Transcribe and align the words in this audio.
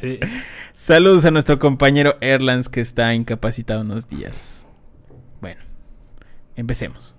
Sí. 0.00 0.18
Saludos 0.74 1.24
a 1.24 1.30
nuestro 1.30 1.58
compañero 1.60 2.16
Erlands 2.20 2.68
que 2.68 2.80
está 2.80 3.14
incapacitado 3.14 3.82
unos 3.82 4.08
días. 4.08 4.66
Bueno, 5.40 5.60
empecemos. 6.56 7.14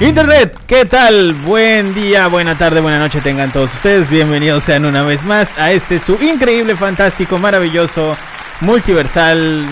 Internet, 0.00 0.58
¿qué 0.66 0.84
tal? 0.84 1.32
Buen 1.34 1.94
día, 1.94 2.26
buena 2.28 2.58
tarde, 2.58 2.80
buena 2.80 2.98
noche 2.98 3.20
tengan 3.20 3.50
todos 3.52 3.72
ustedes. 3.74 4.10
Bienvenidos 4.10 4.64
sean 4.64 4.84
una 4.84 5.04
vez 5.04 5.24
más 5.24 5.56
a 5.58 5.72
este 5.72 5.98
su 5.98 6.14
increíble, 6.22 6.76
fantástico, 6.76 7.38
maravilloso, 7.38 8.16
multiversal, 8.60 9.66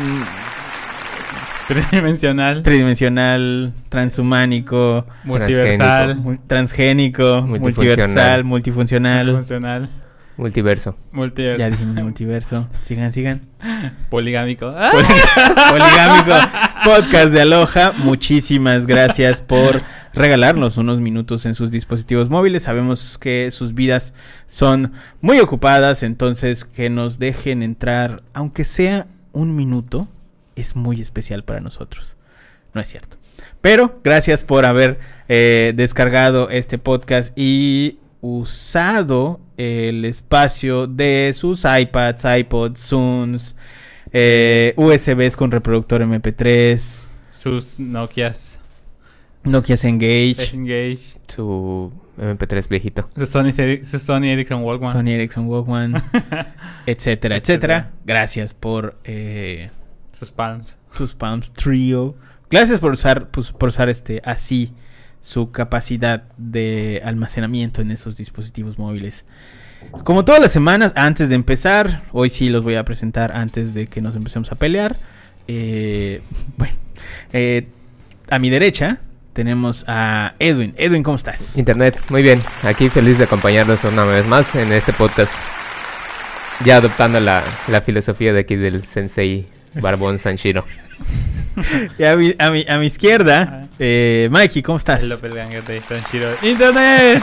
Tridimensional. 1.74 2.62
tridimensional, 2.62 3.72
transhumánico, 3.88 5.06
Multiversal. 5.24 6.16
mu- 6.16 6.36
transgénico, 6.46 7.42
Multifuncional. 7.42 8.44
multiversal, 8.44 8.44
multifuncional. 8.44 9.32
Funcional. 9.36 9.88
Multiverso. 10.36 10.96
Multiverso. 11.12 11.58
Ya 11.60 11.70
dijimos 11.70 12.02
multiverso. 12.02 12.68
Sigan, 12.82 13.12
sigan. 13.12 13.42
Poligámico. 14.08 14.70
Poligámico 15.70 16.32
Podcast 16.84 17.32
de 17.32 17.42
Aloha. 17.42 17.92
Muchísimas 17.92 18.86
gracias 18.86 19.42
por 19.42 19.82
regalarnos 20.14 20.78
unos 20.78 20.98
minutos 21.00 21.44
en 21.46 21.52
sus 21.54 21.70
dispositivos 21.70 22.30
móviles. 22.30 22.62
Sabemos 22.62 23.18
que 23.18 23.50
sus 23.50 23.74
vidas 23.74 24.14
son 24.46 24.92
muy 25.20 25.40
ocupadas, 25.40 26.02
entonces 26.02 26.64
que 26.64 26.88
nos 26.90 27.18
dejen 27.18 27.62
entrar, 27.62 28.22
aunque 28.32 28.64
sea 28.64 29.06
un 29.32 29.54
minuto, 29.54 30.08
es 30.60 30.76
muy 30.76 31.00
especial 31.00 31.44
para 31.44 31.60
nosotros. 31.60 32.16
No 32.72 32.80
es 32.80 32.88
cierto. 32.88 33.16
Pero 33.60 34.00
gracias 34.04 34.44
por 34.44 34.64
haber 34.64 34.98
eh, 35.28 35.72
descargado 35.74 36.50
este 36.50 36.78
podcast 36.78 37.36
y 37.36 37.98
usado 38.20 39.40
el 39.56 40.04
espacio 40.04 40.86
de 40.86 41.32
sus 41.34 41.64
iPads, 41.64 42.24
iPods, 42.24 42.80
Zooms, 42.80 43.56
eh, 44.12 44.74
USBs 44.76 45.36
con 45.36 45.50
reproductor 45.50 46.02
MP3, 46.02 47.08
Sus 47.30 47.80
Nokias. 47.80 48.58
Nokia 49.42 49.76
Engage, 49.84 50.50
Engage. 50.52 51.18
Su 51.26 51.92
MP3 52.18 52.68
viejito. 52.68 53.08
Su 53.16 53.24
Sony, 53.24 53.52
su 53.84 53.98
Sony 53.98 54.24
Ericsson 54.24 54.62
Walkman. 54.62 54.92
Sony 54.92 55.10
Ericsson 55.12 55.46
Walkman, 55.46 55.94
etcétera, 56.86 57.36
etcétera. 57.36 57.92
Gracias 58.04 58.52
por 58.52 58.98
eh, 59.04 59.70
Sus 60.20 60.32
Palms. 60.32 60.76
sus 60.92 61.14
Palms 61.14 61.50
Trio. 61.54 62.14
Gracias 62.50 62.78
por 62.78 62.92
usar, 62.92 63.30
pues, 63.30 63.52
por 63.52 63.70
usar 63.70 63.88
este 63.88 64.20
así 64.22 64.74
su 65.22 65.50
capacidad 65.50 66.24
de 66.36 67.00
almacenamiento 67.06 67.80
en 67.80 67.90
esos 67.90 68.18
dispositivos 68.18 68.78
móviles. 68.78 69.24
Como 70.04 70.26
todas 70.26 70.42
las 70.42 70.52
semanas, 70.52 70.92
antes 70.94 71.30
de 71.30 71.36
empezar, 71.36 72.02
hoy 72.12 72.28
sí 72.28 72.50
los 72.50 72.62
voy 72.62 72.74
a 72.74 72.84
presentar 72.84 73.32
antes 73.32 73.72
de 73.72 73.86
que 73.86 74.02
nos 74.02 74.14
empecemos 74.14 74.52
a 74.52 74.56
pelear. 74.56 74.98
Eh, 75.48 76.20
bueno, 76.58 76.74
eh, 77.32 77.68
a 78.28 78.38
mi 78.38 78.50
derecha 78.50 79.00
tenemos 79.32 79.86
a 79.88 80.34
Edwin. 80.38 80.74
Edwin, 80.76 81.02
¿cómo 81.02 81.16
estás? 81.16 81.56
Internet, 81.56 81.98
muy 82.10 82.22
bien. 82.22 82.42
Aquí 82.62 82.90
feliz 82.90 83.16
de 83.16 83.24
acompañarlos 83.24 83.84
una 83.84 84.04
vez 84.04 84.26
más 84.26 84.54
en 84.54 84.70
este 84.70 84.92
podcast. 84.92 85.46
Ya 86.62 86.76
adoptando 86.76 87.20
la, 87.20 87.42
la 87.68 87.80
filosofía 87.80 88.34
de 88.34 88.40
aquí 88.40 88.56
del 88.56 88.84
sensei 88.84 89.59
Barbón 89.74 90.18
Sanshiro. 90.18 90.64
Y 91.98 92.04
a, 92.04 92.16
mi, 92.16 92.34
a 92.38 92.50
mi- 92.50 92.64
a 92.68 92.78
mi 92.78 92.86
izquierda, 92.86 93.66
eh, 93.78 94.28
Mikey, 94.30 94.62
¿cómo 94.62 94.78
estás? 94.78 95.02
El 95.02 95.08
doppelganger 95.10 95.62
de 95.64 95.80
Sanshiro. 95.80 96.28
¡Internet! 96.42 97.22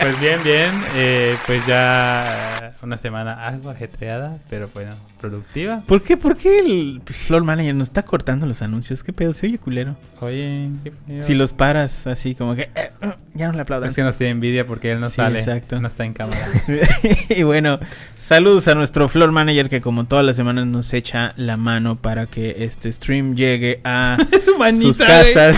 pues 0.00 0.20
bien, 0.20 0.42
bien. 0.42 0.70
Eh, 0.94 1.36
pues 1.46 1.64
ya 1.66 2.72
una 2.82 2.96
semana 2.98 3.46
algo 3.46 3.70
ajetreada, 3.70 4.38
pero 4.50 4.68
bueno, 4.72 4.96
productiva. 5.22 5.82
¿Por 5.86 6.02
qué, 6.02 6.18
por 6.18 6.36
qué 6.36 6.58
el 6.58 7.00
Floor 7.06 7.44
Manager 7.44 7.74
nos 7.74 7.88
está 7.88 8.02
cortando 8.02 8.44
los 8.44 8.60
anuncios? 8.60 9.02
¿Qué 9.02 9.14
pedo? 9.14 9.32
Se 9.32 9.46
oye 9.46 9.56
culero. 9.58 9.96
Oye, 10.20 10.68
qué 10.84 10.92
feo. 11.06 11.22
Si 11.22 11.34
los 11.34 11.54
paras 11.54 12.06
así 12.06 12.34
como 12.34 12.54
que... 12.54 12.62
eh, 12.74 12.90
eh, 13.00 13.14
ya 13.32 13.46
no 13.48 13.54
le 13.54 13.62
aplaudan. 13.62 13.88
Es 13.88 13.96
que 13.96 14.02
nos 14.02 14.18
tiene 14.18 14.32
envidia 14.32 14.66
porque 14.66 14.92
él 14.92 15.00
no 15.00 15.08
Sí, 15.08 15.16
sale. 15.16 15.38
exacto. 15.38 15.80
No 15.80 15.88
está 15.88 16.04
en 16.04 16.12
cámara. 16.12 16.38
y 17.30 17.42
bueno, 17.44 17.80
saludos 18.14 18.68
a 18.68 18.74
nuestro 18.74 19.08
Floor 19.08 19.32
Manager 19.32 19.70
que 19.70 19.80
como 19.80 20.04
todas 20.04 20.24
las 20.26 20.36
semanas 20.36 20.66
nos 20.66 20.92
echa 20.92 21.32
la 21.36 21.56
mano 21.56 21.96
para 21.96 22.26
que 22.26 22.56
este 22.64 22.92
stream 22.92 23.34
llegue 23.34 23.80
a 23.84 24.18
Su 24.44 24.58
manita, 24.58 24.82
sus 24.92 24.98
güey. 24.98 25.08
casas. 25.08 25.56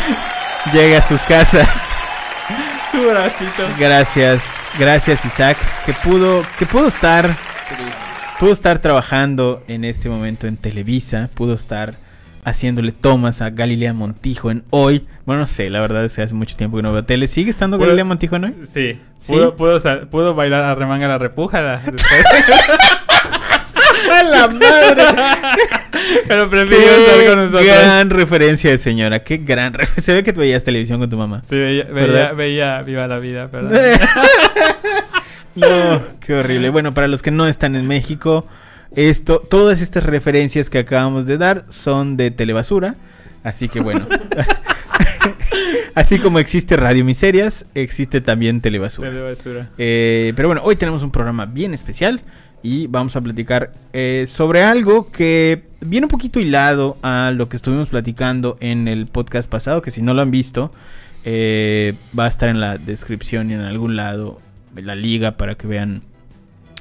Llegue 0.72 0.96
a 0.98 1.02
sus 1.02 1.22
casas. 1.22 1.68
Su 2.92 3.02
bracito. 3.08 3.66
Gracias, 3.76 4.68
gracias 4.78 5.24
Isaac, 5.24 5.56
que 5.84 5.92
pudo, 5.94 6.42
que 6.56 6.64
pudo 6.64 6.86
estar, 6.86 7.34
pudo 8.40 8.52
estar 8.52 8.78
trabajando 8.78 9.62
en 9.68 9.84
este 9.84 10.08
momento 10.08 10.46
en 10.46 10.56
Televisa, 10.56 11.30
pudo 11.34 11.54
estar 11.54 11.96
haciéndole 12.44 12.92
tomas 12.92 13.40
a 13.40 13.50
Galilea 13.50 13.92
Montijo 13.94 14.50
en 14.50 14.64
hoy. 14.70 15.06
Bueno, 15.24 15.42
no 15.42 15.46
sé, 15.46 15.70
la 15.70 15.80
verdad 15.80 16.04
es 16.04 16.14
que 16.14 16.22
hace 16.22 16.34
mucho 16.34 16.56
tiempo 16.56 16.76
que 16.76 16.82
no 16.82 16.92
veo 16.92 17.04
tele. 17.04 17.26
¿Sigue 17.26 17.50
estando 17.50 17.78
Puedo- 17.78 17.88
Galilea 17.88 18.04
Montijo 18.04 18.36
en 18.36 18.44
hoy? 18.44 18.54
Sí. 18.64 19.00
¿Sí? 19.16 19.32
Pudo, 19.32 19.56
pudo, 19.56 19.80
sal- 19.80 20.08
pudo 20.08 20.34
bailar 20.34 20.64
a 20.64 20.74
remanga 20.74 21.08
la 21.08 21.18
después. 21.18 21.54
¡A 24.10 24.22
la 24.22 24.48
madre! 24.48 25.02
Pero 26.28 26.50
prefirió 26.50 26.78
estar 26.90 27.26
con 27.26 27.36
nosotros. 27.38 27.64
gran 27.64 28.10
referencia 28.10 28.70
de 28.70 28.76
señora, 28.78 29.24
qué 29.24 29.38
gran 29.38 29.72
referencia. 29.72 30.04
Se 30.04 30.12
ve 30.12 30.22
que 30.22 30.34
tú 30.34 30.40
veías 30.40 30.62
televisión 30.62 31.00
con 31.00 31.08
tu 31.08 31.16
mamá. 31.16 31.40
Sí, 31.48 31.56
veía, 31.56 31.84
veía, 31.84 32.32
veía 32.32 32.82
Viva 32.82 33.06
la 33.06 33.18
Vida, 33.18 33.48
perdón. 33.50 33.72
No, 35.54 36.02
qué 36.20 36.34
horrible. 36.34 36.70
Bueno, 36.70 36.94
para 36.94 37.08
los 37.08 37.22
que 37.22 37.30
no 37.30 37.46
están 37.46 37.76
en 37.76 37.86
México, 37.86 38.46
esto, 38.96 39.40
todas 39.40 39.80
estas 39.80 40.04
referencias 40.04 40.70
que 40.70 40.78
acabamos 40.78 41.26
de 41.26 41.38
dar 41.38 41.64
son 41.68 42.16
de 42.16 42.30
telebasura. 42.30 42.96
Así 43.42 43.68
que 43.68 43.80
bueno. 43.80 44.06
así 45.94 46.18
como 46.18 46.38
existe 46.38 46.76
Radio 46.76 47.04
Miserias, 47.04 47.66
existe 47.74 48.20
también 48.20 48.60
telebasura. 48.60 49.10
De 49.10 49.20
basura. 49.20 49.70
Eh, 49.78 50.32
pero 50.34 50.48
bueno, 50.48 50.62
hoy 50.64 50.76
tenemos 50.76 51.02
un 51.02 51.10
programa 51.10 51.46
bien 51.46 51.74
especial 51.74 52.20
y 52.62 52.86
vamos 52.86 53.14
a 53.14 53.20
platicar 53.20 53.72
eh, 53.92 54.24
sobre 54.26 54.62
algo 54.62 55.10
que 55.10 55.64
viene 55.80 56.06
un 56.06 56.10
poquito 56.10 56.40
hilado 56.40 56.96
a 57.02 57.30
lo 57.34 57.48
que 57.50 57.56
estuvimos 57.56 57.90
platicando 57.90 58.56
en 58.60 58.88
el 58.88 59.06
podcast 59.06 59.50
pasado, 59.50 59.82
que 59.82 59.90
si 59.90 60.00
no 60.00 60.14
lo 60.14 60.22
han 60.22 60.30
visto, 60.30 60.72
eh, 61.26 61.94
va 62.18 62.24
a 62.24 62.28
estar 62.28 62.48
en 62.48 62.60
la 62.60 62.78
descripción 62.78 63.50
y 63.50 63.54
en 63.54 63.60
algún 63.60 63.96
lado 63.96 64.38
la 64.76 64.94
liga 64.94 65.36
para 65.36 65.54
que 65.54 65.66
vean 65.66 66.02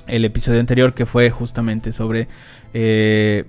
el 0.08 0.26
episodio 0.26 0.60
anterior 0.60 0.94
que 0.94 1.06
fue 1.06 1.30
justamente 1.30 1.94
sobre 1.94 2.28
eh, 2.74 3.46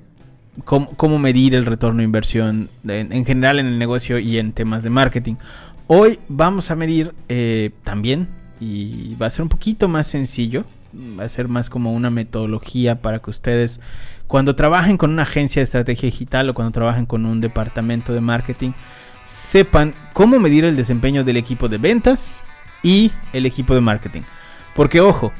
cómo, 0.65 1.19
medir 1.19 1.55
el 1.55 1.66
retorno 1.66 1.99
de 1.99 2.05
inversión 2.05 2.71
en, 2.87 3.12
en 3.12 3.25
general 3.25 3.59
en 3.59 3.66
el 3.66 3.78
negocio 3.78 4.19
y 4.19 4.38
en 4.38 4.53
temas 4.53 4.82
de 4.82 4.91
marketing. 4.91 5.34
Hoy 5.87 6.19
vamos 6.28 6.71
a 6.71 6.77
medir 6.77 7.15
eh, 7.28 7.71
también 7.82 8.28
y 8.60 9.16
va 9.16 9.27
a 9.27 9.31
ser 9.31 9.43
un 9.43 9.49
poquito 9.49 9.88
más 9.88 10.06
sencillo. 10.06 10.65
Va 11.19 11.25
a 11.25 11.28
ser 11.28 11.49
más 11.49 11.69
como 11.69 11.93
una 11.93 12.09
metodología 12.09 13.03
para 13.03 13.19
que 13.19 13.28
ustedes 13.28 13.81
cuando 14.28 14.55
trabajen 14.55 14.97
con 14.97 15.11
una 15.11 15.22
agencia 15.22 15.61
de 15.61 15.65
estrategia 15.65 16.09
digital 16.09 16.49
o 16.49 16.55
cuando 16.55 16.71
trabajen 16.71 17.05
con 17.05 17.26
un 17.26 17.41
departamento 17.41 18.15
de 18.15 18.21
marketing 18.21 18.71
sepan 19.21 19.93
cómo 20.12 20.38
medir 20.38 20.65
el 20.65 20.76
desempeño 20.76 21.25
del 21.25 21.37
equipo 21.37 21.69
de 21.69 21.78
ventas 21.78 22.43
y 22.84 23.11
el 23.33 23.45
equipo 23.47 23.75
de 23.75 23.81
marketing. 23.81 24.22
Porque 24.77 25.00
ojo, 25.00 25.33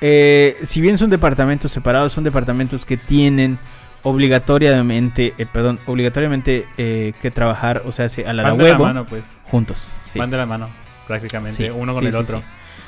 eh, 0.00 0.56
si 0.62 0.80
bien 0.80 0.96
son 0.98 1.10
departamentos 1.10 1.72
separados, 1.72 2.12
son 2.12 2.22
departamentos 2.22 2.84
que 2.84 2.96
tienen 2.96 3.58
obligatoriamente, 4.02 5.34
eh, 5.38 5.46
perdón, 5.52 5.80
obligatoriamente 5.86 6.66
eh, 6.78 7.12
que 7.20 7.30
trabajar, 7.30 7.82
o 7.84 7.92
sea, 7.92 8.08
se- 8.08 8.26
a 8.26 8.32
la 8.32 8.44
de 8.44 8.48
Van 8.50 8.58
de 8.58 8.68
la 8.72 8.78
mano, 8.78 9.06
pues. 9.06 9.38
juntos. 9.44 9.88
sí. 10.02 10.18
Van 10.18 10.30
de 10.30 10.36
la 10.36 10.46
mano, 10.46 10.68
prácticamente. 11.06 11.64
Sí, 11.64 11.70
uno 11.70 11.92
con 11.94 12.02
sí, 12.02 12.08
el 12.08 12.14
otro. 12.14 12.42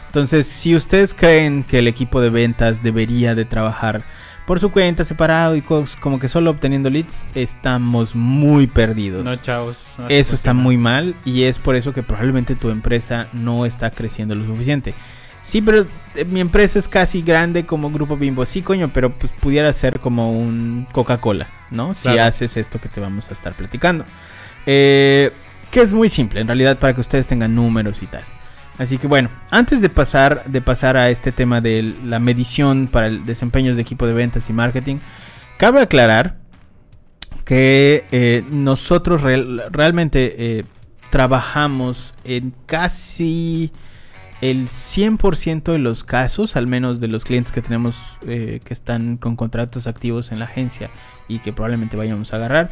Entonces, 0.06 0.46
si 0.46 0.76
ustedes 0.76 1.14
creen 1.14 1.64
que 1.64 1.78
el 1.78 1.88
equipo 1.88 2.20
de 2.20 2.28
ventas 2.30 2.82
debería 2.82 3.34
de 3.34 3.44
trabajar 3.46 4.02
por 4.46 4.58
su 4.60 4.70
cuenta 4.70 5.04
separado 5.04 5.56
y 5.56 5.62
como 5.62 6.18
que 6.18 6.28
solo 6.28 6.50
obteniendo 6.50 6.90
leads, 6.90 7.28
estamos 7.34 8.14
muy 8.14 8.66
perdidos. 8.66 9.24
No, 9.24 9.36
chavos. 9.36 9.94
no 9.98 10.08
Eso 10.08 10.34
está 10.34 10.52
muy 10.54 10.76
mal 10.76 11.14
y 11.24 11.44
es 11.44 11.58
por 11.58 11.76
eso 11.76 11.92
que 11.92 12.02
probablemente 12.02 12.54
tu 12.56 12.70
empresa 12.70 13.28
no 13.32 13.66
está 13.66 13.90
creciendo 13.90 14.34
lo 14.34 14.44
suficiente. 14.44 14.94
Sí, 15.40 15.60
pero 15.60 15.86
eh, 16.14 16.24
mi 16.24 16.38
empresa 16.40 16.78
es 16.78 16.86
casi 16.88 17.20
grande 17.22 17.66
como 17.66 17.90
Grupo 17.90 18.16
Bimbo. 18.16 18.46
Sí, 18.46 18.62
coño, 18.62 18.92
pero 18.92 19.12
pues 19.12 19.32
pudiera 19.40 19.72
ser 19.72 19.98
como 19.98 20.32
un 20.32 20.86
Coca-Cola, 20.92 21.48
¿no? 21.70 21.94
Si 21.94 22.02
Claro. 22.02 22.22
haces 22.24 22.56
esto 22.56 22.80
que 22.80 22.88
te 22.88 23.00
vamos 23.00 23.28
a 23.30 23.32
estar 23.32 23.52
platicando. 23.54 24.04
Eh, 24.66 25.32
que 25.72 25.80
es 25.80 25.94
muy 25.94 26.08
simple, 26.08 26.40
en 26.40 26.46
realidad, 26.46 26.78
para 26.78 26.94
que 26.94 27.00
ustedes 27.00 27.26
tengan 27.26 27.54
números 27.54 28.02
y 28.02 28.06
tal. 28.06 28.22
Así 28.82 28.98
que 28.98 29.06
bueno, 29.06 29.28
antes 29.50 29.80
de 29.80 29.88
pasar, 29.88 30.44
de 30.46 30.60
pasar 30.60 30.96
a 30.96 31.08
este 31.10 31.30
tema 31.32 31.60
de 31.60 31.94
la 32.04 32.18
medición 32.18 32.88
para 32.88 33.06
el 33.06 33.24
desempeño 33.24 33.74
de 33.74 33.82
equipo 33.82 34.06
de 34.06 34.12
ventas 34.14 34.50
y 34.50 34.52
marketing, 34.52 34.96
cabe 35.56 35.80
aclarar 35.80 36.38
que 37.44 38.04
eh, 38.12 38.44
nosotros 38.50 39.22
real- 39.22 39.64
realmente 39.70 40.34
eh, 40.58 40.64
trabajamos 41.10 42.14
en 42.24 42.52
casi 42.66 43.70
el 44.40 44.66
100% 44.68 45.70
de 45.70 45.78
los 45.78 46.02
casos, 46.02 46.56
al 46.56 46.66
menos 46.66 46.98
de 46.98 47.06
los 47.06 47.24
clientes 47.24 47.52
que 47.52 47.62
tenemos 47.62 47.96
eh, 48.26 48.60
que 48.64 48.74
están 48.74 49.16
con 49.16 49.36
contratos 49.36 49.86
activos 49.86 50.32
en 50.32 50.40
la 50.40 50.46
agencia 50.46 50.90
y 51.28 51.38
que 51.38 51.52
probablemente 51.52 51.96
vayamos 51.96 52.32
a 52.32 52.36
agarrar. 52.36 52.70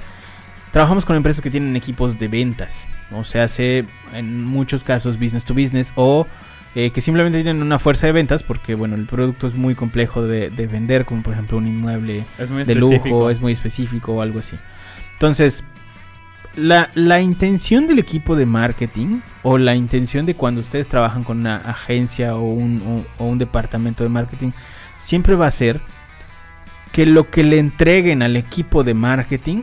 Trabajamos 0.72 1.04
con 1.04 1.16
empresas 1.16 1.42
que 1.42 1.50
tienen 1.50 1.74
equipos 1.74 2.18
de 2.18 2.28
ventas, 2.28 2.86
o 3.12 3.24
sea, 3.24 3.44
hace 3.44 3.86
en 4.14 4.44
muchos 4.44 4.84
casos 4.84 5.18
business 5.18 5.44
to 5.44 5.52
business 5.54 5.92
o 5.96 6.28
eh, 6.76 6.90
que 6.90 7.00
simplemente 7.00 7.42
tienen 7.42 7.60
una 7.62 7.80
fuerza 7.80 8.06
de 8.06 8.12
ventas 8.12 8.44
porque, 8.44 8.76
bueno, 8.76 8.94
el 8.94 9.06
producto 9.06 9.48
es 9.48 9.54
muy 9.54 9.74
complejo 9.74 10.22
de, 10.22 10.50
de 10.50 10.66
vender, 10.68 11.04
como 11.06 11.22
por 11.24 11.32
ejemplo 11.32 11.58
un 11.58 11.66
inmueble 11.66 12.24
de 12.68 12.74
lujo, 13.08 13.30
es 13.30 13.40
muy 13.40 13.52
específico 13.52 14.12
o 14.12 14.22
algo 14.22 14.38
así. 14.38 14.56
Entonces, 15.14 15.64
la, 16.54 16.90
la 16.94 17.20
intención 17.20 17.88
del 17.88 17.98
equipo 17.98 18.36
de 18.36 18.46
marketing 18.46 19.20
o 19.42 19.58
la 19.58 19.74
intención 19.74 20.24
de 20.26 20.34
cuando 20.36 20.60
ustedes 20.60 20.86
trabajan 20.86 21.24
con 21.24 21.40
una 21.40 21.56
agencia 21.56 22.36
o 22.36 22.42
un, 22.42 23.04
o- 23.18 23.24
o 23.24 23.26
un 23.26 23.38
departamento 23.38 24.04
de 24.04 24.08
marketing 24.10 24.50
siempre 24.96 25.34
va 25.34 25.46
a 25.48 25.50
ser 25.50 25.80
que 26.92 27.06
lo 27.06 27.30
que 27.30 27.42
le 27.42 27.58
entreguen 27.58 28.22
al 28.22 28.36
equipo 28.36 28.82
de 28.84 28.94
marketing, 28.94 29.62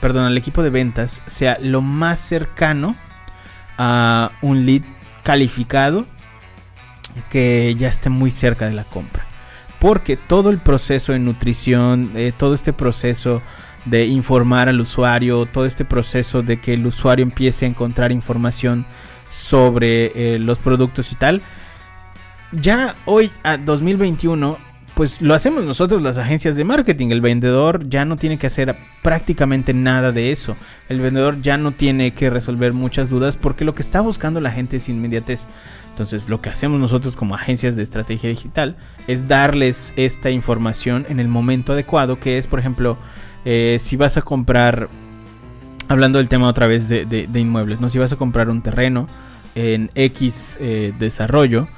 perdón, 0.00 0.24
al 0.24 0.38
equipo 0.38 0.62
de 0.62 0.70
ventas, 0.70 1.22
sea 1.26 1.58
lo 1.60 1.80
más 1.80 2.18
cercano 2.18 2.96
a 3.76 4.32
un 4.42 4.66
lead 4.66 4.82
calificado 5.22 6.06
que 7.30 7.74
ya 7.76 7.88
esté 7.88 8.10
muy 8.10 8.30
cerca 8.30 8.66
de 8.66 8.74
la 8.74 8.84
compra. 8.84 9.26
Porque 9.78 10.16
todo 10.16 10.50
el 10.50 10.58
proceso 10.58 11.12
de 11.12 11.20
nutrición, 11.20 12.10
eh, 12.14 12.32
todo 12.36 12.54
este 12.54 12.72
proceso 12.72 13.42
de 13.84 14.06
informar 14.06 14.68
al 14.68 14.80
usuario, 14.80 15.46
todo 15.46 15.66
este 15.66 15.84
proceso 15.84 16.42
de 16.42 16.60
que 16.60 16.74
el 16.74 16.86
usuario 16.86 17.22
empiece 17.22 17.64
a 17.64 17.68
encontrar 17.68 18.10
información 18.12 18.86
sobre 19.28 20.34
eh, 20.34 20.38
los 20.38 20.58
productos 20.58 21.12
y 21.12 21.14
tal, 21.14 21.42
ya 22.52 22.96
hoy 23.04 23.30
a 23.42 23.56
2021, 23.56 24.58
pues 24.98 25.22
lo 25.22 25.34
hacemos 25.34 25.62
nosotros 25.62 26.02
las 26.02 26.18
agencias 26.18 26.56
de 26.56 26.64
marketing. 26.64 27.10
El 27.10 27.20
vendedor 27.20 27.88
ya 27.88 28.04
no 28.04 28.16
tiene 28.16 28.36
que 28.36 28.48
hacer 28.48 28.76
prácticamente 29.00 29.72
nada 29.72 30.10
de 30.10 30.32
eso. 30.32 30.56
El 30.88 31.00
vendedor 31.00 31.40
ya 31.40 31.56
no 31.56 31.70
tiene 31.70 32.14
que 32.14 32.30
resolver 32.30 32.72
muchas 32.72 33.08
dudas 33.08 33.36
porque 33.36 33.64
lo 33.64 33.76
que 33.76 33.82
está 33.82 34.00
buscando 34.00 34.40
la 34.40 34.50
gente 34.50 34.78
es 34.78 34.88
inmediatez. 34.88 35.46
Entonces 35.90 36.28
lo 36.28 36.40
que 36.40 36.50
hacemos 36.50 36.80
nosotros 36.80 37.14
como 37.14 37.36
agencias 37.36 37.76
de 37.76 37.84
estrategia 37.84 38.28
digital 38.28 38.74
es 39.06 39.28
darles 39.28 39.94
esta 39.94 40.32
información 40.32 41.06
en 41.08 41.20
el 41.20 41.28
momento 41.28 41.74
adecuado, 41.74 42.18
que 42.18 42.36
es 42.36 42.48
por 42.48 42.58
ejemplo, 42.58 42.98
eh, 43.44 43.76
si 43.78 43.94
vas 43.94 44.16
a 44.16 44.22
comprar, 44.22 44.88
hablando 45.86 46.18
del 46.18 46.28
tema 46.28 46.48
otra 46.48 46.66
vez 46.66 46.88
de, 46.88 47.28
inmuebles, 47.36 47.80
¿no? 47.80 47.88
Si 47.88 47.98
vas 47.98 48.12
a 48.12 48.16
comprar 48.16 48.50
un 48.50 48.62
terreno 48.62 49.06
en 49.54 49.92
X 49.94 50.58
eh, 50.60 50.92
desarrollo, 50.98 51.68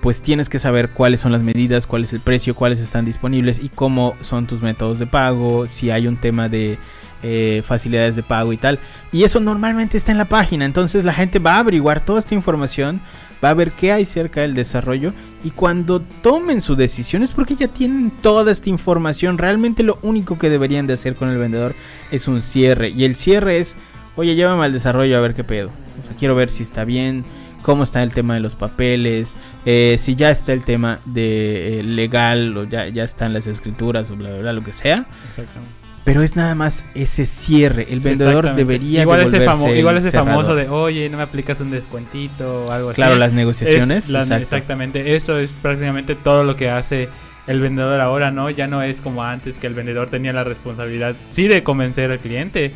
pues 0.00 0.22
tienes 0.22 0.48
que 0.48 0.58
saber 0.58 0.90
cuáles 0.90 1.20
son 1.20 1.32
las 1.32 1.42
medidas, 1.42 1.86
cuál 1.86 2.04
es 2.04 2.12
el 2.12 2.20
precio, 2.20 2.54
cuáles 2.54 2.80
están 2.80 3.04
disponibles 3.04 3.62
y 3.62 3.68
cómo 3.68 4.14
son 4.20 4.46
tus 4.46 4.62
métodos 4.62 4.98
de 4.98 5.06
pago, 5.06 5.66
si 5.66 5.90
hay 5.90 6.06
un 6.06 6.16
tema 6.16 6.48
de 6.48 6.78
eh, 7.22 7.62
facilidades 7.64 8.14
de 8.14 8.22
pago 8.22 8.52
y 8.52 8.56
tal. 8.56 8.78
Y 9.10 9.24
eso 9.24 9.40
normalmente 9.40 9.96
está 9.96 10.12
en 10.12 10.18
la 10.18 10.28
página, 10.28 10.64
entonces 10.64 11.04
la 11.04 11.12
gente 11.12 11.40
va 11.40 11.54
a 11.54 11.60
averiguar 11.60 12.00
toda 12.04 12.20
esta 12.20 12.34
información, 12.34 13.00
va 13.42 13.50
a 13.50 13.54
ver 13.54 13.72
qué 13.72 13.92
hay 13.92 14.04
cerca 14.04 14.42
del 14.42 14.54
desarrollo 14.54 15.12
y 15.42 15.50
cuando 15.50 16.00
tomen 16.00 16.60
su 16.60 16.76
decisión 16.76 17.22
es 17.22 17.30
porque 17.30 17.56
ya 17.56 17.68
tienen 17.68 18.10
toda 18.10 18.52
esta 18.52 18.70
información. 18.70 19.38
Realmente 19.38 19.82
lo 19.82 19.98
único 20.02 20.38
que 20.38 20.50
deberían 20.50 20.86
de 20.86 20.94
hacer 20.94 21.16
con 21.16 21.28
el 21.28 21.38
vendedor 21.38 21.74
es 22.10 22.28
un 22.28 22.42
cierre 22.42 22.90
y 22.90 23.04
el 23.04 23.16
cierre 23.16 23.58
es, 23.58 23.76
oye, 24.16 24.34
llévame 24.34 24.64
al 24.64 24.72
desarrollo 24.72 25.18
a 25.18 25.20
ver 25.20 25.34
qué 25.34 25.44
pedo. 25.44 25.70
O 26.02 26.06
sea, 26.06 26.16
quiero 26.16 26.34
ver 26.36 26.48
si 26.50 26.62
está 26.62 26.84
bien, 26.84 27.24
cómo 27.62 27.84
está 27.84 28.02
el 28.02 28.12
tema 28.12 28.34
de 28.34 28.40
los 28.40 28.54
papeles, 28.54 29.36
eh, 29.66 29.96
si 29.98 30.14
ya 30.14 30.30
está 30.30 30.52
el 30.52 30.64
tema 30.64 31.00
de 31.04 31.80
eh, 31.80 31.82
legal 31.82 32.56
o 32.56 32.64
ya, 32.64 32.88
ya 32.88 33.04
están 33.04 33.32
las 33.32 33.46
escrituras 33.46 34.10
o 34.10 34.16
bla, 34.16 34.30
bla, 34.30 34.38
bla, 34.40 34.52
lo 34.52 34.62
que 34.64 34.72
sea. 34.72 35.06
Exactamente. 35.28 35.74
Pero 36.04 36.22
es 36.22 36.36
nada 36.36 36.54
más 36.54 36.86
ese 36.94 37.26
cierre. 37.26 37.86
El 37.90 38.00
vendedor 38.00 38.54
debería 38.54 39.02
igual 39.02 39.20
ese, 39.20 39.44
famo- 39.46 39.76
igual 39.76 39.96
el 39.96 40.02
ese 40.06 40.10
famoso 40.16 40.54
de, 40.54 40.66
oye, 40.70 41.10
no 41.10 41.18
me 41.18 41.22
aplicas 41.22 41.60
un 41.60 41.70
descuentito 41.70 42.64
o 42.64 42.72
algo 42.72 42.90
así. 42.90 42.96
Claro, 42.96 43.16
las 43.16 43.28
Es 43.28 43.34
negociaciones. 43.34 44.08
la- 44.08 44.20
exacto. 44.20 44.42
exactamente. 44.42 45.16
Esto 45.16 45.38
es 45.38 45.50
prácticamente 45.60 46.14
todo 46.14 46.44
lo 46.44 46.56
que 46.56 46.70
hace 46.70 47.10
el 47.46 47.60
vendedor 47.60 48.00
ahora, 48.00 48.30
¿no? 48.30 48.48
Ya 48.48 48.66
no 48.68 48.80
es 48.82 49.02
como 49.02 49.22
antes 49.22 49.58
que 49.58 49.66
el 49.66 49.74
vendedor 49.74 50.08
tenía 50.08 50.32
la 50.32 50.44
responsabilidad, 50.44 51.14
sí, 51.26 51.46
de 51.46 51.62
convencer 51.62 52.10
al 52.10 52.20
cliente. 52.20 52.72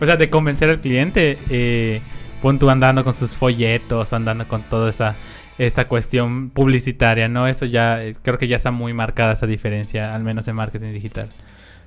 O 0.00 0.04
sea, 0.04 0.16
de 0.16 0.28
convencer 0.28 0.68
al 0.68 0.80
cliente. 0.80 1.38
Eh, 1.48 2.02
pon 2.44 2.58
tú 2.58 2.68
andando 2.68 3.04
con 3.04 3.14
sus 3.14 3.38
folletos, 3.38 4.12
andando 4.12 4.46
con 4.46 4.64
toda 4.64 4.90
esta, 4.90 5.16
esta 5.56 5.88
cuestión 5.88 6.50
publicitaria, 6.50 7.26
¿no? 7.26 7.48
Eso 7.48 7.64
ya, 7.64 8.04
eh, 8.04 8.14
creo 8.20 8.36
que 8.36 8.48
ya 8.48 8.56
está 8.56 8.70
muy 8.70 8.92
marcada 8.92 9.32
esa 9.32 9.46
diferencia, 9.46 10.14
al 10.14 10.24
menos 10.24 10.46
en 10.46 10.56
marketing 10.56 10.92
digital. 10.92 11.30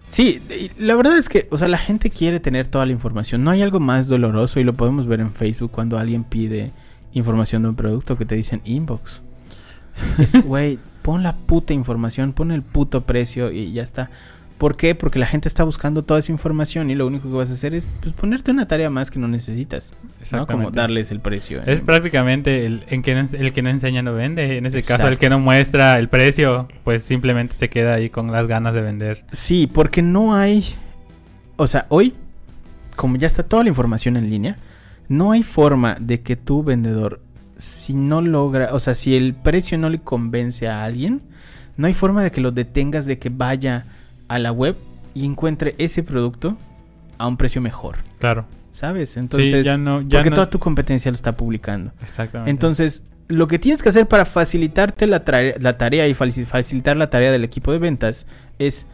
Sí, 0.10 0.42
la 0.80 0.96
verdad 0.96 1.16
es 1.16 1.30
que, 1.30 1.48
o 1.52 1.60
sea, 1.60 1.68
la 1.68 1.78
gente 1.78 2.10
quiere 2.10 2.40
tener 2.40 2.66
toda 2.66 2.88
la 2.88 2.92
información. 2.92 3.44
No 3.44 3.52
hay 3.52 3.62
algo 3.62 3.80
más 3.80 4.08
doloroso 4.08 4.60
y 4.60 4.64
lo 4.64 4.74
podemos 4.74 5.06
ver 5.06 5.20
en 5.20 5.32
Facebook 5.32 5.70
cuando 5.70 6.00
alguien 6.00 6.24
pide 6.24 6.72
información 7.14 7.62
de 7.62 7.70
un 7.70 7.76
producto 7.76 8.18
que 8.18 8.26
te 8.26 8.34
dicen 8.34 8.62
inbox. 8.66 9.22
Es, 10.18 10.44
güey, 10.44 10.80
pon 11.04 11.22
la 11.22 11.36
puta 11.36 11.76
información, 11.76 12.34
pon 12.34 12.50
el 12.50 12.64
puto 12.64 13.02
precio 13.02 13.52
y 13.52 13.74
ya 13.74 13.84
está. 13.84 14.10
¿Por 14.58 14.76
qué? 14.76 14.96
Porque 14.96 15.20
la 15.20 15.28
gente 15.28 15.48
está 15.48 15.64
buscando 15.64 16.04
toda 16.04 16.20
esa 16.20 16.32
información 16.32 16.90
y 16.90 16.96
lo 16.96 17.06
único 17.06 17.30
que 17.30 17.36
vas 17.36 17.52
a 17.52 17.54
hacer 17.54 17.76
es 17.76 17.92
pues, 18.02 18.14
ponerte 18.14 18.50
una 18.50 18.68
tarea 18.68 18.90
más 18.90 19.12
que 19.12 19.20
no 19.20 19.28
necesitas. 19.28 19.94
¿no? 20.32 20.48
Como 20.48 20.72
darles 20.72 21.12
el 21.12 21.20
precio. 21.20 21.62
Es 21.66 21.80
en- 21.82 21.86
prácticamente 21.86 22.66
el, 22.66 22.84
en 22.90 23.04
que 23.04 23.14
no- 23.14 23.28
el 23.32 23.54
que 23.54 23.62
no 23.62 23.70
enseña 23.70 24.02
no 24.02 24.14
vende. 24.14 24.58
En 24.58 24.66
ese 24.66 24.82
caso, 24.82 25.08
el 25.08 25.18
que 25.20 25.30
no 25.30 25.40
muestra 25.40 26.00
el 26.00 26.10
precio, 26.10 26.68
pues 26.84 27.04
simplemente 27.04 27.54
se 27.56 27.70
queda 27.70 27.94
ahí 27.94 28.10
con 28.10 28.32
las 28.32 28.48
ganas 28.48 28.74
de 28.74 28.82
vender. 28.82 29.26
Sí, 29.32 29.68
porque 29.72 30.02
no 30.02 30.36
hay. 30.36 30.66
O 31.56 31.68
sea, 31.68 31.86
hoy, 31.90 32.16
como 32.96 33.18
ya 33.18 33.28
está 33.28 33.44
toda 33.44 33.64
la 33.64 33.70
información 33.70 34.18
en 34.18 34.30
línea, 34.30 34.56
no 35.08 35.32
hay 35.34 35.44
forma 35.44 35.98
de 36.00 36.22
que 36.22 36.36
tu 36.36 36.64
vendedor, 36.64 37.22
si 37.58 37.94
no 37.94 38.22
logra, 38.22 38.70
o 38.74 38.80
sea, 38.80 38.96
si 38.96 39.16
el 39.16 39.34
precio 39.36 39.78
no 39.78 39.90
le 39.90 40.00
convence 40.00 40.68
a 40.68 40.84
alguien, 40.84 41.22
no 41.78 41.86
hay 41.88 41.94
forma 41.94 42.24
de 42.24 42.32
que 42.32 42.42
lo 42.42 42.52
detengas 42.52 43.06
de 43.06 43.20
que 43.20 43.30
vaya 43.30 43.86
a 44.28 44.40
la 44.40 44.52
web 44.52 44.76
y 45.14 45.26
encuentre 45.26 45.76
ese 45.78 46.04
producto 46.04 46.58
a 47.18 47.28
un 47.28 47.38
precio 47.38 47.62
mejor, 47.62 47.98
Claro. 48.20 48.46
¿sabes? 48.72 49.18
Entonces, 49.18 49.66
ya 49.66 49.78
no- 49.78 50.02
ya 50.02 50.20
porque 50.20 50.30
no 50.30 50.36
toda 50.36 50.46
es- 50.46 50.50
tu 50.52 50.60
competencia 50.60 51.10
lo 51.12 51.16
está 51.16 51.36
publicando. 51.36 51.92
Exactamente. 52.02 52.52
Entonces, 52.52 53.04
lo 53.28 53.48
que 53.48 53.60
tienes 53.60 53.82
que 53.84 53.90
hacer 53.90 54.08
para 54.08 54.26
facilitarte 54.26 55.08
la, 55.08 55.24
la 55.60 55.78
tarea 55.78 56.08
y 56.08 56.14
faci- 56.14 56.46
facilitar 56.46 56.96
la 56.98 57.10
tarea 57.10 57.32
del 57.32 57.44
equipo 57.44 57.72
de 57.72 57.80
ventas 57.80 58.28
es 58.60 58.88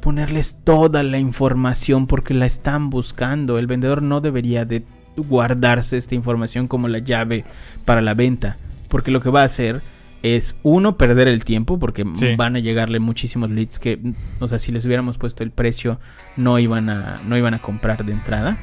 ponerles 0.00 0.58
toda 0.64 1.02
la 1.02 1.18
información 1.18 2.06
porque 2.06 2.32
la 2.34 2.46
están 2.46 2.88
buscando. 2.90 3.58
El 3.58 3.66
vendedor 3.66 4.02
no 4.02 4.20
debería 4.20 4.64
de 4.64 4.84
guardarse 5.16 5.96
esta 5.96 6.14
información 6.14 6.68
como 6.68 6.88
la 6.88 6.98
llave 6.98 7.44
para 7.84 8.00
la 8.00 8.14
venta, 8.14 8.56
porque 8.88 9.10
lo 9.10 9.20
que 9.20 9.28
va 9.30 9.42
a 9.42 9.44
hacer 9.44 9.82
es 10.22 10.56
uno 10.62 10.96
perder 10.96 11.28
el 11.28 11.44
tiempo 11.44 11.78
porque 11.78 12.04
Sí. 12.14 12.34
van 12.36 12.56
a 12.56 12.58
llegarle 12.58 13.00
muchísimos 13.00 13.50
leads 13.50 13.78
que 13.78 13.98
o 14.38 14.48
sea, 14.48 14.58
si 14.58 14.70
les 14.72 14.84
hubiéramos 14.84 15.16
puesto 15.18 15.42
el 15.42 15.50
precio 15.50 15.98
no 16.36 16.58
iban 16.58 16.90
a 16.90 17.20
no 17.26 17.36
iban 17.38 17.54
a 17.54 17.60
comprar 17.60 18.04
de 18.04 18.12
entrada. 18.12 18.58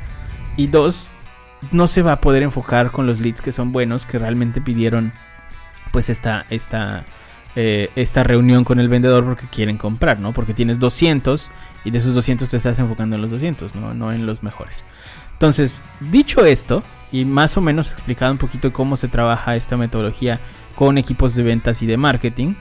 Y 0.55 0.67
dos, 0.67 1.09
no 1.71 1.87
se 1.87 2.01
va 2.01 2.13
a 2.13 2.21
poder 2.21 2.43
enfocar 2.43 2.91
con 2.91 3.07
los 3.07 3.19
leads 3.19 3.41
que 3.41 3.51
son 3.51 3.71
buenos, 3.71 4.05
que 4.05 4.19
realmente 4.19 4.61
pidieron 4.61 5.13
pues 5.91 6.09
esta, 6.09 6.45
esta, 6.49 7.05
eh, 7.55 7.89
esta 7.95 8.23
reunión 8.23 8.63
con 8.63 8.79
el 8.79 8.89
vendedor 8.89 9.23
porque 9.25 9.47
quieren 9.47 9.77
comprar, 9.77 10.19
¿no? 10.19 10.33
Porque 10.33 10.53
tienes 10.53 10.77
200 10.79 11.49
y 11.85 11.91
de 11.91 11.97
esos 11.97 12.13
200 12.13 12.49
te 12.49 12.57
estás 12.57 12.77
enfocando 12.79 13.15
en 13.15 13.21
los 13.23 13.31
200, 13.31 13.73
¿no? 13.75 13.93
No 13.93 14.11
en 14.11 14.25
los 14.25 14.43
mejores. 14.43 14.83
Entonces, 15.33 15.83
dicho 16.11 16.45
esto, 16.45 16.83
y 17.11 17.23
más 17.25 17.55
o 17.57 17.61
menos 17.61 17.91
explicado 17.93 18.31
un 18.31 18.37
poquito 18.37 18.73
cómo 18.73 18.97
se 18.97 19.07
trabaja 19.07 19.55
esta 19.55 19.77
metodología 19.77 20.39
con 20.77 20.97
equipos 20.97 21.35
de 21.35 21.41
ventas 21.43 21.81
y 21.81 21.87
de 21.87 21.97
marketing, 21.97 22.53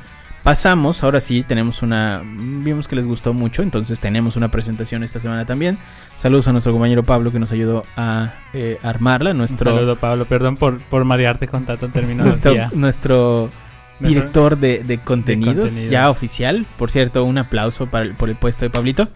pasamos, 0.43 1.03
ahora 1.03 1.21
sí, 1.21 1.43
tenemos 1.43 1.83
una, 1.83 2.23
vimos 2.25 2.89
que 2.89 2.97
les 2.97 3.07
gustó 3.07 3.35
mucho, 3.35 3.63
entonces 3.63 4.01
tenemos 4.01 4.37
una 4.37 4.51
presentación 4.51 5.03
esta 5.03 5.19
semana 5.21 5.45
también. 5.45 5.77
Saludos 6.15 6.49
a 6.49 6.53
nuestro 6.53 6.73
compañero 6.73 7.03
Pablo 7.05 7.31
que 7.33 7.39
nos 7.39 7.53
ayudó 7.53 7.85
a 7.97 8.35
eh, 8.55 8.79
armarla, 8.83 9.33
Un 9.33 9.39
nuestro, 9.39 9.75
saludo, 9.75 9.97
Pablo. 9.97 10.25
Perdón 10.27 10.57
por, 10.57 10.79
por 10.79 11.05
marearte 11.05 11.47
con 11.49 11.65
nuestro, 11.67 11.89
terminología. 11.91 12.71
nuestro 12.75 13.51
Nuestro- 13.99 14.09
director 14.09 14.59
de, 14.59 14.85
de 14.85 14.99
contenidos, 14.99 15.55
contenidos. 15.67 15.91
ya 15.91 16.11
oficial. 16.11 16.67
Por 16.79 16.91
cierto, 16.91 17.25
un 17.25 17.39
aplauso 17.39 17.87
para 17.91 18.05
el- 18.05 18.15
por 18.15 18.29
el 18.31 18.37
puesto 18.37 18.65
de 18.65 18.71
Pablito. 18.71 19.09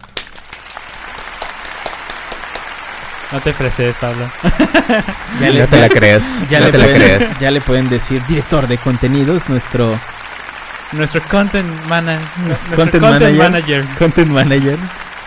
No 3.31 3.39
te 3.39 3.53
freses, 3.53 3.95
Pablo. 3.97 4.29
Ya 5.39 5.51
no 5.53 5.67
te 5.67 5.79
la 5.79 5.89
creas. 5.89 6.43
ya 6.49 6.59
no 6.59 6.65
le 6.65 6.71
te 6.71 6.77
la 6.77 6.83
pueden, 6.85 7.01
creas. 7.17 7.39
ya 7.39 7.51
le 7.51 7.61
pueden 7.61 7.89
decir 7.89 8.21
director 8.27 8.67
de 8.67 8.77
contenidos, 8.77 9.47
nuestro 9.49 9.97
Nuestro 10.91 11.21
content, 11.23 11.67
mana- 11.87 12.19
nuestro 12.45 12.75
Content 12.75 13.01
content 13.03 13.37
manager. 13.37 13.83
manager. 13.83 13.85
content 13.97 14.27
manager. 14.31 14.77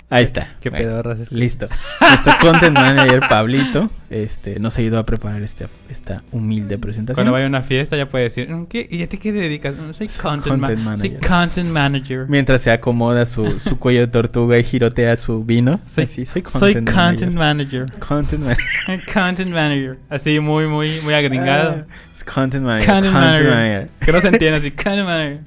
Ahí 0.07 0.23
está. 0.23 0.49
Qué 0.61 0.69
Bueno, 0.69 0.85
pedorras 0.85 1.19
es. 1.19 1.31
Listo. 1.31 1.67
Nuestro 1.99 2.33
content 2.39 2.75
manager 2.77 3.21
Pablito 3.27 3.89
este, 4.11 4.59
nos 4.59 4.77
ayudó 4.77 4.99
a 4.99 5.05
preparar 5.05 5.41
este, 5.41 5.67
esta 5.89 6.21
humilde 6.31 6.77
presentación. 6.77 7.15
Cuando 7.23 7.31
vaya 7.31 7.45
a 7.45 7.49
una 7.49 7.63
fiesta 7.63 7.97
ya 7.97 8.07
puede 8.07 8.25
decir, 8.25 8.47
"Mm, 8.49 8.67
¿qué? 8.67 8.87
¿y 8.89 9.01
a 9.01 9.09
ti 9.09 9.17
qué 9.17 9.31
te 9.31 9.39
dedicas? 9.39 9.73
"Mm, 9.75 9.93
Soy 9.93 10.07
content, 10.07 10.57
ma- 10.59 10.67
content 10.67 10.99
Soy 10.99 11.09
manager. 11.09 11.27
content 11.27 11.69
manager. 11.69 12.25
Mientras 12.29 12.61
se 12.61 12.71
acomoda 12.71 13.25
su, 13.25 13.59
su 13.59 13.79
cuello 13.79 14.01
de 14.01 14.07
tortuga 14.07 14.59
y 14.59 14.63
girotea 14.63 15.17
su 15.17 15.43
vino. 15.43 15.79
Soy, 15.87 16.03
Así, 16.03 16.25
soy 16.27 16.43
soy 16.47 16.73
content 16.75 16.91
content 16.91 17.31
manager. 17.33 17.85
manager. 17.87 17.99
Content 17.99 18.41
manager. 18.87 19.13
content 19.13 19.49
manager. 19.51 19.97
Así 20.09 20.39
muy, 20.39 20.67
muy, 20.67 21.01
muy 21.01 21.15
agringado. 21.15 21.83
Ah, 21.89 21.93
es 22.15 22.23
content 22.23 22.63
manager. 22.63 22.87
Content 22.87 23.11
Content 23.11 23.25
manager. 23.25 23.49
manager. 23.49 23.89
Que 24.05 24.11
no 24.11 24.21
se 24.21 24.27
entiende 24.27 24.57
así, 24.59 24.71
content 24.83 25.05
manager. 25.05 25.39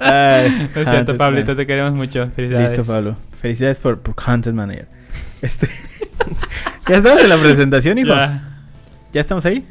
Ay, 0.00 0.50
Lo 0.50 0.82
siento, 0.82 0.84
content 0.84 1.18
Pablito, 1.18 1.46
manager. 1.48 1.56
te 1.56 1.66
queremos 1.66 1.92
mucho. 1.92 2.30
Felicidades. 2.34 2.70
Listo, 2.70 2.84
Pablo. 2.90 3.16
Felicidades 3.42 3.80
por, 3.80 4.00
por 4.00 4.14
Content 4.14 4.56
Manager. 4.56 4.86
Este, 5.42 5.68
ya 6.88 6.96
estamos 6.96 7.22
en 7.22 7.28
la 7.28 7.36
presentación, 7.36 7.98
hijo. 7.98 8.10
Ya. 8.10 8.60
¿Ya 9.12 9.20
estamos 9.20 9.44
ahí? 9.44 9.66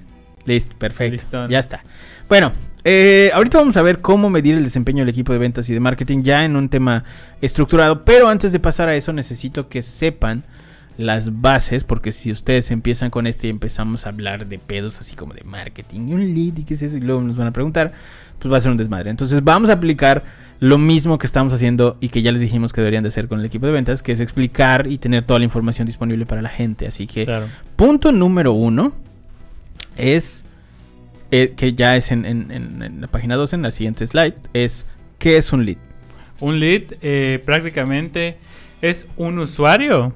Listo, 0.45 0.75
perfecto. 0.77 1.13
Listón. 1.13 1.49
Ya 1.49 1.59
está. 1.59 1.81
Bueno, 2.27 2.51
eh, 2.83 3.31
ahorita 3.33 3.59
vamos 3.59 3.77
a 3.77 3.81
ver 3.81 4.01
cómo 4.01 4.29
medir 4.29 4.55
el 4.55 4.63
desempeño 4.63 4.99
del 4.99 5.09
equipo 5.09 5.31
de 5.31 5.39
ventas 5.39 5.69
y 5.69 5.73
de 5.73 5.79
marketing 5.79 6.23
ya 6.23 6.43
en 6.43 6.57
un 6.57 6.67
tema 6.67 7.05
estructurado. 7.39 8.03
Pero 8.03 8.27
antes 8.27 8.51
de 8.51 8.59
pasar 8.59 8.89
a 8.89 8.95
eso, 8.95 9.13
necesito 9.13 9.69
que 9.69 9.81
sepan 9.83 10.43
las 10.97 11.41
bases, 11.41 11.85
porque 11.85 12.11
si 12.11 12.31
ustedes 12.31 12.71
empiezan 12.71 13.09
con 13.09 13.25
esto 13.25 13.47
y 13.47 13.49
empezamos 13.49 14.05
a 14.05 14.09
hablar 14.09 14.47
de 14.47 14.59
pedos 14.59 14.99
así 14.99 15.15
como 15.15 15.33
de 15.33 15.43
marketing 15.43 16.09
y 16.09 16.13
un 16.13 16.33
lead 16.33 16.57
y 16.57 16.63
qué 16.65 16.73
es 16.73 16.81
eso, 16.81 16.97
y 16.97 17.01
luego 17.01 17.21
nos 17.21 17.37
van 17.37 17.47
a 17.47 17.51
preguntar, 17.53 17.93
pues 18.37 18.51
va 18.51 18.57
a 18.57 18.61
ser 18.61 18.71
un 18.71 18.77
desmadre. 18.77 19.09
Entonces 19.09 19.43
vamos 19.43 19.69
a 19.69 19.73
aplicar 19.73 20.23
lo 20.61 20.77
mismo 20.77 21.17
que 21.17 21.25
estamos 21.25 21.53
haciendo 21.53 21.97
y 22.01 22.09
que 22.09 22.21
ya 22.21 22.31
les 22.31 22.39
dijimos 22.39 22.71
que 22.71 22.81
deberían 22.81 23.01
de 23.03 23.09
hacer 23.09 23.27
con 23.27 23.39
el 23.39 23.45
equipo 23.45 23.65
de 23.65 23.71
ventas, 23.71 24.01
que 24.03 24.11
es 24.11 24.19
explicar 24.19 24.85
y 24.87 24.99
tener 24.99 25.23
toda 25.25 25.39
la 25.39 25.45
información 25.45 25.87
disponible 25.87 26.25
para 26.27 26.41
la 26.43 26.49
gente. 26.49 26.85
Así 26.87 27.07
que 27.07 27.25
Claro. 27.25 27.47
Punto 27.75 28.11
número 28.11 28.53
uno 28.53 28.93
es 29.97 30.45
eh, 31.31 31.53
que 31.57 31.73
ya 31.73 31.95
es 31.95 32.11
en, 32.11 32.25
en- 32.25 32.51
en- 32.51 32.81
en 32.83 33.01
la 33.01 33.07
página 33.07 33.35
2, 33.37 33.53
en 33.53 33.61
la 33.63 33.71
siguiente 33.71 34.05
slide, 34.05 34.35
es 34.53 34.85
¿qué 35.17 35.37
es 35.37 35.51
un 35.51 35.65
lead? 35.65 35.77
Un 36.39 36.59
lead 36.59 36.83
eh, 37.01 37.41
prácticamente 37.45 38.37
es 38.81 39.07
un 39.17 39.39
usuario 39.39 40.13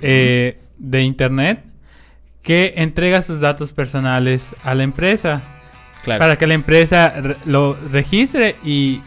eh, 0.00 0.58
de 0.78 1.02
internet 1.02 1.62
que 2.42 2.74
entrega 2.76 3.22
sus 3.22 3.40
datos 3.40 3.72
personales 3.72 4.54
a 4.64 4.74
la 4.74 4.82
empresa 4.84 5.42
claro. 6.02 6.20
para 6.20 6.38
que 6.38 6.46
la 6.46 6.54
empresa 6.54 7.10
re- 7.20 7.36
lo 7.44 7.74
registre 7.90 8.56
y 8.64 9.00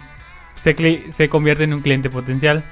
se, 0.62 1.30
convierta 1.30 1.64
en 1.64 1.74
un 1.74 1.82
cliente 1.82 2.10
potencial. 2.10 2.64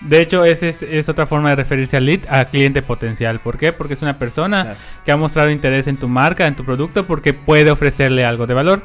De 0.00 0.20
hecho, 0.22 0.44
esa 0.44 0.66
es, 0.66 0.82
es 0.82 1.08
otra 1.10 1.26
forma 1.26 1.50
de 1.50 1.56
referirse 1.56 1.96
al 1.96 2.06
lead, 2.06 2.20
a 2.30 2.46
cliente 2.46 2.80
potencial. 2.82 3.40
¿Por 3.40 3.58
qué? 3.58 3.72
Porque 3.72 3.94
es 3.94 4.02
una 4.02 4.18
persona 4.18 4.62
Claro. 4.62 4.78
que 5.04 5.12
ha 5.12 5.16
mostrado 5.16 5.50
interés 5.50 5.86
en 5.88 5.96
tu 5.98 6.08
marca, 6.08 6.46
en 6.46 6.56
tu 6.56 6.64
producto, 6.64 7.06
porque 7.06 7.34
puede 7.34 7.70
ofrecerle 7.70 8.24
algo 8.24 8.46
de 8.46 8.54
valor. 8.54 8.82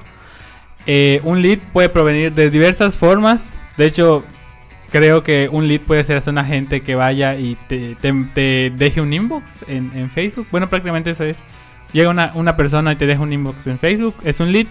Eh, 0.85 1.21
un 1.24 1.41
lead 1.41 1.59
puede 1.74 1.89
provenir 1.89 2.33
de 2.33 2.50
diversas 2.50 2.97
formas. 2.97 3.53
De 3.77 3.85
hecho, 3.85 4.24
creo 4.91 5.24
que 5.24 5.47
un 5.51 5.67
lead 5.67 5.81
puede 5.81 6.03
ser 6.03 6.21
una 6.27 6.43
gente 6.43 6.81
que 6.81 6.95
vaya 6.95 7.35
y 7.38 7.55
te, 7.67 7.95
te- 7.95 8.13
te 8.33 8.71
deje 8.75 9.00
un 9.01 9.12
inbox 9.13 9.59
en, 9.67 9.91
en 9.95 10.09
Facebook. 10.12 10.47
Bueno, 10.51 10.69
prácticamente 10.69 11.12
eso 11.12 11.24
es. 11.24 11.39
Llega 11.93 12.09
una, 12.09 12.31
una 12.35 12.57
persona 12.57 12.91
y 12.91 12.97
te 12.97 13.05
deja 13.07 13.21
un 13.21 13.31
inbox 13.31 13.67
en 13.67 13.79
Facebook. 13.79 14.15
Es 14.25 14.39
un 14.41 14.51
lead. 14.51 14.67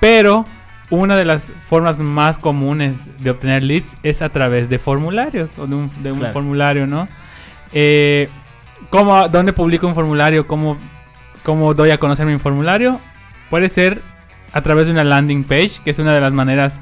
Pero 0.00 0.46
una 0.92 1.16
de 1.16 1.24
las 1.24 1.50
formas 1.62 1.98
más 2.00 2.38
comunes 2.38 3.08
de 3.18 3.30
obtener 3.30 3.62
leads 3.62 3.96
es 4.02 4.20
a 4.20 4.28
través 4.28 4.68
de 4.68 4.78
formularios 4.78 5.58
o 5.58 5.66
de 5.66 5.74
un, 5.74 5.90
de 6.02 6.12
un 6.12 6.18
Claro. 6.18 6.32
formulario, 6.34 6.86
¿no? 6.86 7.08
Eh, 7.72 8.28
¿cómo, 8.90 9.28
¿Dónde 9.28 9.52
publico 9.54 9.86
un 9.86 9.94
formulario? 9.94 10.46
¿Cómo, 10.46 10.76
¿Cómo 11.42 11.72
doy 11.74 11.90
a 11.90 11.98
conocer 11.98 12.26
mi 12.26 12.38
formulario? 12.38 13.00
Puede 13.48 13.68
ser 13.70 14.02
a 14.52 14.60
través 14.60 14.84
de 14.86 14.92
una 14.92 15.02
landing 15.04 15.44
page, 15.44 15.80
que 15.82 15.90
es 15.92 15.98
una 15.98 16.12
de 16.12 16.20
las 16.20 16.32
maneras 16.32 16.80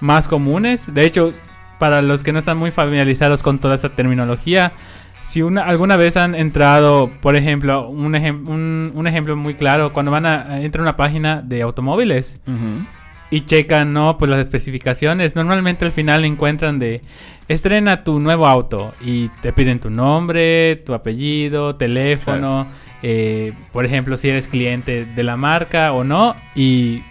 más 0.00 0.26
comunes. 0.26 0.92
De 0.94 1.04
hecho, 1.04 1.34
para 1.78 2.00
los 2.00 2.22
que 2.24 2.32
no 2.32 2.38
están 2.38 2.56
muy 2.56 2.70
familiarizados 2.70 3.42
con 3.42 3.58
toda 3.58 3.74
esta 3.74 3.90
terminología, 3.90 4.72
si 5.20 5.42
una, 5.42 5.64
alguna 5.64 5.96
vez 5.96 6.16
han 6.16 6.34
entrado, 6.34 7.10
por 7.20 7.36
ejemplo, 7.36 7.88
un, 7.88 8.14
ejem- 8.14 8.48
un, 8.48 8.90
un 8.94 9.06
ejemplo 9.06 9.36
muy 9.36 9.52
claro, 9.54 9.92
cuando 9.92 10.10
van 10.10 10.24
a, 10.24 10.40
a 10.46 10.60
entrar 10.62 10.80
a 10.80 10.88
una 10.88 10.96
página 10.96 11.42
de 11.42 11.60
automóviles, 11.60 12.40
Ujú. 12.46 12.86
Y 13.30 13.42
checan, 13.42 13.92
¿no? 13.92 14.18
Pues 14.18 14.30
las 14.30 14.40
especificaciones. 14.40 15.36
Normalmente 15.36 15.84
al 15.84 15.92
final 15.92 16.24
encuentran 16.24 16.78
de 16.78 17.00
estrena 17.48 18.04
tu 18.04 18.20
nuevo 18.20 18.46
auto 18.46 18.94
y 19.00 19.28
te 19.40 19.52
piden 19.52 19.78
tu 19.78 19.90
nombre, 19.90 20.76
tu 20.84 20.94
apellido, 20.94 21.76
teléfono, 21.76 22.66
eh, 23.02 23.52
por 23.72 23.84
ejemplo, 23.84 24.16
si 24.16 24.28
eres 24.28 24.48
cliente 24.48 25.04
de 25.04 25.22
la 25.22 25.36
marca 25.36 25.92
o 25.92 26.04
no 26.04 26.36
y 26.54 27.02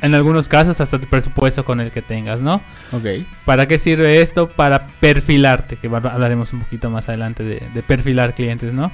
en 0.00 0.14
algunos 0.14 0.48
casos 0.48 0.80
hasta 0.80 1.00
tu 1.00 1.08
presupuesto 1.08 1.64
con 1.64 1.80
el 1.80 1.90
que 1.90 2.02
tengas, 2.02 2.40
¿no? 2.40 2.56
Ok. 2.92 3.24
¿Para 3.44 3.66
qué 3.66 3.78
sirve 3.78 4.20
esto? 4.20 4.48
Para 4.48 4.86
perfilarte, 4.86 5.76
que 5.76 5.86
hablaremos 5.86 6.52
un 6.52 6.60
poquito 6.60 6.90
más 6.90 7.08
adelante 7.08 7.42
de, 7.42 7.62
de 7.72 7.82
perfilar 7.82 8.34
clientes, 8.34 8.72
¿no? 8.72 8.92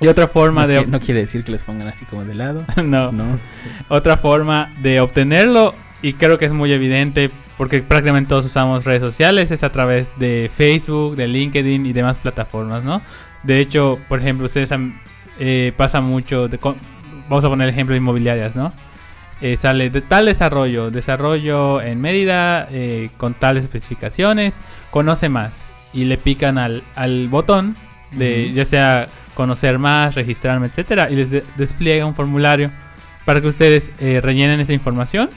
Y 0.00 0.08
otra 0.08 0.28
forma 0.28 0.62
no, 0.62 0.68
de... 0.68 0.86
no 0.86 1.00
quiere 1.00 1.20
decir 1.20 1.42
que 1.44 1.52
les 1.52 1.64
pongan 1.64 1.88
así 1.88 2.04
como 2.04 2.24
de 2.24 2.34
lado. 2.34 2.64
no. 2.84 3.12
No. 3.12 3.38
Otra 3.88 4.16
forma 4.16 4.72
de 4.80 5.00
obtenerlo, 5.00 5.74
y 6.02 6.14
creo 6.14 6.38
que 6.38 6.44
es 6.46 6.52
muy 6.52 6.72
evidente 6.72 7.30
porque 7.56 7.80
prácticamente 7.80 8.28
todos 8.28 8.44
usamos 8.44 8.84
redes 8.84 9.00
sociales, 9.00 9.50
es 9.50 9.62
a 9.62 9.72
través 9.72 10.12
de 10.18 10.50
Facebook, 10.54 11.16
de 11.16 11.26
LinkedIn 11.26 11.86
y 11.86 11.92
demás 11.94 12.18
plataformas, 12.18 12.84
¿no? 12.84 13.00
De 13.44 13.60
hecho, 13.60 13.98
por 14.08 14.20
ejemplo, 14.20 14.44
ustedes 14.44 14.70
han- 14.72 15.00
eh, 15.38 15.72
pasa 15.74 16.02
mucho, 16.02 16.48
de 16.48 16.58
vamos 17.28 17.44
a 17.44 17.48
poner 17.48 17.68
ejemplo 17.70 17.94
de 17.94 17.98
inmobiliarias, 17.98 18.56
¿no? 18.56 18.74
Eh, 19.40 19.56
sale 19.56 19.88
de 19.90 20.00
tal 20.02 20.26
desarrollo, 20.26 20.90
desarrollo 20.90 21.80
en 21.80 22.00
Mérida, 22.00 22.68
eh, 22.70 23.08
con 23.16 23.32
tales 23.34 23.64
especificaciones, 23.64 24.60
conoce 24.90 25.28
más. 25.30 25.64
Y 25.94 26.04
le 26.04 26.18
pican 26.18 26.58
al, 26.58 26.82
al 26.94 27.28
botón 27.28 27.74
de 28.12 28.52
ya 28.52 28.64
sea 28.66 29.08
conocer 29.36 29.78
más, 29.78 30.16
registrarme, 30.16 30.66
etcétera, 30.66 31.08
y 31.10 31.14
les 31.14 31.30
de- 31.30 31.44
despliega 31.56 32.04
un 32.06 32.16
formulario 32.16 32.72
para 33.24 33.40
que 33.40 33.46
ustedes 33.46 33.92
eh, 34.00 34.20
rellenen 34.20 34.58
esa 34.58 34.72
información 34.72 35.30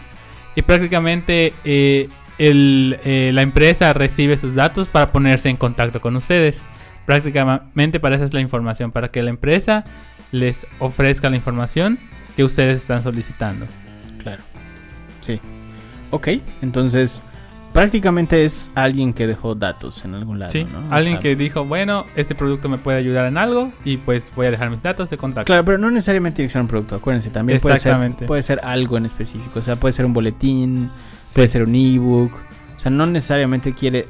y 0.56 0.64
prácticamente 0.64 1.54
eh, 1.64 2.10
eh, 2.40 3.32
la 3.34 3.42
empresa 3.44 3.94
recibe 3.94 4.38
sus 4.38 4.56
datos 4.56 4.88
para 4.90 5.12
ponerse 5.12 5.50
en 5.50 5.58
contacto 5.58 6.02
con 6.02 6.16
ustedes. 6.16 6.64
Prácticamente 7.06 8.00
para 8.00 8.16
eso 8.16 8.24
es 8.26 8.34
la 8.34 8.40
información, 8.40 8.92
para 8.92 9.10
que 9.10 9.22
la 9.22 9.30
empresa 9.30 9.84
les 10.32 10.66
ofrezca 10.80 11.30
la 11.30 11.36
información 11.36 12.00
que 12.36 12.44
ustedes 12.44 12.78
están 12.78 13.02
solicitando. 13.04 13.66
Claro. 14.20 14.44
Sí. 15.22 15.42
Ok, 16.12 16.28
entonces 16.62 17.22
prácticamente 17.74 18.46
es 18.46 18.72
alguien 18.76 19.14
que 19.14 19.28
dejó 19.28 19.56
datos 19.56 20.04
en 20.06 20.16
algún 20.16 20.40
lado, 20.40 20.52
Sí, 20.52 20.66
¿no? 20.66 20.80
O 20.90 20.94
alguien 20.94 21.16
sea, 21.16 21.22
que 21.22 21.36
dijo, 21.36 21.66
bueno, 21.66 22.06
este 22.16 22.36
producto 22.36 22.70
me 22.70 22.78
puede 22.78 22.98
ayudar 22.98 23.26
en 23.26 23.38
algo 23.38 23.72
y 23.86 23.98
pues 23.98 24.32
voy 24.36 24.48
a 24.48 24.52
dejar 24.52 24.70
mis 24.70 24.82
datos 24.82 25.10
de 25.10 25.18
contacto. 25.18 25.46
Claro, 25.46 25.66
pero 25.66 25.78
no 25.78 25.92
necesariamente 25.92 26.38
tiene 26.38 26.48
que 26.48 26.54
ser 26.54 26.62
un 26.62 26.68
producto, 26.68 26.96
acuérdense, 26.96 27.30
también 27.30 27.60
puede 27.60 27.80
ser, 27.80 28.16
puede 28.26 28.44
ser 28.44 28.60
algo 28.64 28.98
en 28.98 29.06
específico, 29.06 29.60
o 29.60 29.62
sea, 29.62 29.76
puede 29.76 29.94
ser 29.94 30.06
un 30.06 30.14
boletín, 30.14 30.92
Sí. 31.22 31.36
puede 31.36 31.48
ser 31.48 31.64
un 31.64 31.76
ebook, 31.76 32.34
o 32.76 32.80
sea, 32.80 32.92
no 32.92 33.06
necesariamente 33.06 33.74
quiere, 33.74 34.08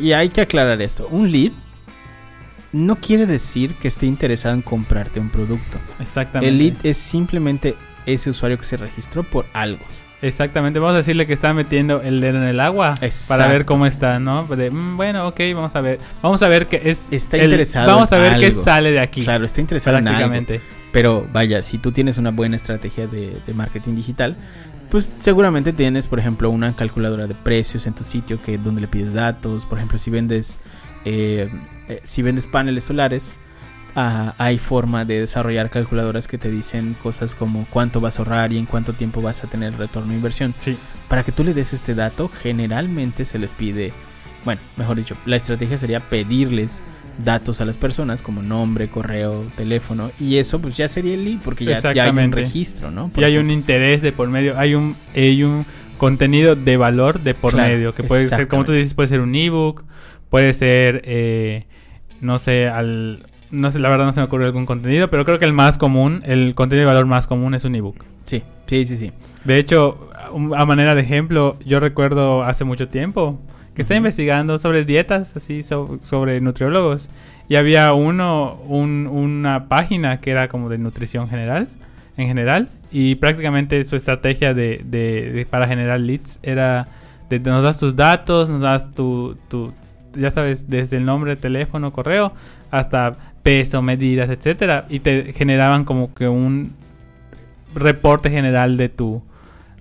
y 0.00 0.12
hay 0.12 0.28
que 0.28 0.42
aclarar 0.42 0.80
esto, 0.82 1.08
un 1.10 1.30
lead 1.30 1.52
no 2.72 2.96
quiere 2.96 3.26
decir 3.26 3.74
que 3.74 3.88
esté 3.88 4.06
interesado 4.06 4.54
en 4.54 4.62
comprarte 4.62 5.18
un 5.18 5.30
producto, 5.30 5.78
Exactamente. 5.98 6.48
el 6.48 6.58
lead 6.58 6.74
es 6.84 6.98
simplemente 6.98 7.74
ese 8.04 8.30
usuario 8.30 8.58
que 8.58 8.64
se 8.64 8.76
registró 8.76 9.22
por 9.24 9.46
algo. 9.52 9.82
Exactamente, 10.22 10.78
vamos 10.78 10.94
a 10.94 10.98
decirle 10.98 11.26
que 11.26 11.34
está 11.34 11.52
metiendo 11.52 12.00
el 12.00 12.20
dedo 12.20 12.38
en 12.38 12.44
el 12.44 12.58
agua 12.60 12.94
Exacto. 13.02 13.40
para 13.42 13.52
ver 13.52 13.64
cómo 13.66 13.86
está, 13.86 14.18
¿no? 14.18 14.44
De, 14.46 14.70
"Mm, 14.70 14.96
bueno, 14.96 15.28
ok, 15.28 15.40
vamos 15.54 15.76
a 15.76 15.80
ver. 15.82 16.00
Vamos 16.22 16.42
a 16.42 16.48
ver 16.48 16.68
qué 16.68 16.80
es. 16.86 17.06
Está 17.10 17.36
el- 17.36 17.44
interesado 17.44 17.86
Vamos 17.86 18.12
a 18.12 18.18
ver 18.18 18.38
qué 18.38 18.50
sale 18.50 18.90
de 18.92 19.00
aquí. 19.00 19.24
Claro, 19.24 19.44
está 19.44 19.60
interesado 19.60 19.98
en 19.98 20.08
algo. 20.08 20.18
prácticamente. 20.18 20.60
Pero 20.92 21.26
vaya, 21.32 21.60
si 21.62 21.76
tú 21.78 21.92
tienes 21.92 22.16
una 22.16 22.30
buena 22.30 22.56
estrategia 22.56 23.06
de, 23.06 23.40
de 23.46 23.54
marketing 23.54 23.94
digital, 23.94 24.36
pues 24.90 25.12
seguramente 25.18 25.74
tienes, 25.74 26.06
por 26.08 26.18
ejemplo, 26.18 26.48
una 26.48 26.74
calculadora 26.74 27.26
de 27.26 27.34
precios 27.34 27.86
en 27.86 27.94
tu 27.94 28.02
sitio 28.02 28.40
que 28.40 28.56
donde 28.56 28.80
le 28.80 28.88
pides 28.88 29.12
datos. 29.12 29.66
Por 29.66 29.76
ejemplo, 29.78 29.98
si 29.98 30.10
vendes 30.10 30.58
eh, 31.04 31.50
eh, 31.88 32.00
si 32.02 32.22
vendes 32.22 32.46
paneles 32.46 32.84
solares, 32.84 33.38
hay 33.96 34.58
forma 34.58 35.04
de 35.06 35.20
desarrollar 35.20 35.70
calculadoras 35.70 36.28
que 36.28 36.36
te 36.36 36.50
dicen 36.50 36.94
cosas 37.02 37.34
como 37.34 37.66
cuánto 37.70 38.00
vas 38.00 38.18
a 38.18 38.22
ahorrar 38.22 38.52
y 38.52 38.58
en 38.58 38.66
cuánto 38.66 38.92
tiempo 38.92 39.22
vas 39.22 39.42
a 39.42 39.48
tener 39.48 39.76
retorno 39.78 40.10
de 40.10 40.16
inversión. 40.16 40.54
Sí, 40.58 40.76
Para 41.08 41.24
que 41.24 41.32
tú 41.32 41.44
le 41.44 41.54
des 41.54 41.72
este 41.72 41.94
dato, 41.94 42.28
generalmente 42.28 43.24
se 43.24 43.38
les 43.38 43.50
pide, 43.52 43.94
bueno, 44.44 44.60
mejor 44.76 44.98
dicho, 44.98 45.16
la 45.24 45.36
estrategia 45.36 45.78
sería 45.78 46.10
pedirles 46.10 46.82
datos 47.24 47.62
a 47.62 47.64
las 47.64 47.78
personas 47.78 48.20
como 48.20 48.42
nombre, 48.42 48.90
correo, 48.90 49.50
teléfono 49.56 50.10
y 50.20 50.36
eso 50.36 50.60
pues 50.60 50.76
ya 50.76 50.86
sería 50.88 51.14
el 51.14 51.24
lead 51.24 51.38
porque 51.42 51.64
ya, 51.64 51.80
ya 51.94 52.04
hay 52.04 52.10
un 52.10 52.32
registro, 52.32 52.90
¿no? 52.90 53.10
Y 53.16 53.24
hay 53.24 53.38
un 53.38 53.50
interés 53.50 54.02
de 54.02 54.12
por 54.12 54.28
medio, 54.28 54.58
hay 54.58 54.74
un, 54.74 54.94
hay 55.14 55.42
un 55.42 55.64
contenido 55.96 56.54
de 56.54 56.76
valor 56.76 57.20
de 57.22 57.32
por 57.32 57.52
Claro, 57.52 57.70
medio, 57.70 57.94
que 57.94 58.02
puede 58.02 58.26
ser, 58.26 58.48
como 58.48 58.66
tú 58.66 58.72
dices, 58.72 58.92
puede 58.92 59.08
ser 59.08 59.20
un 59.20 59.34
ebook, 59.34 59.84
puede 60.28 60.52
ser 60.52 61.00
eh, 61.06 61.64
no 62.20 62.38
sé, 62.38 62.68
al... 62.68 63.26
No 63.50 63.70
sé, 63.70 63.78
la 63.78 63.88
verdad 63.88 64.06
no 64.06 64.12
se 64.12 64.20
me 64.20 64.24
ocurre 64.26 64.46
algún 64.46 64.66
contenido, 64.66 65.08
pero 65.08 65.24
creo 65.24 65.38
que 65.38 65.44
el 65.44 65.52
más 65.52 65.78
común, 65.78 66.22
el 66.26 66.54
contenido 66.54 66.88
de 66.88 66.94
valor 66.94 67.06
más 67.06 67.26
común 67.26 67.54
es 67.54 67.64
un 67.64 67.74
ebook. 67.74 68.04
Sí, 68.24 68.42
sí, 68.66 68.84
sí, 68.84 68.96
sí. 68.96 69.12
De 69.44 69.58
hecho, 69.58 70.10
a 70.56 70.64
manera 70.66 70.94
de 70.94 71.02
ejemplo, 71.02 71.56
yo 71.64 71.78
recuerdo 71.80 72.42
hace 72.42 72.64
mucho 72.64 72.88
tiempo 72.88 73.38
que 73.74 73.82
estaba 73.82 73.98
investigando 73.98 74.58
sobre 74.58 74.84
dietas, 74.84 75.36
así, 75.36 75.62
so- 75.62 75.98
sobre 76.00 76.40
nutriólogos. 76.40 77.08
Y 77.48 77.54
había 77.56 77.92
uno, 77.92 78.54
un- 78.66 79.06
una 79.06 79.68
página 79.68 80.20
que 80.20 80.30
era 80.32 80.48
como 80.48 80.68
de 80.68 80.78
nutrición 80.78 81.28
general, 81.28 81.68
en 82.16 82.26
general. 82.26 82.68
Y 82.90 83.14
prácticamente 83.16 83.84
su 83.84 83.94
estrategia 83.94 84.54
de, 84.54 84.80
de- 84.84 85.30
de- 85.32 85.46
para 85.46 85.68
generar 85.68 86.00
leads 86.00 86.40
era, 86.42 86.88
de 87.30 87.38
nos 87.38 87.62
das 87.62 87.78
tus 87.78 87.94
datos, 87.94 88.48
nos 88.48 88.60
das 88.60 88.92
tu, 88.94 89.36
tu, 89.48 89.72
ya 90.16 90.30
sabes, 90.32 90.68
desde 90.68 90.96
el 90.96 91.04
nombre, 91.04 91.36
teléfono, 91.36 91.92
correo, 91.92 92.32
hasta 92.70 93.16
peso, 93.46 93.80
medidas, 93.80 94.28
etcétera. 94.28 94.86
Y 94.90 95.00
te 95.00 95.32
generaban 95.32 95.84
como 95.84 96.12
que 96.12 96.28
un 96.28 96.72
reporte 97.74 98.28
general 98.30 98.76
de 98.76 98.88
tu, 98.88 99.22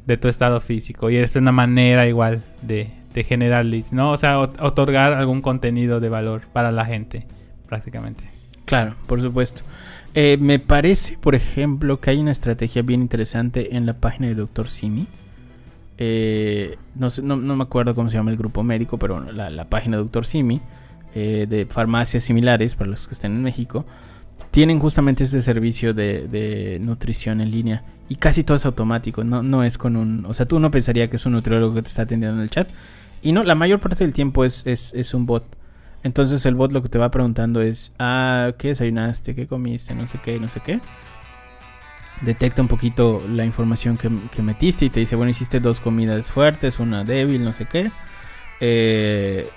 de 0.05 0.17
tu 0.17 0.27
estado 0.27 0.61
físico. 0.61 1.09
Y 1.09 1.17
es 1.17 1.35
una 1.35 1.51
manera 1.51 2.07
igual 2.07 2.43
de, 2.61 2.91
de 3.13 3.23
generar 3.23 3.65
leads, 3.65 3.91
¿no? 3.91 4.11
O 4.11 4.17
sea, 4.17 4.37
ot- 4.37 4.61
otorgar 4.61 5.13
algún 5.13 5.41
contenido 5.41 5.99
de 5.99 6.09
valor 6.09 6.41
para 6.53 6.71
la 6.71 6.85
gente, 6.85 7.25
prácticamente. 7.67 8.23
Claro, 8.65 8.95
por 9.07 9.21
supuesto. 9.21 9.63
Eh, 10.13 10.37
me 10.39 10.59
parece, 10.59 11.17
por 11.17 11.35
ejemplo, 11.35 11.99
que 11.99 12.11
hay 12.11 12.19
una 12.19 12.31
estrategia 12.31 12.81
bien 12.83 13.01
interesante 13.01 13.75
en 13.75 13.85
la 13.85 13.93
página 13.95 14.27
de 14.27 14.35
Dr. 14.35 14.69
Simi. 14.69 15.07
Eh, 15.97 16.77
no, 16.95 17.09
sé, 17.09 17.21
no, 17.21 17.37
me 17.37 17.63
acuerdo 17.63 17.95
cómo 17.95 18.09
se 18.09 18.17
llama 18.17 18.31
el 18.31 18.37
grupo 18.37 18.63
médico, 18.63 18.97
pero 18.97 19.31
la, 19.31 19.49
la 19.49 19.65
página 19.65 19.97
de 19.97 20.03
Dr. 20.03 20.25
Simi, 20.25 20.61
eh, 21.17 21.47
de 21.49 21.65
farmacias 21.65 22.25
similares, 22.25 22.75
para 22.75 22.89
los 22.89 23.07
que 23.07 23.13
estén 23.13 23.31
en 23.31 23.41
México, 23.41 23.85
tienen 24.51 24.79
justamente 24.79 25.23
este 25.23 25.41
servicio 25.41 25.93
de, 25.93 26.77
nutrición 26.81 27.39
en 27.39 27.51
línea. 27.51 27.83
Y 28.09 28.15
casi 28.15 28.43
todo 28.43 28.57
es 28.57 28.65
automático, 28.65 29.23
no, 29.23 29.41
no 29.41 29.63
es 29.63 29.77
con 29.77 29.95
un... 29.95 30.25
O 30.25 30.33
sea, 30.33 30.45
tú 30.45 30.59
no 30.59 30.69
pensaría 30.71 31.09
que 31.09 31.15
es 31.15 31.25
un 31.25 31.31
nutriólogo 31.31 31.75
que 31.75 31.81
te 31.83 31.87
está 31.87 32.01
atendiendo 32.01 32.37
en 32.37 32.43
el 32.43 32.49
chat. 32.49 32.67
Y 33.21 33.31
no, 33.31 33.43
la 33.43 33.55
mayor 33.55 33.79
parte 33.79 34.03
del 34.03 34.13
tiempo 34.13 34.45
es, 34.45 34.67
es, 34.67 34.93
es 34.93 35.13
un 35.13 35.25
bot. 35.25 35.45
Entonces 36.03 36.45
el 36.45 36.53
bot 36.53 36.73
lo 36.73 36.81
que 36.81 36.89
te 36.89 36.99
va 36.99 37.09
preguntando 37.09 37.61
es, 37.61 37.93
ah, 37.97 38.51
¿qué 38.57 38.67
desayunaste? 38.67 39.35
¿Qué 39.35 39.47
comiste? 39.47 39.95
No 39.95 40.07
sé 40.07 40.19
qué, 40.21 40.39
no 40.39 40.49
sé 40.49 40.59
qué. 40.59 40.81
Detecta 42.21 42.61
un 42.61 42.67
poquito 42.67 43.23
la 43.27 43.45
información 43.45 43.97
que, 43.97 44.11
que 44.31 44.41
metiste 44.41 44.83
y 44.83 44.89
te 44.89 44.99
dice, 44.99 45.15
bueno, 45.15 45.29
hiciste 45.29 45.61
dos 45.61 45.79
comidas 45.79 46.29
fuertes, 46.29 46.79
una 46.79 47.05
débil, 47.05 47.43
no 47.43 47.53
sé 47.53 47.65
qué. 47.65 47.89
Eh, 48.59 49.49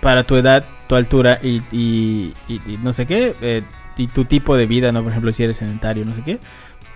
para 0.00 0.24
tu 0.24 0.36
edad, 0.36 0.64
tu 0.88 0.94
altura 0.94 1.40
y, 1.42 1.62
y- 1.72 2.34
y- 2.48 2.60
y 2.66 2.78
no 2.82 2.92
sé 2.92 3.06
qué. 3.06 3.34
eh, 3.40 3.62
y 3.98 4.08
tu 4.08 4.26
tipo 4.26 4.56
de 4.56 4.66
vida, 4.66 4.92
¿no? 4.92 5.02
Por 5.02 5.10
ejemplo, 5.12 5.32
si 5.32 5.42
eres 5.42 5.56
sedentario, 5.56 6.04
no 6.04 6.14
sé 6.14 6.22
qué. 6.22 6.38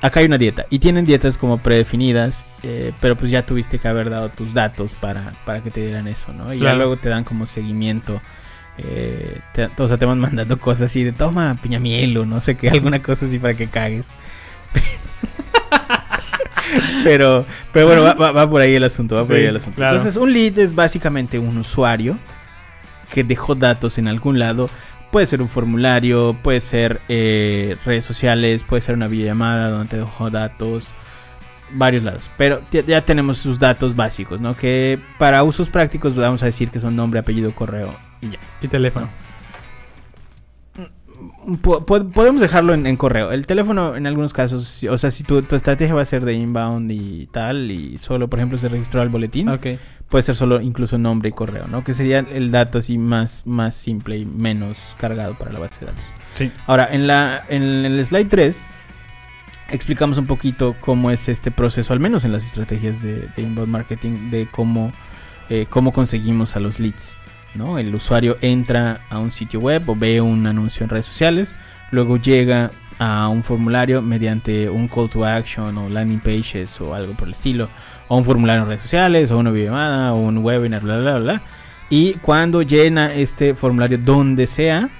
Acá 0.02 0.20
hay 0.20 0.26
una 0.26 0.36
dieta. 0.38 0.66
Y 0.70 0.78
tienen 0.80 1.04
dietas 1.06 1.38
como 1.38 1.58
predefinidas. 1.58 2.44
eh, 2.62 2.92
pero 3.00 3.16
pues 3.16 3.30
ya 3.30 3.44
tuviste 3.46 3.78
que 3.78 3.88
haber 3.88 4.10
dado 4.10 4.28
tus 4.28 4.52
datos 4.54 4.94
para, 4.94 5.32
para 5.46 5.62
que 5.62 5.70
te 5.70 5.80
dieran 5.84 6.06
eso, 6.08 6.32
¿no? 6.34 6.52
Y 6.52 6.58
ya 6.60 6.74
luego 6.74 6.96
te 6.98 7.08
dan 7.08 7.24
como 7.24 7.46
seguimiento. 7.46 8.20
eh, 8.78 9.40
te- 9.54 9.70
o 9.76 9.88
sea, 9.88 9.96
te 9.98 10.06
van 10.06 10.20
mandando 10.20 10.58
cosas 10.58 10.90
así 10.90 11.02
de 11.04 11.12
toma 11.12 11.58
piñamiel 11.62 12.16
o 12.18 12.24
no 12.26 12.40
sé 12.40 12.56
qué, 12.56 12.68
alguna 12.70 13.02
cosa 13.02 13.26
así 13.26 13.38
para 13.38 13.54
que 13.54 13.66
cagues. 13.66 14.06
pero, 17.04 17.46
pero 17.72 17.86
bueno, 17.86 18.02
va, 18.02 18.14
va- 18.14 18.32
va 18.32 18.48
por 18.50 18.60
ahí 18.60 18.74
el 18.74 18.84
asunto, 18.84 19.16
va 19.16 19.22
por 19.24 19.36
Sí, 19.36 19.42
ahí 19.42 19.48
el 19.48 19.56
asunto. 19.56 19.76
claro. 19.76 19.96
Entonces, 19.96 20.20
un 20.20 20.32
lead 20.32 20.58
es 20.58 20.74
básicamente 20.74 21.38
un 21.38 21.56
usuario 21.58 22.18
que 23.12 23.24
dejó 23.24 23.54
datos 23.54 23.98
en 23.98 24.08
algún 24.08 24.38
lado. 24.38 24.68
Puede 25.10 25.26
ser 25.26 25.42
un 25.42 25.48
formulario, 25.48 26.36
puede 26.42 26.60
ser 26.60 27.00
eh, 27.08 27.76
redes 27.84 28.04
sociales, 28.04 28.64
puede 28.64 28.80
ser 28.80 28.94
una 28.94 29.08
videollamada 29.08 29.70
donde 29.70 29.88
te 29.88 29.96
dejó 29.96 30.30
datos, 30.30 30.94
varios 31.72 32.04
lados. 32.04 32.30
Pero 32.36 32.62
ya, 32.70 32.84
ya 32.84 33.04
tenemos 33.04 33.38
sus 33.38 33.58
datos 33.58 33.96
básicos, 33.96 34.40
¿no? 34.40 34.56
Que 34.56 34.98
para 35.18 35.42
usos 35.42 35.68
prácticos 35.68 36.14
vamos 36.14 36.42
a 36.42 36.46
decir 36.46 36.70
que 36.70 36.78
son 36.78 36.94
nombre, 36.94 37.18
apellido, 37.20 37.54
correo 37.54 37.94
y 38.20 38.30
ya. 38.30 38.38
Y 38.62 38.68
teléfono. 38.68 39.08
Po- 41.62 41.84
po- 41.86 42.08
podemos 42.10 42.40
dejarlo 42.40 42.74
en, 42.74 42.86
en 42.86 42.96
correo. 42.96 43.30
El 43.32 43.46
teléfono 43.46 43.96
en 43.96 44.06
algunos 44.06 44.32
casos, 44.32 44.84
o 44.88 44.98
sea, 44.98 45.10
si 45.10 45.24
tu, 45.24 45.40
tu 45.42 45.56
estrategia 45.56 45.94
va 45.94 46.02
a 46.02 46.04
ser 46.04 46.24
de 46.24 46.34
inbound 46.34 46.90
y 46.92 47.26
tal, 47.32 47.70
y 47.70 47.98
solo, 47.98 48.28
por 48.28 48.38
ejemplo, 48.38 48.58
se 48.58 48.68
registró 48.68 49.00
al 49.02 49.08
boletín, 49.08 49.48
puede 50.08 50.22
ser 50.22 50.34
solo 50.34 50.60
incluso 50.60 50.98
nombre 50.98 51.28
y 51.30 51.32
correo, 51.32 51.66
¿no? 51.66 51.82
Que 51.84 51.92
sería 51.92 52.18
el 52.20 52.50
dato 52.50 52.78
así 52.78 52.98
más, 52.98 53.46
más 53.46 53.74
simple 53.74 54.18
y 54.18 54.24
menos 54.26 54.96
cargado 54.98 55.36
para 55.38 55.52
la 55.52 55.58
base 55.60 55.80
de 55.80 55.86
datos. 55.86 56.04
Sí. 56.32 56.50
Ahora, 56.66 56.88
en, 56.90 57.06
la, 57.06 57.42
en 57.48 57.62
el 57.62 58.04
slide 58.04 58.28
3 58.28 58.66
explicamos 59.70 60.18
un 60.18 60.26
poquito 60.26 60.74
cómo 60.80 61.10
es 61.10 61.28
este 61.28 61.50
proceso, 61.50 61.92
al 61.92 62.00
menos 62.00 62.24
en 62.24 62.32
las 62.32 62.44
estrategias 62.44 63.02
de, 63.02 63.28
de 63.36 63.42
inbound 63.42 63.70
marketing, 63.70 64.30
de 64.30 64.48
cómo, 64.50 64.92
eh, 65.48 65.66
cómo 65.70 65.92
conseguimos 65.92 66.56
a 66.56 66.60
los 66.60 66.80
leads. 66.80 67.16
¿No? 67.54 67.78
El 67.78 67.94
usuario 67.94 68.38
entra 68.40 69.00
a 69.10 69.18
un 69.18 69.32
sitio 69.32 69.60
web 69.60 69.88
o 69.88 69.96
ve 69.96 70.20
un 70.20 70.46
anuncio 70.46 70.84
en 70.84 70.90
redes 70.90 71.06
sociales, 71.06 71.54
luego 71.90 72.16
llega 72.16 72.70
a 72.98 73.28
un 73.28 73.42
formulario 73.42 74.02
mediante 74.02 74.68
un 74.68 74.86
call 74.86 75.08
to 75.08 75.24
action 75.24 75.76
o 75.78 75.88
landing 75.88 76.20
pages 76.20 76.78
o 76.82 76.94
algo 76.94 77.14
por 77.14 77.28
el 77.28 77.32
estilo, 77.32 77.70
o 78.08 78.16
un 78.16 78.24
formulario 78.24 78.62
en 78.62 78.68
redes 78.68 78.82
sociales, 78.82 79.30
o 79.30 79.38
una 79.38 79.50
videollamada, 79.50 80.12
o 80.12 80.18
un 80.18 80.38
webinar, 80.38 80.82
bla, 80.82 80.98
bla, 80.98 81.18
bla. 81.18 81.42
Y 81.88 82.14
cuando 82.14 82.60
llena 82.62 83.14
este 83.14 83.54
formulario 83.54 83.96
donde 83.96 84.46
sea, 84.46 84.90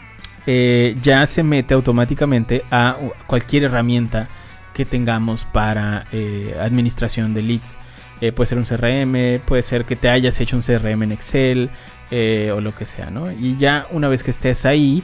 eh, 0.47 0.97
ya 1.03 1.27
se 1.27 1.43
mete 1.43 1.75
automáticamente 1.75 2.65
a 2.71 2.97
cualquier 3.27 3.65
herramienta 3.65 4.29
que 4.73 4.87
tengamos 4.87 5.45
para 5.45 6.07
eh, 6.11 6.57
administración 6.59 7.35
de 7.35 7.43
leads. 7.43 7.79
Eh, 8.23 8.33
puede 8.33 8.49
ser 8.49 8.59
un 8.59 8.65
CRM, 8.65 9.45
puede 9.45 9.63
ser 9.63 9.85
que 9.85 9.97
te 9.97 10.09
hayas 10.09 10.41
hecho 10.41 10.57
un 10.57 10.63
CRM 10.63 11.03
en 11.03 11.13
Excel 11.13 11.71
eh, 12.11 12.53
o 12.55 12.61
lo 12.61 12.75
que 12.75 12.85
sea, 12.87 13.11
¿no? 13.11 13.31
Y 13.33 13.57
ya 13.57 13.87
una 13.91 14.09
vez 14.09 14.23
que 14.23 14.31
estés 14.31 14.65
ahí, 14.67 15.03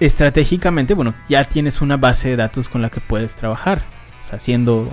estratégicamente, 0.00 0.94
bueno, 0.94 1.14
ya 1.28 1.44
tienes 1.44 1.80
una 1.80 1.96
base 1.96 2.28
de 2.30 2.36
datos 2.36 2.68
con 2.68 2.82
la 2.82 2.90
que 2.90 3.00
puedes 3.00 3.34
trabajar. 3.36 3.82
O 4.24 4.26
sea, 4.26 4.38
siendo 4.38 4.92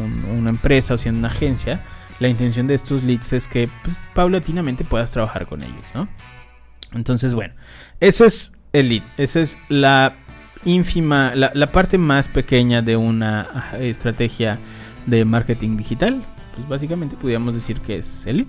un- 0.00 0.24
una 0.38 0.50
empresa 0.50 0.94
o 0.94 0.98
siendo 0.98 1.18
una 1.20 1.28
agencia, 1.28 1.82
la 2.20 2.28
intención 2.28 2.66
de 2.66 2.74
estos 2.74 3.02
leads 3.02 3.32
es 3.32 3.48
que 3.48 3.68
pues, 3.82 3.96
paulatinamente 4.14 4.84
puedas 4.84 5.10
trabajar 5.10 5.46
con 5.46 5.62
ellos, 5.62 5.94
¿no? 5.94 6.08
Entonces, 6.92 7.34
bueno, 7.34 7.54
eso 8.00 8.24
es 8.24 8.52
el 8.72 8.88
lead. 8.88 9.02
Esa 9.16 9.40
es 9.40 9.58
la 9.68 10.16
ínfima, 10.64 11.32
la, 11.34 11.50
la 11.54 11.72
parte 11.72 11.98
más 11.98 12.28
pequeña 12.28 12.82
de 12.82 12.96
una 12.96 13.46
ah, 13.52 13.78
estrategia 13.80 14.58
de 15.06 15.24
marketing 15.24 15.76
digital. 15.76 16.22
Pues 16.54 16.68
básicamente 16.68 17.16
podríamos 17.16 17.54
decir 17.54 17.80
que 17.80 17.96
es 17.96 18.26
el 18.26 18.38
lead. 18.38 18.46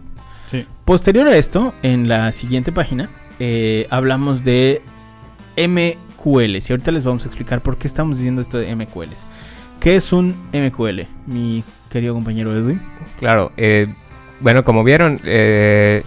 Sí. 0.48 0.66
Posterior 0.86 1.28
a 1.28 1.38
esto, 1.38 1.74
en 1.82 2.08
la 2.08 2.32
siguiente 2.32 2.72
página, 2.72 3.10
eh, 3.40 3.88
hablamos 3.90 4.44
de 4.44 4.82
MQLs. 5.58 6.70
Y 6.70 6.74
ahorita 6.74 6.92
les 6.92 7.04
vamos 7.04 7.26
a 7.26 7.28
explicar 7.28 7.62
por 7.62 7.78
qué 7.78 7.88
estamos 7.88 8.18
diciendo 8.18 8.42
esto 8.42 8.58
de 8.58 8.76
MQLs. 8.76 9.26
¿Qué 9.80 9.96
es 9.96 10.14
un 10.14 10.36
MQL, 10.54 11.02
mi 11.28 11.64
querido 11.90 12.14
compañero 12.14 12.56
Edwin? 12.56 12.82
Claro, 13.20 13.52
eh, 13.58 13.94
bueno, 14.40 14.64
como 14.64 14.84
vieron, 14.84 15.20
eh, 15.24 16.04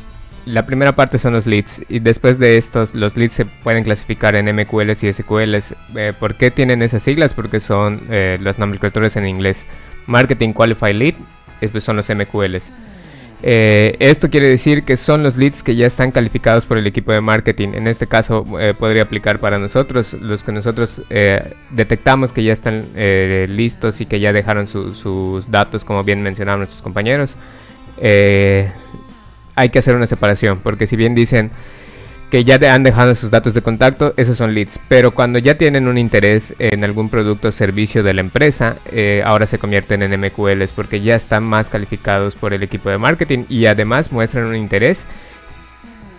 la 0.48 0.64
primera 0.64 0.96
parte 0.96 1.18
son 1.18 1.34
los 1.34 1.46
leads 1.46 1.82
y 1.88 1.98
después 1.98 2.38
de 2.38 2.56
estos, 2.56 2.94
los 2.94 3.16
leads 3.16 3.34
se 3.34 3.44
pueden 3.44 3.84
clasificar 3.84 4.34
en 4.34 4.46
MQLs 4.54 5.04
y 5.04 5.12
SQLs. 5.12 5.74
Eh, 5.94 6.12
¿Por 6.18 6.36
qué 6.36 6.50
tienen 6.50 6.82
esas 6.82 7.02
siglas? 7.02 7.34
Porque 7.34 7.60
son 7.60 8.06
eh, 8.10 8.38
las 8.40 8.58
nomenclaturas 8.58 9.16
en 9.16 9.26
inglés. 9.26 9.66
Marketing 10.06 10.52
Qualified 10.54 10.94
Lead, 10.94 11.14
estos 11.60 11.84
son 11.84 11.96
los 11.96 12.08
MQLs. 12.08 12.72
Eh, 13.42 13.96
esto 14.00 14.30
quiere 14.30 14.48
decir 14.48 14.82
que 14.84 14.96
son 14.96 15.22
los 15.22 15.36
leads 15.36 15.62
que 15.62 15.76
ya 15.76 15.86
están 15.86 16.10
calificados 16.10 16.66
por 16.66 16.76
el 16.76 16.86
equipo 16.86 17.12
de 17.12 17.20
marketing. 17.20 17.68
En 17.74 17.86
este 17.86 18.06
caso 18.06 18.44
eh, 18.60 18.74
podría 18.76 19.02
aplicar 19.02 19.38
para 19.38 19.58
nosotros, 19.58 20.14
los 20.14 20.42
que 20.42 20.50
nosotros 20.52 21.02
eh, 21.08 21.54
detectamos 21.70 22.32
que 22.32 22.42
ya 22.42 22.52
están 22.52 22.84
listos 23.54 24.00
y 24.00 24.06
que 24.06 24.18
ya 24.20 24.32
dejaron 24.32 24.66
su- 24.66 24.92
sus 24.92 25.50
datos, 25.50 25.84
como 25.84 26.02
bien 26.02 26.22
mencionaron 26.22 26.60
nuestros 26.60 26.82
compañeros. 26.82 27.36
Hay 29.54 29.70
que 29.70 29.78
hacer 29.78 29.96
una 29.96 30.06
separación, 30.06 30.60
porque 30.60 30.86
si 30.86 30.96
bien 30.96 31.14
dicen 31.14 31.50
que 32.30 32.44
ya 32.44 32.58
te 32.58 32.68
han 32.68 32.82
dejado 32.82 33.14
sus 33.14 33.30
datos 33.30 33.54
de 33.54 33.62
contacto, 33.62 34.12
esos 34.16 34.36
son 34.36 34.52
leads. 34.52 34.78
Pero 34.88 35.12
cuando 35.12 35.38
ya 35.38 35.54
tienen 35.54 35.88
un 35.88 35.96
interés 35.96 36.54
en 36.58 36.84
algún 36.84 37.08
producto 37.08 37.48
o 37.48 37.52
servicio 37.52 38.02
de 38.02 38.14
la 38.14 38.20
empresa, 38.20 38.76
eh, 38.92 39.22
ahora 39.24 39.46
se 39.46 39.58
convierten 39.58 40.02
en 40.02 40.20
MQLs 40.20 40.72
porque 40.72 41.00
ya 41.00 41.16
están 41.16 41.44
más 41.44 41.70
calificados 41.70 42.36
por 42.36 42.52
el 42.52 42.62
equipo 42.62 42.90
de 42.90 42.98
marketing 42.98 43.44
y 43.48 43.66
además 43.66 44.12
muestran 44.12 44.46
un 44.46 44.56
interés 44.56 45.06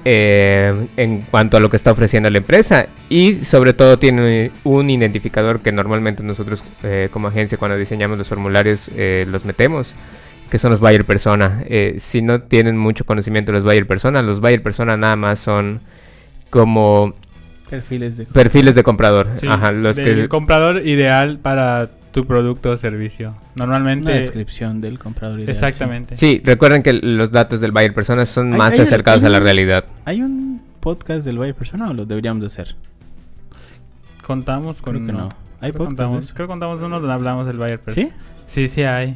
eh, 0.06 0.88
en 0.98 1.22
cuanto 1.30 1.58
a 1.58 1.60
lo 1.60 1.70
que 1.70 1.76
está 1.76 1.92
ofreciendo 1.92 2.30
la 2.30 2.38
empresa 2.40 2.88
y 3.10 3.44
sobre 3.44 3.74
todo 3.74 4.00
tiene 4.00 4.52
un 4.64 4.90
identificador 4.90 5.60
que 5.60 5.72
normalmente 5.72 6.24
nosotros 6.24 6.64
eh, 6.84 7.10
como 7.12 7.28
agencia 7.28 7.58
cuando 7.58 7.78
diseñamos 7.78 8.18
los 8.18 8.30
formularios 8.30 8.90
los 8.96 9.44
metemos 9.46 9.94
que 10.50 10.60
son 10.60 10.72
los 10.72 10.80
buyer 10.80 11.06
persona. 11.06 11.64
Eh, 11.68 11.96
si 12.00 12.22
no 12.22 12.42
tienen 12.42 12.78
mucho 12.78 13.06
conocimiento 13.06 13.52
de 13.52 13.58
los 13.60 13.64
buyer 13.66 13.86
persona, 13.88 14.22
los 14.22 14.40
buyer 14.40 14.62
persona 14.64 14.98
nada 14.98 15.16
más 15.16 15.40
son 15.40 15.82
como 16.50 17.14
Perfiles 17.70 18.18
de... 18.18 18.26
Perfiles 18.26 18.74
de 18.74 18.82
comprador. 18.84 19.28
Sí, 19.32 19.48
Ajá, 19.48 19.72
los 19.72 19.96
del 19.96 20.22
que... 20.24 20.28
comprador 20.28 20.88
ideal 20.88 21.38
para 21.38 21.92
tu 22.12 22.26
producto 22.26 22.72
o 22.72 22.78
servicio. 22.78 23.36
Normalmente. 23.54 24.08
Una 24.08 24.16
descripción 24.16 24.82
del 24.82 24.98
comprador 24.98 25.38
ideal. 25.42 25.52
Exactamente. 25.52 26.18
Sí, 26.18 26.42
recuerden 26.44 26.82
que 26.82 26.94
los 26.94 27.30
datos 27.32 27.62
del 27.62 27.72
buyer 27.72 27.94
persona 27.94 28.26
son 28.26 28.54
Hay- 28.54 28.58
más 28.58 28.74
hay- 28.74 28.80
acercados 28.82 29.24
a 29.24 29.30
la 29.30 29.38
un- 29.38 29.44
realidad. 29.44 29.86
¿Hay 30.06 30.24
un 30.24 30.64
podcast 30.80 31.24
del 31.26 31.38
buyer 31.38 31.54
persona 31.54 31.90
o 31.90 31.94
lo 31.94 32.08
deberíamos 32.08 32.42
de 32.42 32.48
hacer? 32.48 32.76
Contamos 34.24 34.82
con. 34.82 34.96
Creo 34.96 35.06
que 35.06 35.14
no. 35.14 35.30
¿Hay 35.62 35.72
Creo, 35.72 35.86
podcast 35.86 35.98
contamos, 35.98 36.34
creo 36.34 36.48
que 36.48 36.52
contamos 36.52 36.82
uno 36.82 37.00
donde 37.00 37.14
hablamos 37.14 37.46
del 37.46 37.58
buyer 37.58 37.80
person. 37.80 38.04
¿Sí? 38.06 38.12
Sí, 38.48 38.68
sí 38.68 38.82
hay. 38.84 39.16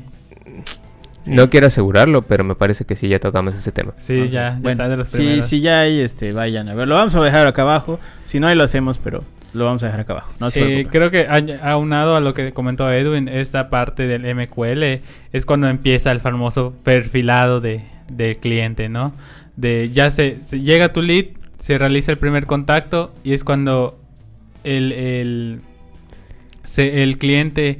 No 1.26 1.50
quiero 1.50 1.68
asegurarlo, 1.68 2.22
pero 2.24 2.44
me 2.44 2.56
parece 2.56 2.86
que 2.86 2.96
sí 2.96 3.08
ya 3.08 3.20
tocamos 3.20 3.54
ese 3.56 3.72
tema. 3.72 3.94
Sí, 3.98 4.30
ya, 4.30 4.30
ya 4.30 4.58
Bueno, 4.62 4.72
está 4.72 4.90
de 4.90 4.98
los 4.98 5.10
sí, 5.10 5.18
primeros. 5.18 5.46
sí, 5.46 5.62
ya 5.62 5.80
hay, 5.82 6.00
este, 6.00 6.34
vayan 6.34 6.68
a 6.70 6.74
ver. 6.76 6.88
Lo 6.88 6.96
vamos 6.96 7.16
a 7.16 7.24
dejar 7.24 7.48
acá 7.48 7.62
abajo. 7.62 8.00
Si 8.26 8.40
no, 8.40 8.48
ahí 8.48 8.56
lo 8.56 8.64
hacemos, 8.64 8.98
pero 8.98 9.24
lo 9.54 9.66
vamos 9.66 9.84
a 9.84 9.86
dejar 9.86 10.02
acá 10.02 10.14
abajo. 10.14 10.34
No 10.40 10.52
se 10.52 10.82
Eh, 10.82 10.88
creo 10.90 11.12
que 11.12 11.28
aunado 11.62 12.16
a 12.16 12.20
lo 12.22 12.34
que 12.34 12.52
comentó 12.54 12.92
Edwin, 12.92 13.28
esta 13.30 13.70
parte 13.70 14.08
del 14.08 14.24
MQL 14.36 15.02
es 15.32 15.46
cuando 15.46 15.68
empieza 15.70 16.12
el 16.12 16.20
famoso 16.20 16.74
perfilado 16.84 17.62
de, 17.62 17.84
del 18.10 18.38
cliente, 18.38 18.90
¿no? 18.90 19.14
De 19.56 19.90
ya 19.92 20.10
se, 20.12 20.44
se 20.44 20.60
llega 20.62 20.92
tu 20.92 21.02
lead, 21.02 21.26
se 21.60 21.78
realiza 21.78 22.12
el 22.12 22.18
primer 22.18 22.48
contacto 22.48 23.14
y 23.24 23.34
es 23.34 23.44
cuando 23.44 24.00
el, 24.64 24.92
el, 24.92 25.60
se- 26.64 27.04
el 27.04 27.18
cliente 27.18 27.80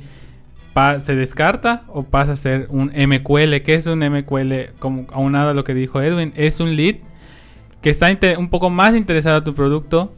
se 1.02 1.16
descarta 1.16 1.84
o 1.88 2.04
pasa 2.04 2.32
a 2.34 2.36
ser 2.36 2.68
un 2.70 2.88
MQL. 2.96 3.62
¿Qué 3.64 3.76
es 3.76 3.86
un 3.88 4.00
MQL? 4.00 4.74
Como 4.80 5.06
aunado 5.14 5.50
a 5.52 5.54
lo 5.54 5.64
que 5.64 5.74
dijo 5.74 6.02
Edwin, 6.02 6.34
es 6.36 6.60
un 6.60 6.76
lead 6.76 6.96
que 7.82 7.90
está 7.90 8.08
un 8.38 8.50
poco 8.50 8.70
más 8.70 8.96
interesado 8.96 9.40
en 9.40 9.44
tu 9.44 9.54
producto, 9.54 10.14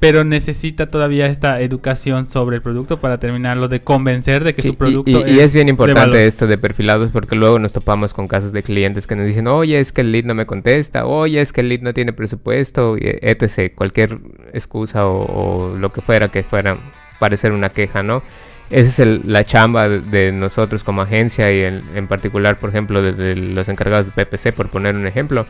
pero 0.00 0.22
necesita 0.24 0.90
todavía 0.90 1.26
esta 1.26 1.60
educación 1.60 2.26
sobre 2.26 2.56
el 2.56 2.62
producto 2.62 3.00
para 3.00 3.18
terminarlo 3.18 3.66
de 3.68 3.80
convencer 3.80 4.44
de 4.44 4.54
que 4.54 4.62
Sí, 4.62 4.68
su 4.68 4.74
y- 4.74 4.76
producto 4.76 5.26
y, 5.26 5.32
y 5.32 5.40
es 5.40 5.52
bien 5.54 5.66
de 5.66 5.70
importante 5.72 6.00
valor. 6.10 6.16
esto 6.18 6.46
de 6.46 6.56
perfilados 6.58 7.10
porque 7.10 7.34
luego 7.34 7.58
nos 7.58 7.72
topamos 7.72 8.14
con 8.14 8.28
casos 8.28 8.52
de 8.52 8.62
clientes 8.62 9.06
que 9.08 9.16
nos 9.16 9.26
dicen, 9.26 9.46
oye, 9.48 9.78
es 9.80 9.90
que 9.92 10.02
el 10.02 10.12
lead 10.12 10.24
no 10.24 10.34
me 10.34 10.46
contesta, 10.46 11.04
oye, 11.06 11.40
es 11.40 11.52
que 11.52 11.62
el 11.62 11.68
lead 11.68 11.80
no 11.80 11.94
tiene 11.94 12.12
presupuesto, 12.12 12.96
y 12.96 13.00
etc. 13.04 13.72
Cualquier 13.74 14.18
excusa 14.52 15.06
o, 15.06 15.24
o 15.72 15.76
lo 15.76 15.92
que 15.92 16.00
fuera 16.00 16.28
que 16.28 16.42
fuera 16.44 16.78
parecer 17.18 17.52
una 17.52 17.68
queja, 17.70 18.02
¿no? 18.04 18.22
Esa 18.70 18.88
es 18.88 18.98
el- 18.98 19.22
la 19.24 19.44
chamba 19.44 19.88
de, 19.88 20.00
de 20.00 20.32
nosotros 20.32 20.84
como 20.84 21.02
agencia 21.02 21.50
y 21.52 21.62
en, 21.62 21.82
en 21.94 22.06
particular, 22.06 22.58
por 22.58 22.70
ejemplo, 22.70 23.00
de, 23.02 23.12
de 23.12 23.34
los 23.36 23.68
encargados 23.68 24.06
de 24.06 24.12
PPC, 24.12 24.52
por 24.54 24.68
poner 24.68 24.94
un 24.94 25.06
ejemplo. 25.06 25.46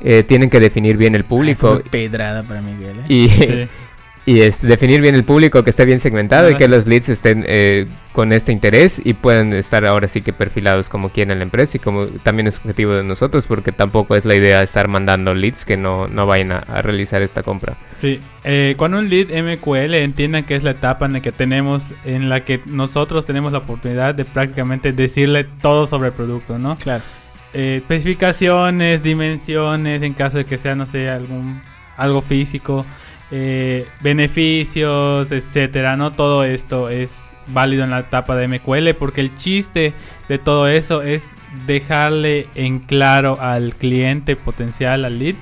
Eh, 0.00 0.22
tienen 0.22 0.48
que 0.50 0.60
definir 0.60 0.96
bien 0.96 1.14
el 1.16 1.22
Ah, 1.22 1.28
público 1.28 1.72
fue 1.74 1.82
pedrada 1.90 2.42
para 2.44 2.60
Miguel, 2.60 3.00
¿eh? 3.00 3.04
y, 3.08 3.28
Sí. 3.30 3.68
y 4.28 4.42
es 4.42 4.60
definir 4.60 5.00
bien 5.00 5.14
el 5.14 5.24
público 5.24 5.64
que 5.64 5.70
esté 5.70 5.86
bien 5.86 6.00
segmentado 6.00 6.50
y 6.50 6.56
que 6.56 6.68
los 6.68 6.86
leads 6.86 7.08
estén 7.08 7.46
eh, 7.48 7.86
con 8.12 8.34
este 8.34 8.52
interés 8.52 9.00
y 9.02 9.14
puedan 9.14 9.54
estar 9.54 9.86
ahora 9.86 10.06
sí 10.06 10.20
que 10.20 10.34
perfilados 10.34 10.90
como 10.90 11.08
quiera 11.08 11.32
en 11.32 11.38
la 11.38 11.44
empresa 11.44 11.78
y 11.78 11.80
como 11.80 12.08
también 12.08 12.46
es 12.46 12.58
objetivo 12.58 12.92
de 12.92 13.04
nosotros 13.04 13.46
porque 13.48 13.72
tampoco 13.72 14.16
es 14.16 14.26
la 14.26 14.34
idea 14.34 14.62
estar 14.62 14.86
mandando 14.86 15.32
leads 15.32 15.64
que 15.64 15.78
no, 15.78 16.08
no 16.08 16.26
vayan 16.26 16.52
a, 16.52 16.58
a 16.58 16.82
realizar 16.82 17.22
esta 17.22 17.42
compra. 17.42 17.78
Sí, 17.90 18.20
eh, 18.44 18.74
cuando 18.76 18.98
un 18.98 19.08
lead 19.08 19.28
MQL 19.28 19.94
entiendan 19.94 20.44
que 20.44 20.56
es 20.56 20.62
la 20.62 20.72
etapa 20.72 21.06
en 21.06 21.14
la 21.14 21.22
que 21.22 21.32
tenemos, 21.32 21.92
en 22.04 22.28
la 22.28 22.44
que 22.44 22.60
nosotros 22.66 23.24
tenemos 23.24 23.50
la 23.52 23.58
oportunidad 23.60 24.14
de 24.14 24.26
prácticamente 24.26 24.92
decirle 24.92 25.44
todo 25.62 25.86
sobre 25.86 26.08
el 26.08 26.14
producto, 26.14 26.58
¿no? 26.58 26.76
Claro. 26.76 27.02
Eh, 27.54 27.76
especificaciones, 27.76 29.02
dimensiones, 29.02 30.02
en 30.02 30.12
caso 30.12 30.36
de 30.36 30.44
que 30.44 30.58
sea, 30.58 30.74
no 30.74 30.84
sé, 30.84 31.08
algún 31.08 31.62
algo 31.98 32.22
físico, 32.22 32.86
eh, 33.30 33.86
beneficios, 34.00 35.30
etcétera, 35.32 35.96
¿no? 35.96 36.12
Todo 36.12 36.44
esto 36.44 36.88
es 36.88 37.34
válido 37.48 37.84
en 37.84 37.90
la 37.90 38.00
etapa 38.00 38.36
de 38.36 38.48
MQL 38.48 38.94
porque 38.98 39.20
el 39.20 39.34
chiste 39.34 39.92
de 40.28 40.38
todo 40.38 40.68
eso 40.68 41.02
es 41.02 41.34
dejarle 41.66 42.46
en 42.54 42.78
claro 42.78 43.38
al 43.40 43.74
cliente 43.74 44.36
potencial, 44.36 45.04
al 45.04 45.18
lead, 45.18 45.36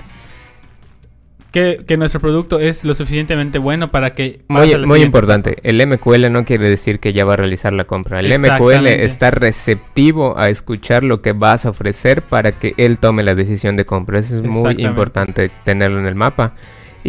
que, 1.51 1.83
que 1.87 1.95
nuestro 1.95 2.19
producto 2.19 2.59
es 2.59 2.83
lo 2.83 2.93
suficientemente 2.93 3.57
bueno 3.57 3.89
para 3.89 4.13
que 4.13 4.41
Muy, 4.49 4.75
muy 4.85 5.01
importante, 5.01 5.57
el 5.63 5.85
MQL 5.85 6.29
no 6.31 6.43
quiere 6.43 6.69
decir 6.69 6.99
que 6.99 7.13
ya 7.13 7.23
va 7.23 7.33
a 7.33 7.37
realizar 7.37 7.71
la 7.71 7.85
compra. 7.85 8.19
El 8.19 8.37
MQL 8.37 8.85
está 8.87 9.31
receptivo 9.31 10.37
a 10.37 10.49
escuchar 10.49 11.05
lo 11.05 11.21
que 11.21 11.31
vas 11.31 11.65
a 11.65 11.69
ofrecer 11.69 12.21
para 12.21 12.51
que 12.51 12.73
él 12.77 12.99
tome 12.99 13.23
la 13.23 13.33
decisión 13.33 13.77
de 13.77 13.85
compra. 13.85 14.19
Eso 14.19 14.37
es 14.37 14.43
muy 14.43 14.75
importante 14.79 15.49
tenerlo 15.63 15.99
en 15.99 16.05
el 16.05 16.15
mapa. 16.15 16.53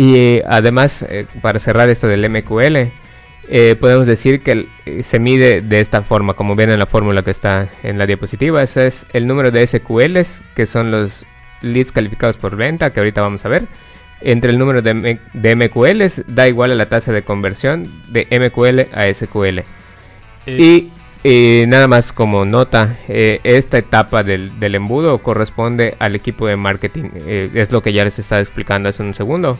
Y 0.00 0.14
eh, 0.16 0.44
además, 0.46 1.04
eh, 1.08 1.26
para 1.42 1.58
cerrar 1.58 1.88
esto 1.88 2.06
del 2.06 2.28
MQL, 2.30 2.92
eh, 3.50 3.74
podemos 3.80 4.06
decir 4.06 4.42
que 4.44 4.68
se 5.02 5.18
mide 5.18 5.60
de 5.60 5.80
esta 5.80 6.02
forma, 6.02 6.34
como 6.34 6.54
ven 6.54 6.70
en 6.70 6.78
la 6.78 6.86
fórmula 6.86 7.24
que 7.24 7.32
está 7.32 7.68
en 7.82 7.98
la 7.98 8.06
diapositiva. 8.06 8.62
Ese 8.62 8.86
es 8.86 9.06
el 9.12 9.26
número 9.26 9.50
de 9.50 9.66
SQLs, 9.66 10.44
que 10.54 10.66
son 10.66 10.92
los 10.92 11.26
leads 11.62 11.90
calificados 11.90 12.36
por 12.36 12.54
venta, 12.54 12.92
que 12.92 13.00
ahorita 13.00 13.22
vamos 13.22 13.44
a 13.44 13.48
ver. 13.48 13.66
Entre 14.20 14.52
el 14.52 14.58
número 14.58 14.82
de, 14.82 14.90
M- 14.90 15.18
de 15.32 15.56
MQLs 15.56 16.24
da 16.28 16.46
igual 16.46 16.70
a 16.70 16.74
la 16.76 16.88
tasa 16.88 17.10
de 17.12 17.22
conversión 17.24 17.90
de 18.08 18.28
MQL 18.30 18.94
a 18.96 19.12
SQL. 19.12 19.60
Y 20.46 20.90
nada 21.66 21.88
más 21.88 22.12
como 22.12 22.44
nota, 22.44 22.96
eh, 23.08 23.40
esta 23.42 23.78
etapa 23.78 24.22
del, 24.22 24.60
del 24.60 24.76
embudo 24.76 25.18
corresponde 25.24 25.96
al 25.98 26.14
equipo 26.14 26.46
de 26.46 26.54
marketing. 26.56 27.10
eh, 27.26 27.50
es 27.54 27.72
lo 27.72 27.82
que 27.82 27.92
ya 27.92 28.04
les 28.04 28.20
estaba 28.20 28.40
explicando 28.40 28.88
hace 28.88 29.02
un 29.02 29.12
segundo. 29.14 29.58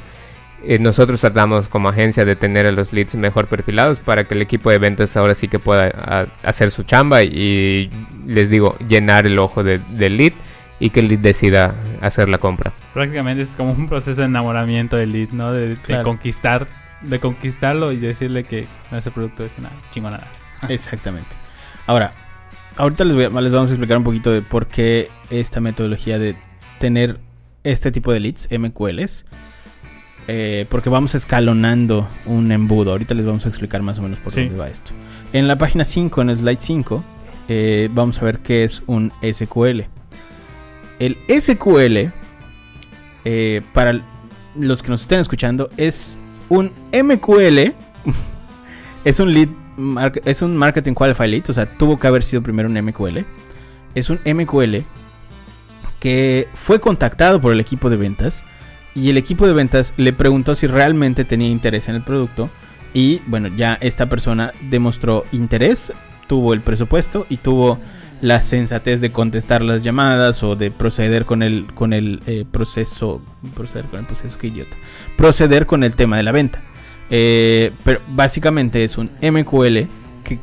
Eh, 0.64 0.78
nosotros 0.80 1.20
tratamos 1.20 1.68
como 1.68 1.88
agencia 1.88 2.24
de 2.24 2.34
tener 2.34 2.66
a 2.66 2.72
los 2.72 2.92
leads 2.92 3.14
mejor 3.14 3.46
perfilados 3.46 4.00
para 4.00 4.24
que 4.24 4.34
el 4.34 4.42
equipo 4.42 4.70
de 4.70 4.78
ventas 4.78 5.16
ahora 5.16 5.34
sí 5.36 5.46
que 5.48 5.58
pueda 5.60 5.86
a- 5.94 6.26
hacer 6.42 6.70
su 6.72 6.82
chamba 6.82 7.22
y 7.22 7.90
les 8.26 8.50
digo, 8.50 8.76
llenar 8.88 9.24
el 9.26 9.38
ojo 9.38 9.62
de- 9.62 9.78
del 9.90 10.16
lead 10.16 10.32
y 10.80 10.90
que 10.90 11.00
el 11.00 11.08
lead 11.08 11.20
decida 11.20 11.74
hacer 12.00 12.28
la 12.28 12.38
compra. 12.38 12.72
prácticamente 12.92 13.42
es 13.42 13.54
como 13.54 13.72
un 13.72 13.88
proceso 13.88 14.20
de 14.22 14.26
enamoramiento 14.26 14.96
del 14.96 15.12
lead, 15.12 15.28
¿no? 15.30 15.52
De, 15.52 15.68
de 15.68 15.76
Claro. 15.76 16.02
conquistar, 16.02 16.66
de 17.02 17.20
conquistarlo 17.20 17.92
y 17.92 17.96
decirle 17.96 18.42
que 18.42 18.66
nuestro 18.90 19.12
producto 19.12 19.44
es 19.44 19.56
una 19.58 19.70
chingonada. 19.92 20.26
Exactamente. 20.68 21.36
Ahora, 21.86 22.10
ahorita 22.76 23.04
les, 23.04 23.14
voy 23.14 23.24
a- 23.24 23.40
les 23.40 23.52
vamos 23.52 23.70
a 23.70 23.74
explicar 23.74 23.96
un 23.98 24.04
poquito 24.04 24.32
de 24.32 24.42
por 24.42 24.66
qué 24.66 25.08
esta 25.30 25.60
metodología 25.60 26.18
de 26.18 26.34
tener 26.80 27.20
este 27.62 27.92
tipo 27.92 28.12
de 28.12 28.18
leads, 28.20 28.48
MQLs. 28.50 29.24
Eh, 30.28 30.66
porque 30.68 30.90
vamos 30.90 31.14
escalonando 31.14 32.06
un 32.26 32.52
embudo. 32.52 32.92
Ahorita 32.92 33.14
les 33.14 33.26
vamos 33.26 33.46
a 33.46 33.48
explicar 33.48 33.82
más 33.82 33.98
o 33.98 34.02
menos 34.02 34.18
por 34.20 34.30
Sí. 34.30 34.40
dónde 34.44 34.56
va 34.56 34.68
esto. 34.68 34.92
En 35.32 35.48
la 35.48 35.58
página 35.58 35.84
5, 35.84 36.22
en 36.22 36.30
el 36.30 36.36
slide 36.38 36.60
5, 36.60 37.04
eh, 37.48 37.88
vamos 37.92 38.20
a 38.20 38.24
ver 38.24 38.38
qué 38.40 38.62
es 38.64 38.82
un 38.86 39.12
SQL. 39.22 39.86
El 40.98 41.16
SQL, 41.28 42.12
eh, 43.24 43.62
para 43.72 44.02
los 44.54 44.82
que 44.82 44.90
nos 44.90 45.00
estén 45.02 45.20
escuchando, 45.20 45.70
es 45.76 46.18
un 46.48 46.72
MQL. 46.92 47.74
es 49.04 49.20
un 49.20 49.32
lead, 49.32 49.48
es 50.24 50.42
un 50.42 50.56
marketing 50.56 50.92
qualified 50.94 51.28
lead, 51.28 51.50
o 51.50 51.52
sea, 51.52 51.66
tuvo 51.78 51.98
que 51.98 52.06
haber 52.06 52.22
sido 52.22 52.42
primero 52.42 52.68
un 52.68 52.74
MQL. 52.82 53.24
Es 53.94 54.10
un 54.10 54.20
MQL 54.24 54.82
que 56.00 56.48
fue 56.54 56.80
contactado 56.80 57.40
por 57.40 57.52
el 57.52 57.60
equipo 57.60 57.90
de 57.90 57.96
ventas 57.96 58.44
y 58.94 59.10
el 59.10 59.16
equipo 59.16 59.46
de 59.46 59.52
ventas 59.52 59.94
le 59.96 60.12
preguntó 60.12 60.54
si 60.54 60.66
realmente 60.66 61.24
tenía 61.24 61.48
interés 61.48 61.88
en 61.88 61.94
el 61.94 62.02
producto 62.02 62.50
y 62.94 63.20
bueno, 63.26 63.48
ya 63.48 63.74
esta 63.80 64.08
persona 64.08 64.52
demostró 64.70 65.24
interés, 65.32 65.92
tuvo 66.26 66.54
el 66.54 66.62
presupuesto 66.62 67.26
y 67.28 67.38
tuvo 67.38 67.78
la 68.20 68.40
sensatez 68.40 69.00
de 69.00 69.12
contestar 69.12 69.62
las 69.62 69.84
llamadas 69.84 70.42
o 70.42 70.56
de 70.56 70.70
proceder 70.70 71.24
con 71.24 71.42
el 71.42 71.66
con 71.74 71.92
el 71.92 72.20
eh, 72.26 72.44
proceso 72.50 73.22
proceder 73.54 73.86
con 73.86 74.00
el 74.00 74.06
proceso 74.06 74.36
qué 74.36 74.48
idiota 74.48 74.76
proceder 75.16 75.66
con 75.66 75.84
el 75.84 75.94
tema 75.94 76.16
de 76.16 76.22
la 76.24 76.32
venta. 76.32 76.62
Eh, 77.10 77.72
pero 77.84 78.00
básicamente 78.08 78.84
es 78.84 78.98
un 78.98 79.10
MQL 79.22 79.86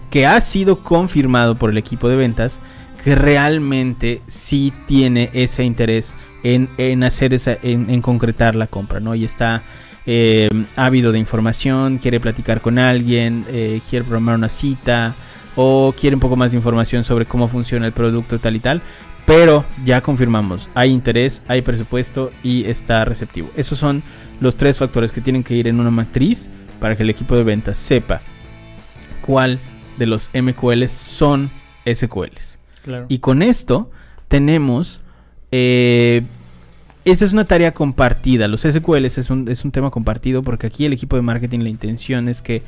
que, 0.10 0.26
ha 0.26 0.40
sido 0.42 0.84
confirmado 0.84 1.56
por 1.56 1.70
el 1.70 1.78
equipo 1.78 2.10
de 2.10 2.16
ventas 2.16 2.62
que 3.04 3.16
realmente 3.16 4.22
sí 4.26 4.74
tiene 4.88 5.30
ese 5.34 5.64
interés 5.64 6.16
en, 6.44 6.70
en 6.78 7.04
hacer 7.04 7.34
esa 7.34 7.58
en, 7.62 7.90
en 7.90 8.02
concretar 8.02 8.56
la 8.56 8.68
compra 8.68 9.00
no 9.00 9.14
y 9.16 9.26
está 9.26 9.64
eh, 10.08 10.50
ávido 10.76 11.12
de 11.12 11.20
información 11.20 11.98
quiere 11.98 12.20
platicar 12.20 12.62
con 12.62 12.80
alguien 12.80 13.46
eh, 13.50 13.82
quiere 13.90 14.06
programar 14.06 14.36
una 14.36 14.50
cita 14.50 15.16
o 15.56 15.94
quiere 15.98 16.16
un 16.16 16.20
poco 16.20 16.36
más 16.36 16.52
de 16.52 16.58
información 16.58 17.04
sobre 17.04 17.26
cómo 17.26 17.48
funciona 17.48 17.86
el 17.86 17.94
producto 17.94 18.40
tal 18.40 18.56
y 18.56 18.60
tal. 18.60 18.82
Pero 19.26 19.66
ya 19.84 20.02
confirmamos, 20.02 20.70
hay 20.76 20.92
interés, 20.92 21.42
hay 21.48 21.64
presupuesto 21.64 22.32
y 22.44 22.66
está 22.66 23.06
receptivo. 23.06 23.50
Esos 23.56 23.80
son 23.80 24.04
los 24.40 24.56
tres 24.56 24.78
factores 24.78 25.12
que 25.12 25.22
tienen 25.22 25.44
que 25.44 25.56
ir 25.56 25.68
en 25.68 25.80
una 25.80 25.90
matriz 25.90 26.48
para 26.80 26.96
que 26.96 27.02
el 27.02 27.10
equipo 27.10 27.36
de 27.36 27.44
ventas 27.44 27.78
sepa 27.78 28.22
cuál 29.22 29.60
de 29.98 30.06
los 30.06 30.30
MQLs 30.34 30.92
son 30.92 31.52
SQLs. 31.92 32.60
Claro. 32.84 33.06
Y 33.10 33.20
con 33.20 33.42
esto 33.42 33.90
tenemos 34.28 35.02
eh, 35.52 36.24
esa 37.06 37.24
es 37.24 37.34
una 37.34 37.46
tarea 37.46 37.74
compartida. 37.74 38.48
Los 38.48 38.62
SQLs 38.62 39.20
es 39.20 39.30
un, 39.30 39.48
es 39.48 39.64
un 39.64 39.72
tema 39.72 39.92
compartido 39.92 40.42
porque 40.42 40.68
aquí 40.68 40.86
el 40.86 40.94
equipo 40.94 41.16
de 41.16 41.22
marketing 41.22 41.60
la 41.60 41.70
intención 41.70 42.28
es 42.28 42.42
que 42.42 42.64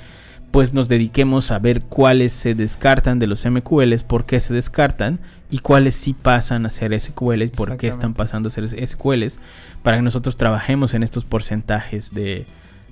pues 0.52 0.74
nos 0.74 0.88
dediquemos 0.88 1.52
a 1.52 1.60
ver 1.60 1.82
cuáles 1.82 2.32
se 2.32 2.56
descartan 2.56 3.20
de 3.20 3.28
los 3.28 3.46
MQLs, 3.46 4.04
por 4.04 4.26
qué 4.26 4.40
se 4.40 4.54
descartan 4.54 5.20
y 5.50 5.60
cuáles 5.60 5.96
sí 5.96 6.14
pasan 6.14 6.66
a 6.66 6.70
ser 6.70 6.98
SQLs, 6.98 7.52
por 7.52 7.76
qué 7.78 7.88
están 7.88 8.14
pasando 8.14 8.48
a 8.48 8.52
ser 8.52 8.68
SQLs, 8.88 9.40
para 9.84 9.98
que 9.98 10.04
nosotros 10.04 10.38
trabajemos 10.38 10.94
en 10.94 11.04
estos 11.04 11.26
porcentajes 11.26 12.14
de, 12.14 12.46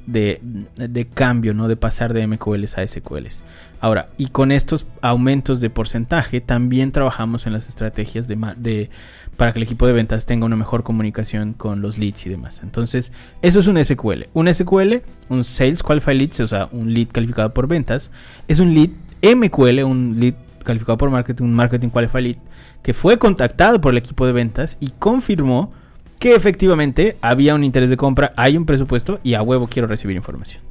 de, 0.06 0.40
de, 0.76 1.06
cambio, 1.06 1.54
¿no? 1.54 1.68
De 1.68 1.76
pasar 1.76 2.14
de 2.14 2.26
MQLs 2.28 2.78
a 2.78 2.86
SQLs. 2.86 3.44
Ahora, 3.80 4.10
y 4.18 4.28
con 4.28 4.52
estos 4.52 4.88
aumentos 5.02 5.60
de 5.60 5.70
porcentaje, 5.70 6.42
también 6.42 6.92
trabajamos 6.92 7.46
en 7.48 7.54
las 7.54 7.70
estrategias 7.70 8.28
de, 8.28 8.90
para 9.38 9.54
que 9.54 9.60
el 9.60 9.64
equipo 9.64 9.88
de 9.88 9.94
ventas 9.94 10.26
tenga 10.26 10.46
una 10.46 10.56
mejor 10.56 10.84
comunicación 10.84 11.54
con 11.54 11.82
los 11.82 11.98
leads 11.98 12.26
y 12.26 12.30
demás. 12.30 12.62
Entonces, 12.64 13.12
eso 13.42 13.60
es 13.60 13.68
un 13.68 13.84
SQL. 13.84 14.26
Un 14.34 14.54
SQL, 14.54 14.96
un 15.30 15.44
Sales 15.44 15.84
Qualified 15.84 16.18
Leads, 16.18 16.40
o 16.40 16.48
sea, 16.48 16.70
un 16.72 16.94
lead 16.94 17.08
calificado 17.12 17.54
por 17.54 17.68
ventas, 17.68 18.12
es 18.48 18.60
un 18.60 18.74
lead 18.74 18.90
MQL, 19.22 19.84
un 19.84 20.18
lead 20.20 20.36
calificado 20.64 20.98
por 20.98 21.10
marketing, 21.10 21.46
un 21.46 21.54
Marketing 21.54 21.90
Qualified 21.90 22.24
Lead, 22.24 22.38
que 22.84 22.94
fue 22.94 23.18
contactado 23.18 23.80
por 23.80 23.94
el 23.94 23.98
equipo 23.98 24.26
de 24.26 24.34
ventas 24.34 24.78
y 24.80 24.90
confirmó 25.00 25.72
que 26.20 26.36
efectivamente 26.36 27.18
había 27.22 27.56
un 27.56 27.64
interés 27.64 27.90
de 27.90 27.98
compra, 27.98 28.34
hay 28.36 28.58
un 28.58 28.66
presupuesto 28.66 29.20
y 29.24 29.34
a 29.34 29.42
huevo 29.42 29.68
quiero 29.68 29.88
recibir 29.88 30.16
información. 30.16 30.62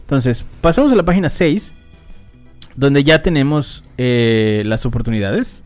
Entonces, 0.00 0.44
pasamos 0.60 0.92
a 0.92 0.96
la 0.96 1.02
página 1.04 1.28
6, 1.28 1.74
donde 2.76 3.04
ya 3.04 3.22
tenemos 3.22 3.84
eh, 3.98 4.62
las 4.66 4.86
oportunidades, 4.86 5.62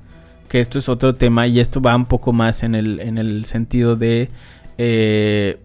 que 0.49 0.61
esto 0.61 0.79
es 0.79 0.89
otro 0.89 1.15
tema 1.15 1.47
y 1.47 1.61
esto 1.61 1.81
va 1.81 1.95
un 1.95 2.07
poco 2.07 2.33
más 2.33 2.63
en 2.63 2.75
el, 2.75 3.01
en 3.01 3.19
el 3.19 3.45
sentido 3.45 3.97
de... 3.97 4.31
Eh, 4.79 5.59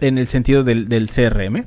en 0.00 0.16
el 0.16 0.28
sentido 0.28 0.64
del, 0.64 1.10
CRM, 1.10 1.66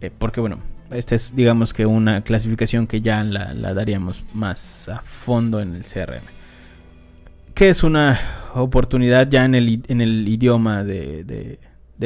eh, 0.00 0.10
porque 0.18 0.40
bueno, 0.40 0.60
esta 0.90 1.14
es 1.14 1.36
digamos 1.36 1.74
que 1.74 1.84
una 1.84 2.22
clasificación 2.22 2.86
que 2.86 3.02
ya 3.02 3.22
la, 3.22 3.52
la 3.52 3.74
daríamos 3.74 4.24
más 4.32 4.88
a 4.88 5.02
fondo 5.02 5.60
en 5.60 5.74
el 5.74 5.82
CRM 5.82 6.39
que 7.54 7.68
es 7.68 7.82
una 7.82 8.20
oportunidad 8.54 9.28
ya 9.28 9.44
en 9.44 9.54
el, 9.54 9.82
en 9.88 10.00
el 10.00 10.26
idioma 10.26 10.82
de, 10.84 11.58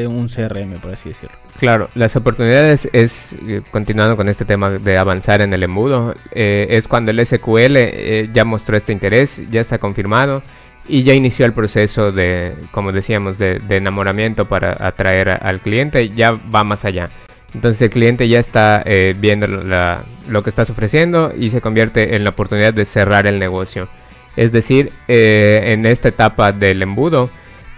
un 0.07 0.29
CRM, 0.29 0.81
por 0.81 0.93
así 0.93 1.11
decirlo. 1.11 1.37
Claro, 1.59 1.89
las 1.95 2.17
oportunidades 2.17 2.89
es, 2.93 3.37
eh, 3.47 3.63
continuando 3.71 4.17
con 4.17 4.29
este 4.29 4.45
tema 4.45 4.71
de 4.71 4.99
avanzar 4.99 5.41
en 5.41 5.53
el 5.53 5.63
embudo, 5.63 6.15
eh, 6.33 6.67
es 6.71 6.89
cuando 6.89 7.13
el 7.13 7.25
SQL 7.25 7.77
eh, 7.77 8.31
ya 8.33 8.45
mostró 8.45 8.77
este 8.77 8.93
interés, 8.93 9.45
ya 9.51 9.61
está 9.61 9.79
confirmado 9.79 10.43
y 10.89 11.05
ya 11.05 11.15
inició 11.15 11.47
el 11.47 11.53
proceso 11.53 12.13
de, 12.13 12.57
como 12.73 12.93
decíamos, 12.93 13.39
de, 13.39 13.61
enamoramiento 13.71 14.49
para 14.49 14.77
atraer 14.87 15.39
al 15.43 15.61
cliente, 15.61 16.11
ya 16.11 16.33
va 16.33 16.65
más 16.65 16.85
allá. 16.85 17.09
Entonces 17.55 17.81
el 17.83 17.91
cliente 17.91 18.27
ya 18.29 18.41
está 18.41 18.85
viendo 19.17 19.47
lo 19.47 20.43
que 20.43 20.51
estás 20.51 20.69
ofreciendo 20.71 21.33
y 21.39 21.51
se 21.51 21.61
convierte 21.61 22.17
en 22.17 22.25
la 22.25 22.31
oportunidad 22.31 22.75
de 22.75 22.85
cerrar 22.85 23.29
el 23.29 23.39
negocio. 23.39 23.89
Es 24.37 24.53
decir, 24.53 24.93
eh, 25.09 25.61
en 25.67 25.87
esta 25.87 26.09
etapa 26.09 26.53
del 26.53 26.83
embudo, 26.83 27.31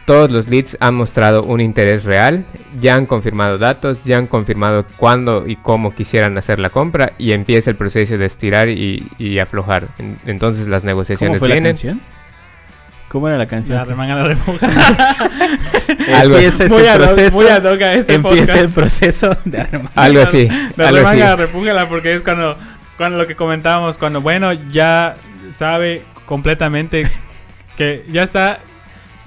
todos 0.07 0.31
los 0.31 0.49
leads 0.49 0.77
han 0.81 0.95
mostrado 0.95 1.43
un 1.43 1.61
interés 1.61 2.05
real, 2.05 2.47
ya 2.81 2.95
han 2.95 3.07
confirmado 3.07 3.59
datos, 3.59 4.05
ya 4.05 4.19
han 4.19 4.29
confirmado 4.29 4.87
cuándo 4.97 5.45
y 5.47 5.57
cómo 5.57 5.95
quisieran 5.95 6.39
hacer 6.39 6.61
la 6.61 6.71
compra 6.71 7.13
y 7.19 7.33
empieza 7.33 7.71
el 7.71 7.77
proceso 7.77 8.17
de 8.17 8.25
estirar 8.25 8.69
y, 8.69 9.39
aflojar. 9.41 9.89
entonces 10.25 10.69
las 10.69 10.85
negociaciones 10.85 11.39
¿Cómo 11.39 11.41
fue 11.41 11.49
vienen. 11.49 11.65
La 11.65 11.71
canción? 11.71 12.01
¿Cómo 13.09 13.29
era 13.29 13.37
la 13.37 13.47
canción? 13.47 13.79
La 13.79 13.85
remanga 13.85 14.15
la 14.15 14.33
empieza 16.23 16.65
ese 16.65 16.97
proceso. 16.97 17.43
este 17.93 18.15
empieza 18.15 18.61
el 18.61 18.69
proceso 18.69 19.37
de 19.45 19.61
arremangar. 19.63 19.93
Algo 19.97 20.21
así. 20.21 20.49
La 20.77 20.91
remanga 20.91 21.37
repújala 21.37 21.89
porque 21.89 22.15
es 22.15 22.23
cuando, 22.23 22.57
cuando 22.97 23.19
lo 23.19 23.27
que 23.27 23.35
comentábamos, 23.35 23.99
cuando 23.99 24.21
bueno, 24.21 24.53
ya 24.53 25.17
sabe 25.51 26.05
completamente 26.27 27.09
que 27.77 28.05
ya 28.11 28.23
está 28.23 28.61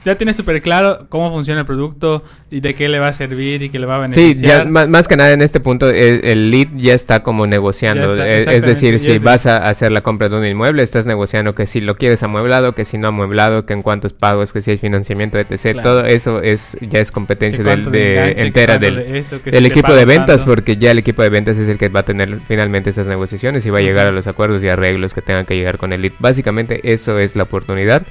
ya 0.05 0.15
tiene 0.15 0.33
súper 0.33 0.61
claro 0.61 1.05
cómo 1.09 1.31
funciona 1.31 1.61
el 1.61 1.65
producto 1.65 2.23
y 2.49 2.61
de 2.61 2.73
qué 2.73 2.89
le 2.89 2.99
va 2.99 3.09
a 3.09 3.13
servir 3.13 3.63
y 3.63 3.69
qué 3.69 3.79
le 3.79 3.85
va 3.85 3.97
a 3.97 3.99
beneficiar. 3.99 4.63
Sí, 4.63 4.69
más, 4.69 5.07
que 5.07 5.17
nada 5.17 5.31
en 5.31 5.41
este 5.41 5.59
punto 5.59 5.89
el, 5.89 6.51
lead 6.51 6.67
ya 6.75 6.93
está 6.93 7.21
como 7.23 7.47
negociando. 7.47 8.23
es, 8.23 8.63
decir, 8.63 8.99
si 8.99 9.17
vas 9.19 9.45
a 9.45 9.67
hacer 9.67 9.91
la 9.91 10.01
compra 10.01 10.29
de 10.29 10.37
un 10.37 10.45
inmueble, 10.45 10.83
estás 10.83 11.05
negociando 11.05 11.55
que 11.55 11.65
si 11.65 11.81
lo 11.81 11.95
quieres 11.95 12.23
amueblado, 12.23 12.73
que 12.73 12.85
si 12.85 12.97
no 12.97 13.09
amueblado, 13.09 13.65
que 13.65 13.73
en 13.73 13.81
cuántos 13.81 14.13
pagos, 14.13 14.53
que 14.53 14.61
si 14.61 14.71
hay 14.71 14.77
financiamiento, 14.77 15.37
etc. 15.37 15.81
Todo 15.81 16.05
eso 16.05 16.41
es 16.41 16.77
ya 16.81 16.99
es 16.99 17.11
competencia 17.11 17.63
del, 17.63 17.91
de, 17.91 18.31
entera 18.37 18.77
del, 18.77 18.99
equipo 19.65 19.93
de 19.93 20.05
ventas, 20.05 20.43
porque 20.43 20.77
ya 20.77 20.91
el 20.91 20.99
equipo 20.99 21.21
de 21.21 21.29
ventas 21.29 21.57
es 21.57 21.67
el 21.67 21.77
que 21.77 21.89
va 21.89 22.01
a 22.01 22.05
tener 22.05 22.39
finalmente 22.47 22.89
estas 22.89 23.07
negociaciones 23.07 23.65
y 23.65 23.69
va 23.69 23.79
a 23.79 23.81
llegar 23.81 24.07
a 24.07 24.11
los 24.11 24.27
acuerdos 24.27 24.63
y 24.63 24.69
arreglos 24.69 25.13
que 25.13 25.21
tengan 25.21 25.45
que 25.45 25.55
llegar 25.55 25.77
con 25.77 25.93
el 25.93 26.01
lead. 26.01 26.13
Básicamente 26.19 26.79
eso 26.91 27.19
es 27.19 27.35
la 27.35 27.43
oportunidad 27.43 28.03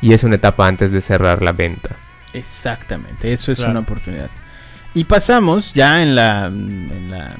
y 0.00 0.12
es 0.12 0.22
una 0.24 0.36
etapa 0.36 0.66
antes 0.66 0.92
de 0.92 1.00
cerrar 1.00 1.42
la 1.42 1.52
venta. 1.52 1.96
Exactamente, 2.32 3.32
eso 3.32 3.52
es 3.52 3.60
una 3.60 3.80
oportunidad. 3.80 4.30
Y 4.94 5.04
pasamos 5.04 5.72
ya 5.74 6.02
en 6.02 6.14
la, 6.14 6.46
en 6.46 7.10
la, 7.10 7.36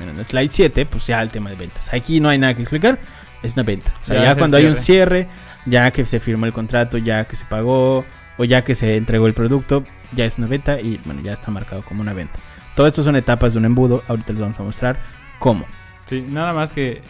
en 0.00 0.16
la 0.16 0.24
slide 0.24 0.50
7, 0.50 0.86
pues 0.86 1.06
ya 1.06 1.20
al 1.20 1.30
tema 1.30 1.50
de 1.50 1.56
ventas. 1.56 1.92
Aquí 1.92 2.20
no 2.20 2.28
hay 2.28 2.38
nada 2.38 2.54
que 2.54 2.62
explicar, 2.62 2.98
es 3.42 3.54
una 3.54 3.62
venta. 3.62 3.94
O 4.02 4.04
sea, 4.04 4.22
ya, 4.22 4.36
cuando 4.36 4.56
hay 4.56 4.66
un 4.66 4.76
cierre, 4.76 5.28
ya 5.66 5.90
que 5.90 6.04
se 6.06 6.20
firmó 6.20 6.46
el 6.46 6.52
contrato, 6.52 6.98
ya 6.98 7.24
que 7.26 7.36
se 7.36 7.44
pagó 7.44 8.04
o 8.36 8.44
ya 8.44 8.64
que 8.64 8.74
se 8.74 8.96
entregó 8.96 9.26
el 9.26 9.34
producto, 9.34 9.84
ya 10.12 10.24
es 10.24 10.38
una 10.38 10.46
venta 10.46 10.80
y 10.80 10.98
bueno, 11.04 11.20
ya 11.22 11.32
está 11.32 11.50
marcado 11.50 11.82
como 11.82 12.00
una 12.00 12.12
venta. 12.12 12.38
Todo 12.74 12.86
esto 12.86 13.02
son 13.02 13.16
etapas 13.16 13.52
de 13.52 13.58
un 13.58 13.66
embudo, 13.66 14.02
ahorita 14.08 14.32
les 14.32 14.40
vamos 14.40 14.58
a 14.60 14.62
mostrar 14.62 14.96
cómo. 15.38 15.66
Sí, 16.06 16.24
nada 16.28 16.52
más 16.52 16.72
que 16.72 17.02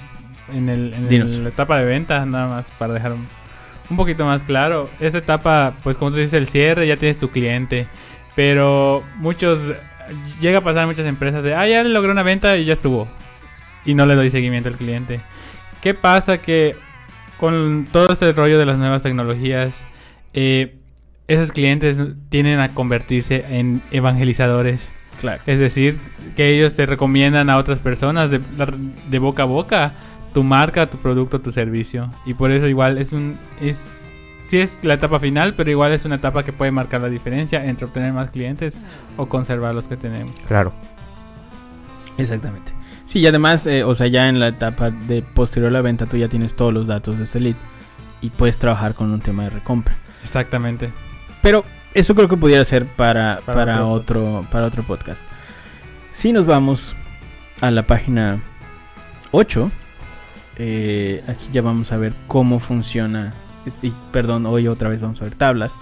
en, 0.53 0.69
el, 0.69 0.95
en 0.95 1.45
la 1.45 1.49
etapa 1.49 1.79
de 1.79 1.85
venta, 1.85 2.25
nada 2.27 2.49
más 2.49 2.71
para 2.73 2.95
dejar 2.95 3.15
un 3.91 3.97
poquito 3.97 4.25
más 4.25 4.45
claro. 4.45 4.89
Esa 5.01 5.19
etapa, 5.19 5.75
pues 5.83 5.99
como 5.99 6.13
tú 6.13 6.17
dices, 6.19 6.35
el 6.35 6.47
cierre, 6.47 6.87
ya 6.87 6.97
tienes 6.97 7.19
tu 7.19 7.31
cliente. 7.31 7.89
Pero 8.37 9.05
muchos, 9.17 9.59
llega 10.41 10.59
a 10.59 10.65
pasar 10.65 10.85
en 10.85 10.91
muchas 10.91 11.07
empresas 11.07 11.43
de, 11.43 11.55
ah, 11.55 11.67
ya 11.67 11.83
le 11.83 11.91
logré 11.91 12.13
una 12.13 12.23
venta 12.23 12.57
y 12.57 12.65
ya 12.65 12.75
estuvo. 12.75 13.09
Y 13.85 13.95
no 13.95 14.07
le 14.07 14.15
doy 14.15 14.31
seguimiento 14.31 14.69
al 14.69 14.77
cliente. 14.77 15.21
¿Qué 15.83 15.95
pasa? 15.95 16.39
Que 16.39 16.77
con 17.39 17.87
todo 17.91 18.13
este 18.13 18.33
rollo 18.33 18.59
de 18.59 18.67
las 18.67 18.79
nuevas 18.79 19.03
tecnologías, 19.03 19.87
eh, 20.35 20.77
esos 21.27 21.53
clientes 21.53 22.01
tienden 22.29 22.61
a 22.61 22.69
convertirse 22.71 23.45
en 23.49 23.83
evangelizadores. 23.91 24.93
Claro. 25.21 25.43
Es 25.47 25.59
decir, 25.59 25.99
que 26.37 26.55
ellos 26.55 26.75
te 26.75 26.87
recomiendan 26.87 27.51
a 27.51 27.57
otras 27.57 27.81
personas 27.81 28.31
de, 28.31 28.41
de 29.09 29.19
boca 29.19 29.43
a 29.43 29.47
boca 29.47 29.95
tu 30.33 30.43
marca, 30.43 30.89
tu 30.89 30.99
producto, 30.99 31.41
tu 31.41 31.51
servicio. 31.51 32.13
Y 32.25 32.35
por 32.35 32.51
eso 32.51 32.67
igual 32.69 32.99
es 32.99 33.13
un... 33.13 33.37
Es, 33.61 34.13
sí 34.41 34.59
es 34.59 34.79
la 34.83 34.95
etapa 34.95 35.19
final, 35.21 35.55
pero 35.55 35.71
igual 35.71 35.93
es 35.93 36.05
una 36.05 36.17
etapa 36.17 36.45
que 36.45 36.53
puede 36.53 36.71
marcar 36.71 37.01
la 37.01 37.09
diferencia 37.09 37.65
entre 37.65 37.87
obtener 37.87 38.13
más 38.13 38.31
clientes 38.31 38.81
o 39.17 39.29
conservar 39.29 39.75
los 39.75 39.89
que 39.89 39.97
tenemos. 39.97 40.35
Claro. 40.47 40.73
Exactamente. 42.17 42.73
Sí, 43.05 43.21
y 43.21 43.27
además, 43.27 43.67
eh, 43.67 43.83
o 43.85 43.95
sea, 43.95 44.07
ya 44.07 44.29
en 44.29 44.39
la 44.39 44.49
etapa 44.49 44.91
de 44.91 45.23
posterior 45.23 45.71
a 45.71 45.73
la 45.73 45.81
venta, 45.81 46.07
tú 46.07 46.17
ya 46.17 46.29
tienes 46.29 46.55
todos 46.55 46.73
los 46.73 46.87
datos 46.87 47.19
de 47.19 47.25
este 47.25 47.41
lead 47.41 47.57
y 48.21 48.31
puedes 48.31 48.59
trabajar 48.59 48.95
con 48.95 49.11
un 49.11 49.21
tema 49.21 49.45
de 49.45 49.51
recompra. 49.51 49.95
Exactamente. 50.23 50.93
Pero 51.43 51.65
eso 51.95 52.15
creo 52.15 52.29
que 52.29 52.37
pudiera 52.37 52.63
ser 52.65 52.87
para, 52.87 53.41
para, 53.45 53.87
otro, 53.87 54.47
para 54.51 54.67
otro 54.67 54.83
podcast. 54.83 55.25
Si 56.13 56.33
nos 56.33 56.47
vamos 56.47 56.95
a 57.61 57.71
la 57.71 57.87
página 57.87 58.41
8, 59.33 59.71
eh, 60.63 61.23
aquí 61.27 61.47
ya 61.53 61.63
vamos 61.63 61.91
a 61.91 61.97
ver 61.97 62.13
cómo 62.27 62.59
funciona. 62.59 63.33
Este, 63.65 63.93
perdón, 64.13 64.45
hoy 64.45 64.69
otra 64.69 64.91
vez 64.91 65.01
vamos 65.01 65.19
a 65.23 65.25
ver 65.25 65.35
tablas. 65.35 65.81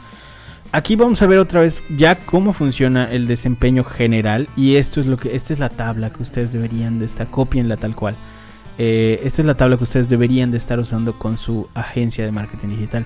Aquí 0.70 0.94
vamos 0.94 1.20
a 1.20 1.26
ver 1.26 1.40
otra 1.40 1.60
vez 1.60 1.82
ya 1.96 2.14
cómo 2.14 2.52
funciona 2.52 3.10
el 3.10 3.26
desempeño 3.26 3.82
general. 3.82 4.48
Y 4.54 4.76
esto 4.76 5.00
es 5.00 5.06
lo 5.06 5.16
que. 5.16 5.34
Esta 5.34 5.52
es 5.52 5.58
la 5.58 5.68
tabla 5.68 6.10
que 6.10 6.22
ustedes 6.22 6.52
deberían 6.52 7.00
de 7.00 7.06
estar. 7.06 7.28
Copienla 7.28 7.76
tal 7.76 7.96
cual. 7.96 8.16
Eh, 8.78 9.18
esta 9.24 9.42
es 9.42 9.46
la 9.46 9.56
tabla 9.56 9.78
que 9.78 9.82
ustedes 9.82 10.08
deberían 10.08 10.52
de 10.52 10.58
estar 10.58 10.78
usando 10.78 11.18
con 11.18 11.38
su 11.38 11.68
agencia 11.74 12.24
de 12.24 12.30
marketing 12.30 12.68
digital. 12.68 13.04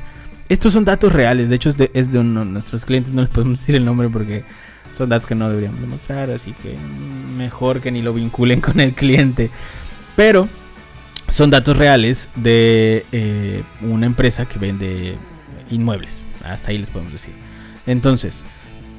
Estos 0.50 0.74
son 0.74 0.84
datos 0.84 1.10
reales. 1.10 1.48
De 1.48 1.56
hecho, 1.56 1.70
es 1.70 2.12
de, 2.12 2.18
uno 2.18 2.44
de 2.44 2.50
nuestros 2.50 2.84
clientes. 2.84 3.14
No 3.14 3.22
les 3.22 3.30
podemos 3.30 3.60
decir 3.60 3.76
el 3.76 3.86
nombre 3.86 4.10
porque 4.10 4.44
son 4.90 5.08
datos 5.08 5.26
que 5.26 5.34
no 5.34 5.48
deberíamos 5.48 5.80
demostrar. 5.80 6.30
Así 6.30 6.52
que 6.52 6.76
mejor 7.34 7.80
que 7.80 7.90
ni 7.90 8.02
lo 8.02 8.12
vinculen 8.12 8.60
con 8.60 8.78
el 8.78 8.92
cliente. 8.92 9.50
Pero 10.16 10.50
son 11.32 11.48
datos 11.48 11.78
reales 11.78 12.28
de 12.36 13.06
eh, 13.10 13.62
una 13.80 14.04
empresa 14.04 14.44
que 14.44 14.58
vende 14.58 15.16
inmuebles. 15.70 16.24
Hasta 16.44 16.70
ahí 16.70 16.78
les 16.78 16.90
podemos 16.90 17.10
decir. 17.10 17.32
Entonces, 17.86 18.44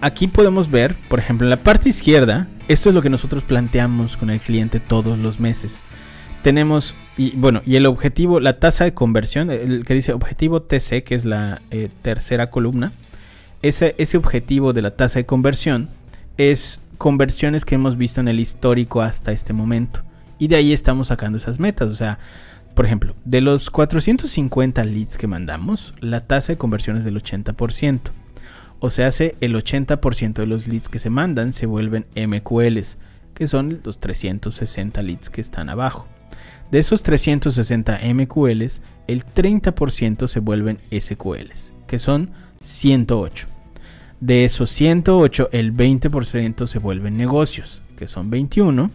aquí 0.01 0.27
podemos 0.27 0.71
ver, 0.71 0.95
por 1.09 1.19
ejemplo, 1.19 1.45
en 1.45 1.51
la 1.51 1.57
parte 1.57 1.89
izquierda, 1.89 2.47
esto 2.67 2.89
es 2.89 2.95
lo 2.95 3.03
que 3.03 3.11
nosotros 3.11 3.43
planteamos 3.43 4.17
con 4.17 4.31
el 4.31 4.39
cliente 4.39 4.79
todos 4.79 5.19
los 5.19 5.39
meses. 5.39 5.81
Tenemos, 6.41 6.95
y 7.17 7.35
bueno, 7.35 7.61
y 7.67 7.75
el 7.75 7.85
objetivo, 7.85 8.39
la 8.39 8.57
tasa 8.59 8.83
de 8.83 8.95
conversión, 8.95 9.51
el 9.51 9.85
que 9.85 9.93
dice 9.93 10.11
objetivo 10.13 10.63
TC, 10.63 11.03
que 11.03 11.13
es 11.13 11.25
la 11.25 11.61
eh, 11.69 11.89
tercera 12.01 12.49
columna, 12.49 12.93
ese, 13.61 13.93
ese 13.99 14.17
objetivo 14.17 14.73
de 14.73 14.81
la 14.81 14.95
tasa 14.95 15.19
de 15.19 15.27
conversión 15.27 15.87
es 16.37 16.79
conversiones 16.97 17.63
que 17.63 17.75
hemos 17.75 17.95
visto 17.95 18.21
en 18.21 18.27
el 18.27 18.39
histórico 18.39 19.03
hasta 19.03 19.31
este 19.31 19.53
momento. 19.53 20.01
Y 20.39 20.47
de 20.47 20.55
ahí 20.55 20.73
estamos 20.73 21.07
sacando 21.07 21.37
esas 21.37 21.59
metas. 21.59 21.89
O 21.89 21.95
sea, 21.95 22.19
por 22.75 22.85
ejemplo, 22.85 23.15
de 23.25 23.41
los 23.41 23.69
450 23.69 24.83
leads 24.85 25.17
que 25.17 25.27
mandamos, 25.27 25.93
la 25.99 26.25
tasa 26.25 26.53
de 26.53 26.57
conversión 26.57 26.97
es 26.97 27.03
del 27.03 27.21
80%. 27.21 27.99
O 28.79 28.89
sea, 28.89 29.07
el 29.07 29.55
80% 29.55 30.33
de 30.33 30.45
los 30.45 30.67
leads 30.67 30.89
que 30.89 30.99
se 30.99 31.09
mandan 31.09 31.53
se 31.53 31.65
vuelven 31.65 32.05
MQLs, 32.15 32.97
que 33.33 33.47
son 33.47 33.79
los 33.83 33.99
360 33.99 35.01
leads 35.01 35.29
que 35.29 35.41
están 35.41 35.69
abajo. 35.69 36.07
De 36.69 36.79
esos 36.79 37.03
360 37.03 37.99
MQLs, 38.13 38.81
el 39.07 39.25
30% 39.25 40.27
se 40.27 40.39
vuelven 40.39 40.79
SQLs, 40.91 41.71
que 41.87 41.99
son 41.99 42.31
108. 42.61 43.47
De 44.19 44.45
esos 44.45 44.71
108, 44.71 45.49
el 45.51 45.73
20% 45.75 46.65
se 46.65 46.79
vuelven 46.79 47.17
negocios, 47.17 47.83
que 47.95 48.07
son 48.07 48.29
21. 48.29 48.89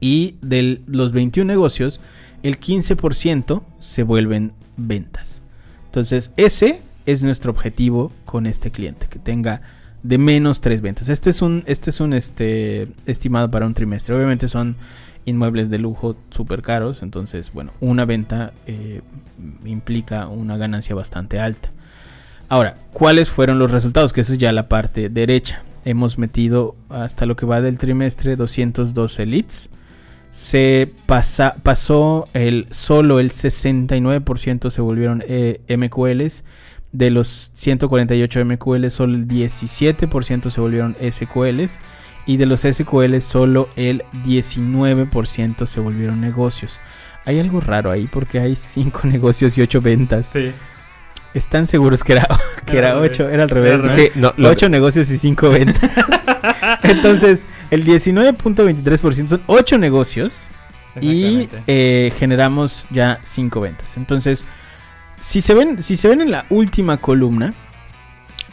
Y 0.00 0.36
de 0.42 0.80
los 0.86 1.12
21 1.12 1.50
negocios, 1.50 2.00
el 2.42 2.58
15% 2.60 3.62
se 3.78 4.02
vuelven 4.02 4.52
ventas. 4.76 5.42
Entonces, 5.86 6.32
ese 6.36 6.82
es 7.06 7.22
nuestro 7.22 7.50
objetivo 7.50 8.12
con 8.24 8.46
este 8.46 8.70
cliente, 8.70 9.06
que 9.08 9.18
tenga 9.18 9.62
de 10.02 10.18
menos 10.18 10.60
3 10.60 10.80
ventas. 10.80 11.08
Este 11.08 11.30
es 11.30 11.42
un, 11.42 11.64
este 11.66 11.90
es 11.90 12.00
un 12.00 12.12
este, 12.12 12.88
estimado 13.06 13.50
para 13.50 13.66
un 13.66 13.74
trimestre. 13.74 14.14
Obviamente 14.14 14.48
son 14.48 14.76
inmuebles 15.24 15.70
de 15.70 15.78
lujo 15.78 16.16
súper 16.30 16.62
caros, 16.62 17.02
entonces, 17.02 17.52
bueno, 17.52 17.72
una 17.80 18.04
venta 18.04 18.52
eh, 18.66 19.02
implica 19.64 20.28
una 20.28 20.56
ganancia 20.56 20.94
bastante 20.94 21.38
alta. 21.40 21.70
Ahora, 22.48 22.78
¿cuáles 22.92 23.30
fueron 23.30 23.58
los 23.58 23.70
resultados? 23.70 24.12
Que 24.12 24.22
esa 24.22 24.32
es 24.32 24.38
ya 24.38 24.52
la 24.52 24.68
parte 24.68 25.10
derecha. 25.10 25.62
Hemos 25.84 26.16
metido 26.16 26.76
hasta 26.88 27.26
lo 27.26 27.36
que 27.36 27.44
va 27.44 27.60
del 27.60 27.76
trimestre 27.76 28.36
212 28.36 29.26
leads 29.26 29.70
se 30.30 30.92
pasa, 31.06 31.56
pasó 31.62 32.28
el 32.34 32.66
solo 32.70 33.18
el 33.20 33.30
69% 33.30 34.70
se 34.70 34.80
volvieron 34.80 35.22
eh, 35.26 35.60
MQLs. 35.68 36.44
De 36.90 37.10
los 37.10 37.50
148 37.54 38.44
MQLs, 38.46 38.92
solo 38.94 39.14
el 39.14 39.28
17% 39.28 40.50
se 40.50 40.60
volvieron 40.60 40.96
SQLs. 41.00 41.78
Y 42.26 42.36
de 42.38 42.46
los 42.46 42.60
SQLs, 42.62 43.24
solo 43.24 43.68
el 43.76 44.04
19% 44.24 45.66
se 45.66 45.80
volvieron 45.80 46.20
negocios. 46.20 46.80
Hay 47.24 47.40
algo 47.40 47.60
raro 47.60 47.90
ahí 47.90 48.06
porque 48.10 48.38
hay 48.38 48.56
5 48.56 49.00
negocios 49.04 49.56
y 49.58 49.62
8 49.62 49.80
ventas. 49.80 50.26
Sí. 50.32 50.52
¿Están 51.34 51.66
seguros 51.66 52.02
que 52.04 52.12
era, 52.14 52.26
que 52.66 52.78
era, 52.78 52.96
8? 52.98 53.28
Era 53.28 53.42
al 53.42 53.50
revés. 53.50 53.82
¿no? 53.82 53.92
Sí, 53.92 54.08
no, 54.16 54.32
lo- 54.36 54.48
8 54.48 54.68
negocios 54.70 55.10
y 55.10 55.18
5 55.18 55.50
ventas. 55.50 55.90
Entonces, 56.82 57.44
el 57.70 57.84
19.23% 57.84 59.28
son 59.28 59.42
8 59.46 59.78
negocios 59.78 60.48
y 61.00 61.48
eh, 61.66 62.12
generamos 62.16 62.86
ya 62.90 63.20
5 63.22 63.60
ventas. 63.60 63.96
Entonces, 63.96 64.44
si 65.20 65.40
se, 65.40 65.54
ven, 65.54 65.82
si 65.82 65.96
se 65.96 66.08
ven 66.08 66.20
en 66.20 66.30
la 66.30 66.46
última 66.50 66.96
columna, 66.98 67.54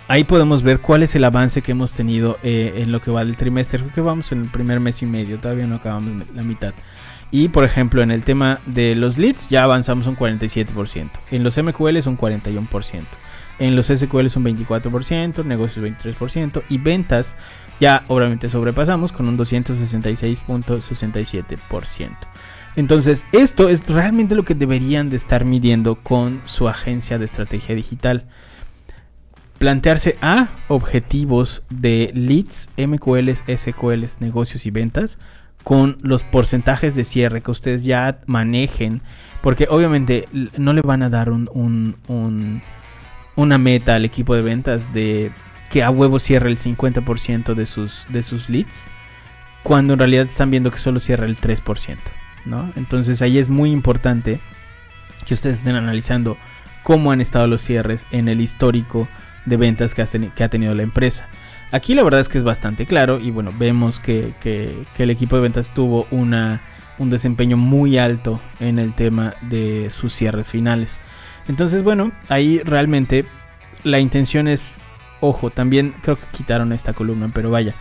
ahí 0.07 0.23
podemos 0.23 0.63
ver 0.63 0.79
cuál 0.79 1.03
es 1.03 1.15
el 1.15 1.23
avance 1.23 1.61
que 1.61 1.71
hemos 1.71 1.93
tenido 1.93 2.37
eh, 2.43 2.73
en 2.77 2.91
lo 2.91 3.01
que 3.01 3.11
va 3.11 3.23
del 3.23 3.37
trimestre. 3.37 3.79
Creo 3.79 3.93
que 3.93 4.01
vamos 4.01 4.31
en 4.31 4.41
el 4.41 4.49
primer 4.49 4.79
mes 4.79 5.01
y 5.01 5.05
medio, 5.05 5.39
todavía 5.39 5.67
no 5.67 5.75
acabamos 5.75 6.27
la 6.33 6.43
mitad. 6.43 6.73
Y 7.31 7.49
por 7.49 7.63
ejemplo, 7.63 8.01
en 8.01 8.11
el 8.11 8.23
tema 8.23 8.59
de 8.65 8.95
los 8.95 9.17
leads 9.17 9.49
ya 9.49 9.63
avanzamos 9.63 10.07
un 10.07 10.15
47%. 10.15 11.09
En 11.31 11.43
los 11.43 11.57
MQLs 11.57 12.07
un 12.07 12.17
41%. 12.17 13.01
En 13.57 13.75
los 13.75 13.87
SQLs 13.87 14.35
un 14.35 14.45
24%, 14.45 15.45
negocios 15.45 15.85
23% 15.85 16.63
y 16.69 16.77
ventas 16.77 17.35
ya 17.79 18.03
obviamente 18.07 18.49
sobrepasamos 18.49 19.11
con 19.11 19.27
un 19.27 19.37
266.67%. 19.37 22.09
Entonces, 22.75 23.25
esto 23.31 23.69
es 23.69 23.87
realmente 23.87 24.35
lo 24.35 24.43
que 24.43 24.53
deberían 24.55 25.09
de 25.09 25.15
estar 25.15 25.45
midiendo 25.45 25.95
con 25.95 26.41
su 26.45 26.67
agencia 26.67 27.17
de 27.17 27.25
estrategia 27.25 27.73
digital. 27.73 28.25
Plantearse 29.59 30.17
A, 30.21 30.49
objetivos 30.67 31.63
de 31.69 32.11
leads, 32.13 32.67
MQLs, 32.77 33.45
SQLs, 33.47 34.19
negocios 34.19 34.65
y 34.65 34.71
ventas 34.71 35.17
con 35.63 35.97
los 36.01 36.23
porcentajes 36.23 36.95
de 36.95 37.05
cierre 37.05 37.41
que 37.41 37.51
ustedes 37.51 37.85
ya 37.85 38.19
manejen. 38.25 39.01
Porque 39.41 39.67
obviamente 39.69 40.27
no 40.57 40.73
le 40.73 40.81
van 40.81 41.01
a 41.01 41.09
dar 41.09 41.31
un- 41.31 42.61
una 43.37 43.57
meta 43.57 43.95
al 43.95 44.03
equipo 44.03 44.35
de 44.35 44.41
ventas 44.41 44.93
de 44.93 45.31
que 45.75 45.83
a 45.83 45.89
huevo 45.89 46.19
cierre 46.19 46.49
el 46.49 46.57
50% 46.57 47.53
de 47.53 47.65
sus, 47.65 48.05
de 48.07 48.23
sus 48.23 48.49
leads. 48.49 48.87
Cuando 49.61 49.91
en 49.91 49.99
realidad 49.99 50.25
están 50.25 50.49
viendo 50.49 50.71
que 50.71 50.77
solo 50.77 51.01
cierra 51.01 51.25
el 51.25 51.37
3%. 51.37 51.97
¿no? 52.45 52.71
Entonces 52.77 53.21
ahí 53.21 53.37
es 53.39 53.49
muy 53.49 53.71
importante 53.71 54.39
que 55.25 55.33
ustedes 55.33 55.57
estén 55.57 55.75
analizando 55.75 56.37
cómo 56.83 57.11
han 57.11 57.19
estado 57.19 57.47
los 57.47 57.61
cierres 57.61 58.05
en 58.11 58.29
el 58.29 58.39
histórico 58.39 59.09
de 59.45 59.57
ventas 59.57 59.93
que 59.93 60.01
ha 60.01 60.47
tenido 60.49 60.73
la 60.75 60.83
empresa. 60.83 61.27
Aquí 61.73 61.93
la 61.93 62.03
verdad 62.03 62.21
es 62.21 62.29
que 62.29 62.37
es 62.37 62.45
bastante 62.45 62.85
claro 62.85 63.19
y 63.19 63.31
bueno, 63.31 63.51
vemos 63.59 63.99
que, 63.99 64.33
que- 64.39 64.81
que 64.95 65.03
el 65.03 65.09
equipo 65.09 65.35
de 65.35 65.41
ventas 65.41 65.73
tuvo 65.73 66.07
una, 66.09 66.61
un 66.99 67.09
desempeño 67.09 67.57
muy 67.57 67.97
alto 67.97 68.39
en 68.61 68.79
el 68.79 68.93
tema 68.93 69.33
de 69.41 69.89
sus 69.89 70.13
cierres 70.13 70.47
finales. 70.47 71.01
Entonces 71.49 71.83
bueno, 71.83 72.13
ahí 72.29 72.59
realmente 72.63 73.25
la 73.83 73.99
intención 73.99 74.47
es, 74.47 74.77
ojo, 75.25 75.49
también 75.49 75.95
creo 76.01 76.17
que 76.17 76.25
quitaron 76.31 76.71
esta 76.73 76.93
columna, 76.93 77.29
pero 77.33 77.49
vaya. 77.51 77.75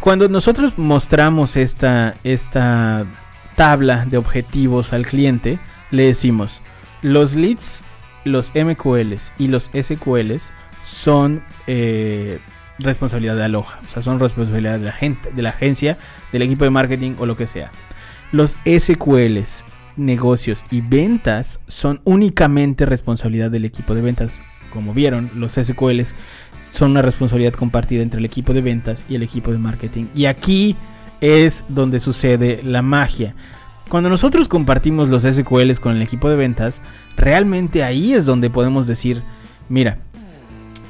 Cuando 0.00 0.28
nosotros 0.28 0.78
mostramos 0.78 1.56
esta, 1.56 2.14
esta 2.24 3.06
tabla 3.54 4.04
de 4.06 4.16
objetivos 4.16 4.92
al 4.92 5.06
cliente, 5.06 5.60
le 5.90 6.06
decimos, 6.06 6.62
los 7.02 7.34
leads, 7.34 7.84
los 8.24 8.52
MQLs 8.54 9.32
y 9.38 9.48
los 9.48 9.70
SQLs 9.74 10.52
son 10.80 11.44
eh, 11.66 12.40
responsabilidad 12.78 13.36
de 13.36 13.44
Aloha, 13.44 13.80
o 13.84 13.88
sea, 13.88 14.02
son 14.02 14.18
responsabilidad 14.18 14.78
de 14.78 14.86
la 14.86 14.92
gente, 14.92 15.30
de 15.30 15.42
la 15.42 15.50
agencia, 15.50 15.98
del 16.32 16.42
equipo 16.42 16.64
de 16.64 16.70
marketing 16.70 17.14
o 17.18 17.26
lo 17.26 17.36
que 17.36 17.46
sea. 17.46 17.70
Los 18.32 18.56
SQLs, 18.64 19.64
negocios 19.96 20.64
y 20.70 20.80
ventas 20.80 21.60
son 21.66 22.00
únicamente 22.04 22.86
responsabilidad 22.86 23.50
del 23.50 23.64
equipo 23.64 23.94
de 23.94 24.02
ventas. 24.02 24.42
Como 24.72 24.94
vieron, 24.94 25.30
los 25.34 25.52
SQLs 25.52 26.14
son 26.70 26.92
una 26.92 27.02
responsabilidad 27.02 27.52
compartida 27.52 28.02
entre 28.02 28.18
el 28.18 28.24
equipo 28.24 28.54
de 28.54 28.62
ventas 28.62 29.04
y 29.08 29.14
el 29.14 29.22
equipo 29.22 29.52
de 29.52 29.58
marketing. 29.58 30.06
Y 30.14 30.24
aquí 30.24 30.76
es 31.20 31.64
donde 31.68 32.00
sucede 32.00 32.62
la 32.64 32.82
magia. 32.82 33.34
Cuando 33.88 34.08
nosotros 34.08 34.48
compartimos 34.48 35.10
los 35.10 35.22
SQLs 35.22 35.78
con 35.78 35.96
el 35.96 36.02
equipo 36.02 36.30
de 36.30 36.36
ventas, 36.36 36.80
realmente 37.16 37.84
ahí 37.84 38.12
es 38.14 38.24
donde 38.24 38.48
podemos 38.48 38.86
decir, 38.86 39.22
mira, 39.68 39.98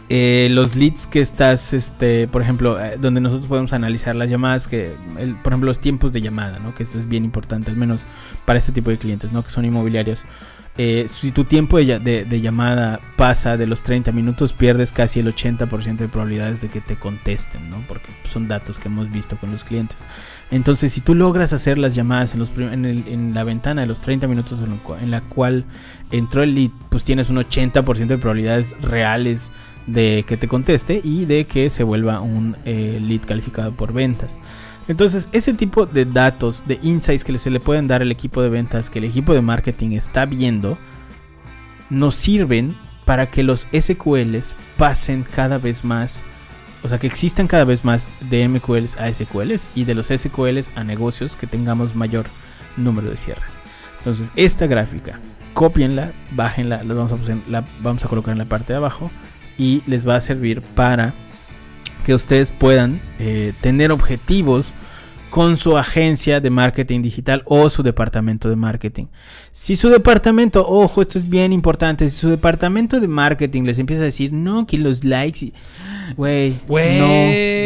eh, 0.09 0.49
los 0.51 0.77
leads 0.77 1.07
que 1.07 1.21
estás, 1.21 1.73
este, 1.73 2.29
por 2.29 2.43
ejemplo, 2.43 2.79
eh, 2.79 2.99
donde 3.01 3.21
nosotros 3.21 3.49
podemos 3.49 3.73
analizar 3.73 4.15
las 4.15 4.29
llamadas, 4.29 4.69
que, 4.69 4.95
por 5.43 5.53
ejemplo, 5.53 5.67
los 5.67 5.81
tiempos 5.81 6.13
de 6.13 6.21
llamada, 6.21 6.59
¿no? 6.59 6.75
Que 6.75 6.83
esto 6.83 6.99
es 6.99 7.09
bien 7.09 7.25
importante, 7.25 7.71
al 7.71 7.77
menos 7.77 8.07
para 8.45 8.59
este 8.59 8.73
tipo 8.73 8.91
de 8.91 8.99
clientes, 8.99 9.33
¿no? 9.33 9.43
Que 9.43 9.51
son 9.51 9.65
inmobiliarios. 9.65 10.25
Eh, 10.79 11.05
si 11.07 11.33
tu 11.33 11.45
tiempo 11.45 11.77
de, 11.77 11.85
lla- 11.85 12.01
de- 12.01 12.25
de 12.25 12.41
llamada 12.41 12.99
pasa 13.17 13.59
de 13.59 13.67
los 13.67 13.83
30 13.83 14.11
minutos, 14.13 14.55
pierdes 14.55 14.91
casi 14.91 15.21
el 15.21 15.27
80% 15.35 15.97
de 15.99 16.09
probabilidades 16.09 16.63
de 16.63 16.69
que 16.69 16.81
te 16.81 16.97
contesten, 16.97 17.69
¿no? 17.69 17.85
Porque 17.87 18.07
son 18.25 18.49
datos 18.49 18.79
que 18.79 18.89
hemos 18.89 19.11
visto 19.11 19.37
con 19.37 19.51
los 19.53 19.65
clientes. 19.65 19.99
Entonces, 20.51 20.91
si 20.93 21.03
tú 21.03 21.15
logras 21.15 21.53
hacer 21.53 21.77
las 21.77 21.95
llamadas 21.95 22.35
en, 22.35 23.35
la 23.35 23.45
ventana 23.45 23.83
de 23.83 23.87
los 23.87 24.01
30 24.01 24.27
minutos 24.29 24.61
en 25.01 25.11
la 25.11 25.21
cual 25.21 25.67
entró 26.11 26.43
el 26.43 26.55
lead, 26.55 26.71
pues 26.89 27.05
tienes 27.05 27.29
un 27.29 27.37
80% 27.37 28.07
de 28.07 28.19
probabilidades 28.19 28.75
reales 28.81 29.51
de 29.87 30.25
que 30.27 30.37
te 30.37 30.49
conteste 30.49 31.01
y 31.05 31.25
de 31.27 31.45
que 31.47 31.69
se 31.69 31.83
vuelva 31.85 32.21
un 32.21 32.57
eh, 32.65 32.99
lead 33.03 33.23
calificado 33.27 33.73
por 33.73 33.93
ventas. 33.93 34.39
Entonces, 34.89 35.29
ese 35.33 35.55
tipo 35.55 35.87
de 35.87 36.05
datos, 36.05 36.65
de 36.67 36.79
insights 36.83 37.25
que 37.25 37.39
se 37.39 37.51
le 37.51 37.61
pueden 37.61 37.87
dar 37.87 38.03
al 38.03 38.11
equipo 38.11 38.43
de 38.43 38.49
ventas, 38.49 38.91
que 38.91 38.99
el 38.99 39.05
equipo 39.05 39.33
de 39.33 39.41
marketing 39.41 39.93
está 39.93 40.27
viendo, 40.27 40.77
nos 41.89 42.17
sirven 42.17 42.77
para 43.05 43.31
que 43.31 43.43
los 43.43 43.69
SQLs 43.73 44.57
pasen 44.77 45.25
cada 45.25 45.59
vez 45.59 45.85
más, 45.85 46.23
o 46.83 46.89
sea, 46.89 46.99
que 46.99 47.07
existan 47.07 47.47
cada 47.47 47.65
vez 47.65 47.85
más 47.85 48.09
de 48.29 48.49
MQLs 48.49 48.97
a 48.97 49.13
SQLs 49.13 49.69
y 49.75 49.85
de 49.85 49.95
los 49.95 50.09
SQLs 50.09 50.73
a 50.75 50.85
negocios 50.85 51.37
que 51.37 51.47
tengamos 51.47 51.95
mayor 51.95 52.27
número 52.77 53.11
de 53.11 53.17
cierres. 53.17 53.59
Entonces, 53.99 54.33
esta 54.35 54.67
gráfica, 54.67 55.21
copienla, 55.53 56.13
bájenla, 56.33 56.83
la 56.83 56.95
vamos 56.95 57.13
a, 57.13 57.39
la 57.49 57.65
vamos 57.81 58.05
a 58.05 58.09
colocar 58.09 58.33
en 58.33 58.39
la 58.39 58.47
parte 58.47 58.73
de 58.73 58.79
abajo 58.79 59.11
y 59.59 59.83
les 59.87 60.07
va 60.07 60.17
a 60.17 60.21
servir 60.21 60.61
para 60.61 61.15
que 62.03 62.15
ustedes 62.15 62.51
puedan 62.51 63.01
eh, 63.19 63.53
tener 63.61 63.93
objetivos 63.93 64.73
con 65.31 65.57
su 65.57 65.79
agencia 65.79 66.41
de 66.41 66.51
marketing 66.51 67.01
digital 67.01 67.43
o 67.47 67.71
su 67.71 67.83
departamento 67.83 68.51
de 68.51 68.57
marketing. 68.57 69.07
Si 69.51 69.77
su 69.77 69.89
departamento, 69.89 70.67
ojo, 70.69 71.01
esto 71.01 71.17
es 71.19 71.27
bien 71.29 71.55
importante, 71.55 72.09
si 72.11 72.19
su 72.19 72.29
departamento 72.29 73.01
de 73.01 73.09
marketing 73.09 73.63
les 73.63 73.79
empieza 73.79 74.03
a 74.03 74.05
decir, 74.07 74.31
no, 74.33 74.67
que 74.67 74.77
los 74.77 75.05
likes, 75.05 75.47
y- 75.47 75.53
güey, 76.17 76.55
Güey. 76.69 76.99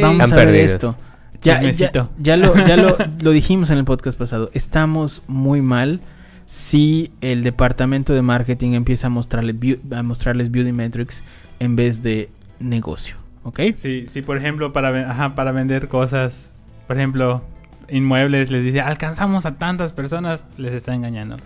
no, 0.00 0.06
vamos 0.08 0.30
a 0.30 0.36
ver 0.36 0.44
perdidos. 0.46 0.70
esto. 0.72 0.96
Ya, 1.42 1.54
ya, 1.54 1.58
Chismecito. 1.58 2.10
ya 2.18 2.36
lo, 2.36 2.54
ya 2.66 2.76
lo, 2.76 2.96
lo 3.22 3.30
dijimos 3.32 3.70
en 3.70 3.78
el 3.78 3.84
podcast 3.84 4.16
pasado. 4.16 4.48
Estamos 4.54 5.22
muy 5.26 5.60
mal 5.60 6.00
si 6.46 7.10
el 7.20 7.42
departamento 7.42 8.12
de 8.14 8.22
marketing 8.22 8.72
empieza 8.74 9.08
a, 9.08 9.10
mostrarle, 9.10 9.54
a 9.92 10.02
mostrarles 10.04 10.52
beauty 10.52 10.70
metrics 10.70 11.24
en 11.58 11.74
vez 11.74 12.02
de 12.04 12.30
negocio. 12.60 13.16
¿Ok? 13.46 13.60
Sí, 13.76 14.06
sí, 14.06 14.22
por 14.22 14.36
ejemplo, 14.36 14.72
para, 14.72 14.90
ven- 14.90 15.04
ajá, 15.04 15.36
para 15.36 15.52
vender 15.52 15.86
cosas, 15.86 16.50
por 16.88 16.96
ejemplo, 16.96 17.44
inmuebles, 17.88 18.50
les 18.50 18.64
dice, 18.64 18.80
alcanzamos 18.80 19.46
a 19.46 19.56
tantas 19.56 19.92
personas, 19.92 20.44
les 20.58 20.74
está 20.74 20.94
engañando. 20.94 21.36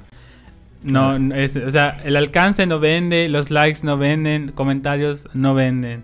No 0.83 1.15
es, 1.35 1.57
o 1.57 1.71
sea, 1.71 2.01
el 2.05 2.17
alcance 2.17 2.67
no 2.67 2.81
vende, 2.81 3.29
los 3.29 3.51
likes 3.51 3.81
no 3.83 3.99
venden, 3.99 4.51
comentarios 4.53 5.29
no 5.35 5.53
venden. 5.53 6.03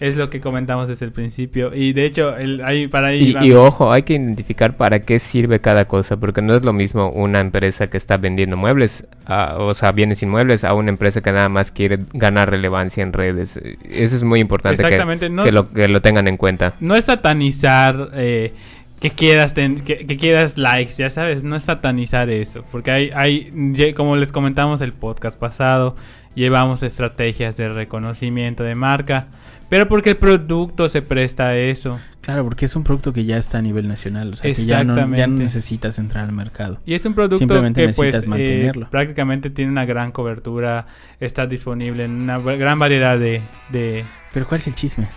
Es 0.00 0.16
lo 0.16 0.30
que 0.30 0.40
comentamos 0.40 0.88
desde 0.88 1.04
el 1.04 1.12
principio. 1.12 1.72
Y 1.74 1.92
de 1.92 2.06
hecho, 2.06 2.34
el, 2.36 2.64
ahí, 2.64 2.88
para 2.88 3.08
ahí... 3.08 3.36
Y, 3.42 3.52
ojo, 3.52 3.92
hay 3.92 4.02
que 4.02 4.14
identificar 4.14 4.74
para 4.74 5.00
qué 5.00 5.18
sirve 5.18 5.60
cada 5.60 5.84
cosa, 5.84 6.16
porque 6.16 6.40
no 6.40 6.54
es 6.54 6.64
lo 6.64 6.72
mismo 6.72 7.10
una 7.10 7.38
empresa 7.40 7.88
que 7.90 7.98
está 7.98 8.16
vendiendo 8.16 8.56
muebles, 8.56 9.06
a- 9.26 9.56
o 9.58 9.74
sea, 9.74 9.92
bienes 9.92 10.22
inmuebles, 10.22 10.64
a 10.64 10.72
una 10.72 10.88
empresa 10.88 11.20
que 11.20 11.30
nada 11.32 11.50
más 11.50 11.70
quiere 11.70 11.98
ganar 12.14 12.48
relevancia 12.50 13.02
en 13.02 13.12
redes. 13.12 13.60
Eso 13.90 14.16
es 14.16 14.24
muy 14.24 14.40
importante 14.40 14.82
que, 14.82 14.88
Exactamente, 14.88 15.28
no- 15.28 15.44
que 15.44 15.52
lo, 15.52 15.70
que 15.70 15.86
lo 15.86 16.00
tengan 16.00 16.26
en 16.28 16.38
cuenta. 16.38 16.72
no 16.80 16.96
es 16.96 17.04
satanizar 17.04 18.08
eh, 18.14 18.54
que 19.00 19.10
quieras 19.10 19.52
ten- 19.54 19.80
que, 19.80 20.06
que 20.06 20.16
quieras 20.16 20.56
likes, 20.56 20.94
ya 20.96 21.10
sabes, 21.10 21.42
no 21.44 21.56
es 21.56 21.62
satanizar 21.64 22.30
eso, 22.30 22.64
porque 22.72 22.90
hay, 22.90 23.10
hay, 23.14 23.92
como 23.94 24.16
les 24.16 24.32
comentamos 24.32 24.80
el 24.80 24.92
podcast 24.94 25.38
pasado, 25.38 25.94
llevamos 26.34 26.82
estrategias 26.82 27.56
de 27.56 27.68
reconocimiento 27.70 28.62
de 28.62 28.74
marca, 28.74 29.26
pero 29.70 29.88
porque 29.88 30.10
el 30.10 30.16
producto 30.16 30.88
se 30.88 31.00
presta 31.00 31.46
a 31.46 31.56
eso. 31.56 32.00
Claro, 32.20 32.44
porque 32.44 32.64
es 32.64 32.74
un 32.74 32.82
producto 32.82 33.12
que 33.12 33.24
ya 33.24 33.38
está 33.38 33.58
a 33.58 33.62
nivel 33.62 33.86
nacional. 33.88 34.32
O 34.32 34.36
sea, 34.36 34.52
que 34.52 34.64
ya 34.64 34.84
no, 34.84 34.94
ya 35.16 35.26
no 35.28 35.36
necesitas 35.36 35.98
entrar 35.98 36.24
al 36.24 36.32
mercado. 36.32 36.80
Y 36.84 36.94
es 36.94 37.04
un 37.04 37.14
producto 37.14 37.38
Simplemente 37.38 37.86
que 37.86 37.94
pues 37.94 38.12
necesitas 38.12 38.24
eh, 38.24 38.28
mantenerlo. 38.28 38.90
prácticamente 38.90 39.48
tiene 39.48 39.70
una 39.70 39.84
gran 39.84 40.10
cobertura, 40.10 40.86
está 41.20 41.46
disponible 41.46 42.04
en 42.04 42.20
una 42.20 42.38
gran 42.38 42.78
variedad 42.78 43.18
de, 43.18 43.42
de... 43.70 44.04
Pero 44.32 44.48
¿cuál 44.48 44.60
es 44.60 44.66
el 44.66 44.74
chisme? 44.74 45.08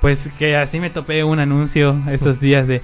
Pues 0.00 0.30
que 0.38 0.56
así 0.56 0.80
me 0.80 0.88
topé 0.90 1.22
un 1.22 1.38
anuncio 1.38 2.02
estos 2.10 2.40
días 2.40 2.66
de 2.66 2.80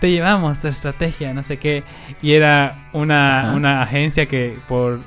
te 0.00 0.10
llevamos 0.10 0.60
tu 0.60 0.68
estrategia, 0.68 1.32
no 1.34 1.42
sé 1.42 1.56
qué. 1.58 1.84
Y 2.20 2.32
era 2.32 2.90
una, 2.92 3.52
una 3.54 3.82
agencia 3.82 4.26
que 4.26 4.58
por, 4.66 5.00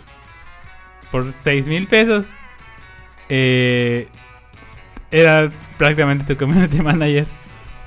por 1.11 1.31
6 1.31 1.67
mil 1.67 1.87
pesos 1.87 2.29
eh, 3.29 4.07
era 5.11 5.49
prácticamente 5.77 6.23
tu 6.25 6.37
community 6.37 6.81
manager. 6.81 7.25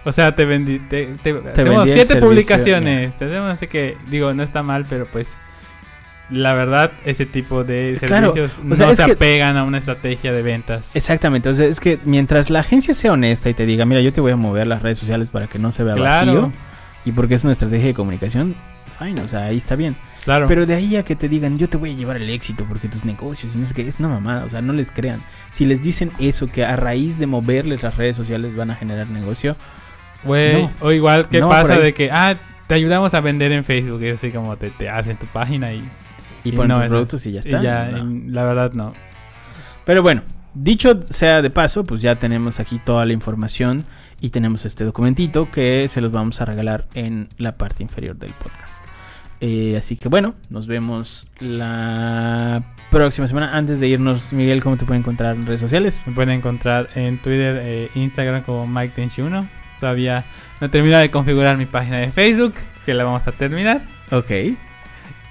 O 0.04 0.12
sea, 0.12 0.34
te 0.34 0.44
vendí, 0.44 0.78
te, 0.80 1.06
te, 1.22 1.30
hacemos 1.30 1.86
el 1.88 1.94
siete 1.94 2.16
publicaciones. 2.16 3.16
Te 3.16 3.24
hacemos 3.24 3.50
así 3.52 3.66
que, 3.68 3.96
digo, 4.08 4.34
no 4.34 4.42
está 4.42 4.62
mal, 4.62 4.84
pero 4.88 5.06
pues 5.06 5.38
la 6.30 6.54
verdad, 6.54 6.92
ese 7.04 7.26
tipo 7.26 7.64
de 7.64 7.96
Claro, 8.00 8.32
servicios 8.32 8.58
o 8.70 8.76
sea, 8.76 8.86
no 8.88 8.94
se 8.94 9.04
que- 9.04 9.12
apegan 9.12 9.56
a 9.56 9.64
una 9.64 9.78
estrategia 9.78 10.32
de 10.32 10.42
ventas. 10.42 10.94
Exactamente, 10.96 11.48
o 11.48 11.54
sea, 11.54 11.66
es 11.66 11.80
que 11.80 11.98
mientras 12.04 12.50
la 12.50 12.60
agencia 12.60 12.92
sea 12.94 13.12
honesta 13.12 13.48
y 13.50 13.54
te 13.54 13.66
diga, 13.66 13.84
mira, 13.86 14.00
yo 14.00 14.12
te 14.12 14.20
voy 14.20 14.32
a 14.32 14.36
mover 14.36 14.66
las 14.66 14.82
redes 14.82 14.98
sociales 14.98 15.28
para 15.30 15.46
que 15.46 15.58
no 15.58 15.70
se 15.72 15.84
vea 15.84 15.94
Claro. 15.94 16.26
vacío 16.34 16.52
y 17.04 17.12
porque 17.12 17.34
es 17.34 17.44
una 17.44 17.52
estrategia 17.52 17.86
de 17.88 17.94
comunicación, 17.94 18.56
fine, 18.98 19.20
o 19.20 19.28
sea, 19.28 19.44
ahí 19.44 19.56
está 19.56 19.76
bien. 19.76 19.96
Claro. 20.24 20.46
Pero 20.48 20.64
de 20.66 20.74
ahí 20.74 20.96
a 20.96 21.04
que 21.04 21.16
te 21.16 21.28
digan, 21.28 21.58
yo 21.58 21.68
te 21.68 21.76
voy 21.76 21.90
a 21.90 21.94
llevar 21.94 22.16
el 22.16 22.30
éxito 22.30 22.64
porque 22.66 22.88
tus 22.88 23.04
negocios, 23.04 23.56
no 23.56 23.66
sé 23.66 23.74
qué, 23.74 23.86
es 23.86 23.98
una 23.98 24.08
mamada, 24.08 24.44
o 24.44 24.48
sea, 24.48 24.62
no 24.62 24.72
les 24.72 24.90
crean. 24.90 25.22
Si 25.50 25.64
les 25.66 25.82
dicen 25.82 26.10
eso, 26.18 26.46
que 26.46 26.64
a 26.64 26.76
raíz 26.76 27.18
de 27.18 27.26
moverles 27.26 27.82
las 27.82 27.96
redes 27.96 28.16
sociales 28.16 28.56
van 28.56 28.70
a 28.70 28.76
generar 28.76 29.08
negocio, 29.08 29.56
Güey, 30.24 30.62
No. 30.62 30.70
o 30.80 30.90
igual 30.92 31.28
que 31.28 31.40
No 31.40 31.48
por 31.48 31.56
pasa 31.56 31.78
de 31.78 31.92
que, 31.92 32.10
ah, 32.10 32.36
te 32.66 32.74
ayudamos 32.74 33.12
a 33.12 33.20
vender 33.20 33.52
en 33.52 33.62
Facebook, 33.64 34.02
y 34.02 34.08
así 34.08 34.30
como 34.30 34.56
te, 34.56 34.70
te 34.70 34.88
hacen 34.88 35.18
tu 35.18 35.26
página 35.26 35.72
y, 35.74 35.80
y 36.44 36.48
Y 36.48 36.52
ponen 36.52 36.68
no 36.68 36.74
tus 36.76 36.84
es 36.84 36.90
productos 36.90 37.26
y 37.26 37.32
ya 37.32 37.36
y 37.36 37.40
está. 37.40 37.62
ya, 37.62 37.86
No. 37.90 37.98
y 38.10 38.28
la 38.30 38.44
verdad 38.44 38.72
no. 38.72 38.94
Pero 39.84 40.02
bueno, 40.02 40.22
dicho 40.54 41.02
sea 41.10 41.42
de 41.42 41.50
paso, 41.50 41.84
pues 41.84 42.00
ya 42.00 42.18
tenemos 42.18 42.58
aquí 42.60 42.80
toda 42.82 43.04
la 43.04 43.12
información 43.12 43.84
y 44.20 44.30
tenemos 44.30 44.64
este 44.64 44.84
documentito 44.84 45.50
que 45.50 45.86
se 45.88 46.00
los 46.00 46.10
vamos 46.10 46.40
a 46.40 46.46
regalar 46.46 46.86
en 46.94 47.28
la 47.36 47.58
parte 47.58 47.82
inferior 47.82 48.16
del 48.16 48.32
podcast. 48.32 48.82
Eh, 49.46 49.76
así 49.76 49.96
que 49.96 50.08
bueno, 50.08 50.34
nos 50.48 50.66
vemos 50.66 51.26
la 51.38 52.62
próxima 52.90 53.28
semana. 53.28 53.54
Antes 53.54 53.78
de 53.78 53.88
irnos, 53.88 54.32
Miguel, 54.32 54.62
¿cómo 54.62 54.78
te 54.78 54.86
pueden 54.86 55.02
encontrar 55.02 55.36
en 55.36 55.44
redes 55.44 55.60
sociales? 55.60 56.02
Me 56.06 56.14
pueden 56.14 56.30
encontrar 56.30 56.88
en 56.94 57.18
Twitter 57.18 57.58
e 57.58 57.90
Instagram 57.94 58.42
como 58.44 58.66
Mike21. 58.66 59.46
Todavía 59.80 60.24
no 60.62 60.68
he 60.68 60.70
terminado 60.70 61.02
de 61.02 61.10
configurar 61.10 61.58
mi 61.58 61.66
página 61.66 61.98
de 61.98 62.10
Facebook, 62.10 62.54
que 62.86 62.94
la 62.94 63.04
vamos 63.04 63.28
a 63.28 63.32
terminar. 63.32 63.82
Ok. 64.12 64.30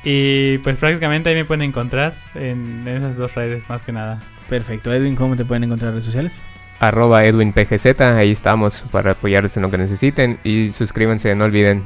Y 0.04 0.60
pues 0.60 0.78
prácticamente 0.78 1.30
ahí 1.30 1.36
me 1.36 1.46
pueden 1.46 1.64
encontrar 1.64 2.14
en, 2.36 2.88
en 2.88 2.98
esas 2.98 3.18
dos 3.18 3.34
redes, 3.34 3.68
más 3.68 3.82
que 3.82 3.94
nada. 3.94 4.20
Perfecto. 4.48 4.94
Edwin, 4.94 5.16
¿cómo 5.16 5.36
te 5.36 5.44
pueden 5.44 5.64
encontrar 5.64 5.88
en 5.88 5.94
redes 5.96 6.06
sociales? 6.06 6.44
Arroba 6.80 7.26
EdwinPGZ, 7.26 8.00
ahí 8.02 8.30
estamos 8.30 8.84
para 8.92 9.14
apoyarlos 9.14 9.58
en 9.58 9.64
lo 9.64 9.72
que 9.72 9.80
necesiten 9.80 10.38
y 10.44 10.72
suscríbanse, 10.74 11.34
no 11.34 11.46
olviden 11.46 11.84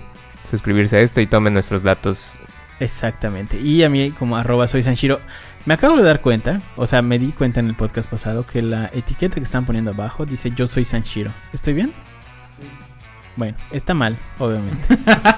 suscribirse 0.50 0.98
a 0.98 1.02
esto 1.02 1.22
y 1.22 1.28
tomen 1.28 1.54
nuestros 1.54 1.84
datos. 1.84 2.40
Exactamente. 2.80 3.60
Y 3.60 3.84
a 3.84 3.90
mí 3.90 4.12
como 4.12 4.38
arroba 4.38 4.68
soy 4.68 4.84
Sanshiro. 4.84 5.20
Me 5.66 5.74
acabo 5.74 5.98
de 5.98 6.04
dar 6.04 6.22
cuenta, 6.22 6.62
o 6.78 6.88
sea, 6.88 7.02
me 7.02 7.20
di 7.20 7.34
cuenta 7.34 7.60
en 7.60 7.68
el 7.68 7.76
podcast 7.76 8.10
pasado 8.10 8.46
que 8.46 8.62
la 8.62 8.90
etiqueta 8.94 9.36
que 9.36 9.44
están 9.44 9.66
poniendo 9.66 9.92
abajo 9.92 10.26
dice 10.26 10.52
yo 10.56 10.68
soy 10.68 10.86
Sanshiro. 10.86 11.34
¿Estoy 11.52 11.74
bien? 11.74 11.94
Bueno, 13.36 13.58
está 13.72 13.94
mal, 13.94 14.18
obviamente. 14.40 14.88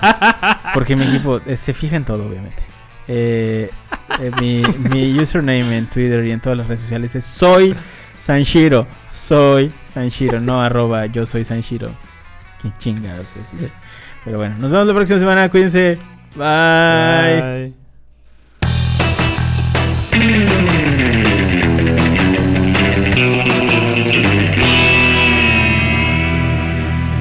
Porque 0.74 0.96
mi 0.96 1.06
equipo 1.06 1.42
eh, 1.46 1.58
se 1.58 1.74
fija 1.74 1.96
en 1.96 2.06
todo, 2.06 2.28
obviamente. 2.28 2.64
Eh, 3.08 3.72
eh, 4.20 4.32
mi, 4.40 4.62
mi 4.90 5.20
username 5.20 5.78
en 5.78 5.88
Twitter 5.88 6.24
y 6.26 6.32
en 6.32 6.40
todas 6.40 6.58
las 6.58 6.68
redes 6.68 6.82
sociales 6.82 7.16
es 7.16 7.26
soy 7.26 7.76
Sanshiro. 8.16 8.88
Soy 9.08 9.74
Sanshiro, 9.84 10.40
no 10.40 10.62
arroba 10.62 11.08
yo 11.08 11.26
soy 11.26 11.44
Sanshiro. 11.44 11.92
Qué 12.62 12.72
chingados 12.78 13.28
es, 13.36 13.52
dice. 13.52 13.74
Pero 14.26 14.38
bueno, 14.38 14.56
nos 14.60 14.72
vemos 14.72 14.88
la 14.88 14.94
próxima 14.94 15.20
semana. 15.20 15.50
Cuídense. 15.50 15.98
Bye. 16.36 17.42
Bye. 17.42 17.74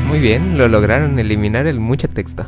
Muy 0.07 0.21
bien, 0.21 0.57
lo 0.57 0.69
lograron 0.69 1.19
eliminar 1.19 1.67
el 1.67 1.81
mucho 1.81 2.09
texto. 2.09 2.47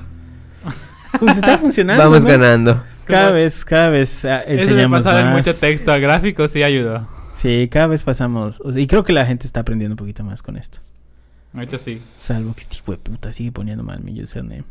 Pues 1.18 1.36
está 1.36 1.58
funcionando. 1.58 2.02
Vamos 2.02 2.24
¿no? 2.24 2.30
ganando. 2.30 2.82
Cada 3.04 3.30
vez, 3.32 3.64
cada 3.64 3.90
vez 3.90 4.24
ah, 4.24 4.40
Eso 4.40 4.54
de 4.56 4.62
enseñamos 4.62 5.02
pasar 5.02 5.24
más. 5.24 5.34
mucho 5.34 5.54
texto 5.54 5.92
a 5.92 5.98
gráficos 5.98 6.50
sí 6.52 6.62
ayudó. 6.62 7.06
Sí, 7.34 7.68
cada 7.70 7.86
vez 7.88 8.02
pasamos. 8.02 8.60
o 8.64 8.72
sea, 8.72 8.80
y 8.80 8.86
creo 8.86 9.04
que 9.04 9.12
la 9.12 9.26
gente 9.26 9.46
está 9.46 9.60
aprendiendo 9.60 9.94
un 9.94 9.98
poquito 9.98 10.24
más 10.24 10.42
con 10.42 10.56
esto. 10.56 10.78
Hecho 11.54 11.78
sí. 11.78 12.00
Salvo 12.16 12.54
que 12.54 12.60
este 12.60 12.76
hijo 12.76 12.92
de 12.92 12.98
puta 12.98 13.32
sigue 13.32 13.50
poniendo 13.52 13.82
mal 13.82 14.00
mi 14.02 14.20
username. 14.22 14.64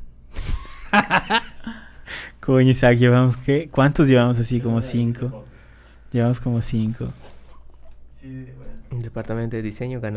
Coño, 2.40 2.70
Isaac, 2.70 2.98
llevamos 2.98 3.38
qué? 3.38 3.70
¿Cuántos 3.70 4.08
llevamos 4.08 4.40
así? 4.40 4.60
Como 4.62 4.82
cinco. 4.82 5.44
Llevamos 6.12 6.40
como 6.40 6.62
cinco. 6.62 7.10
Departamento 8.92 9.56
de 9.56 9.62
diseño 9.62 10.00
ganando. 10.00 10.08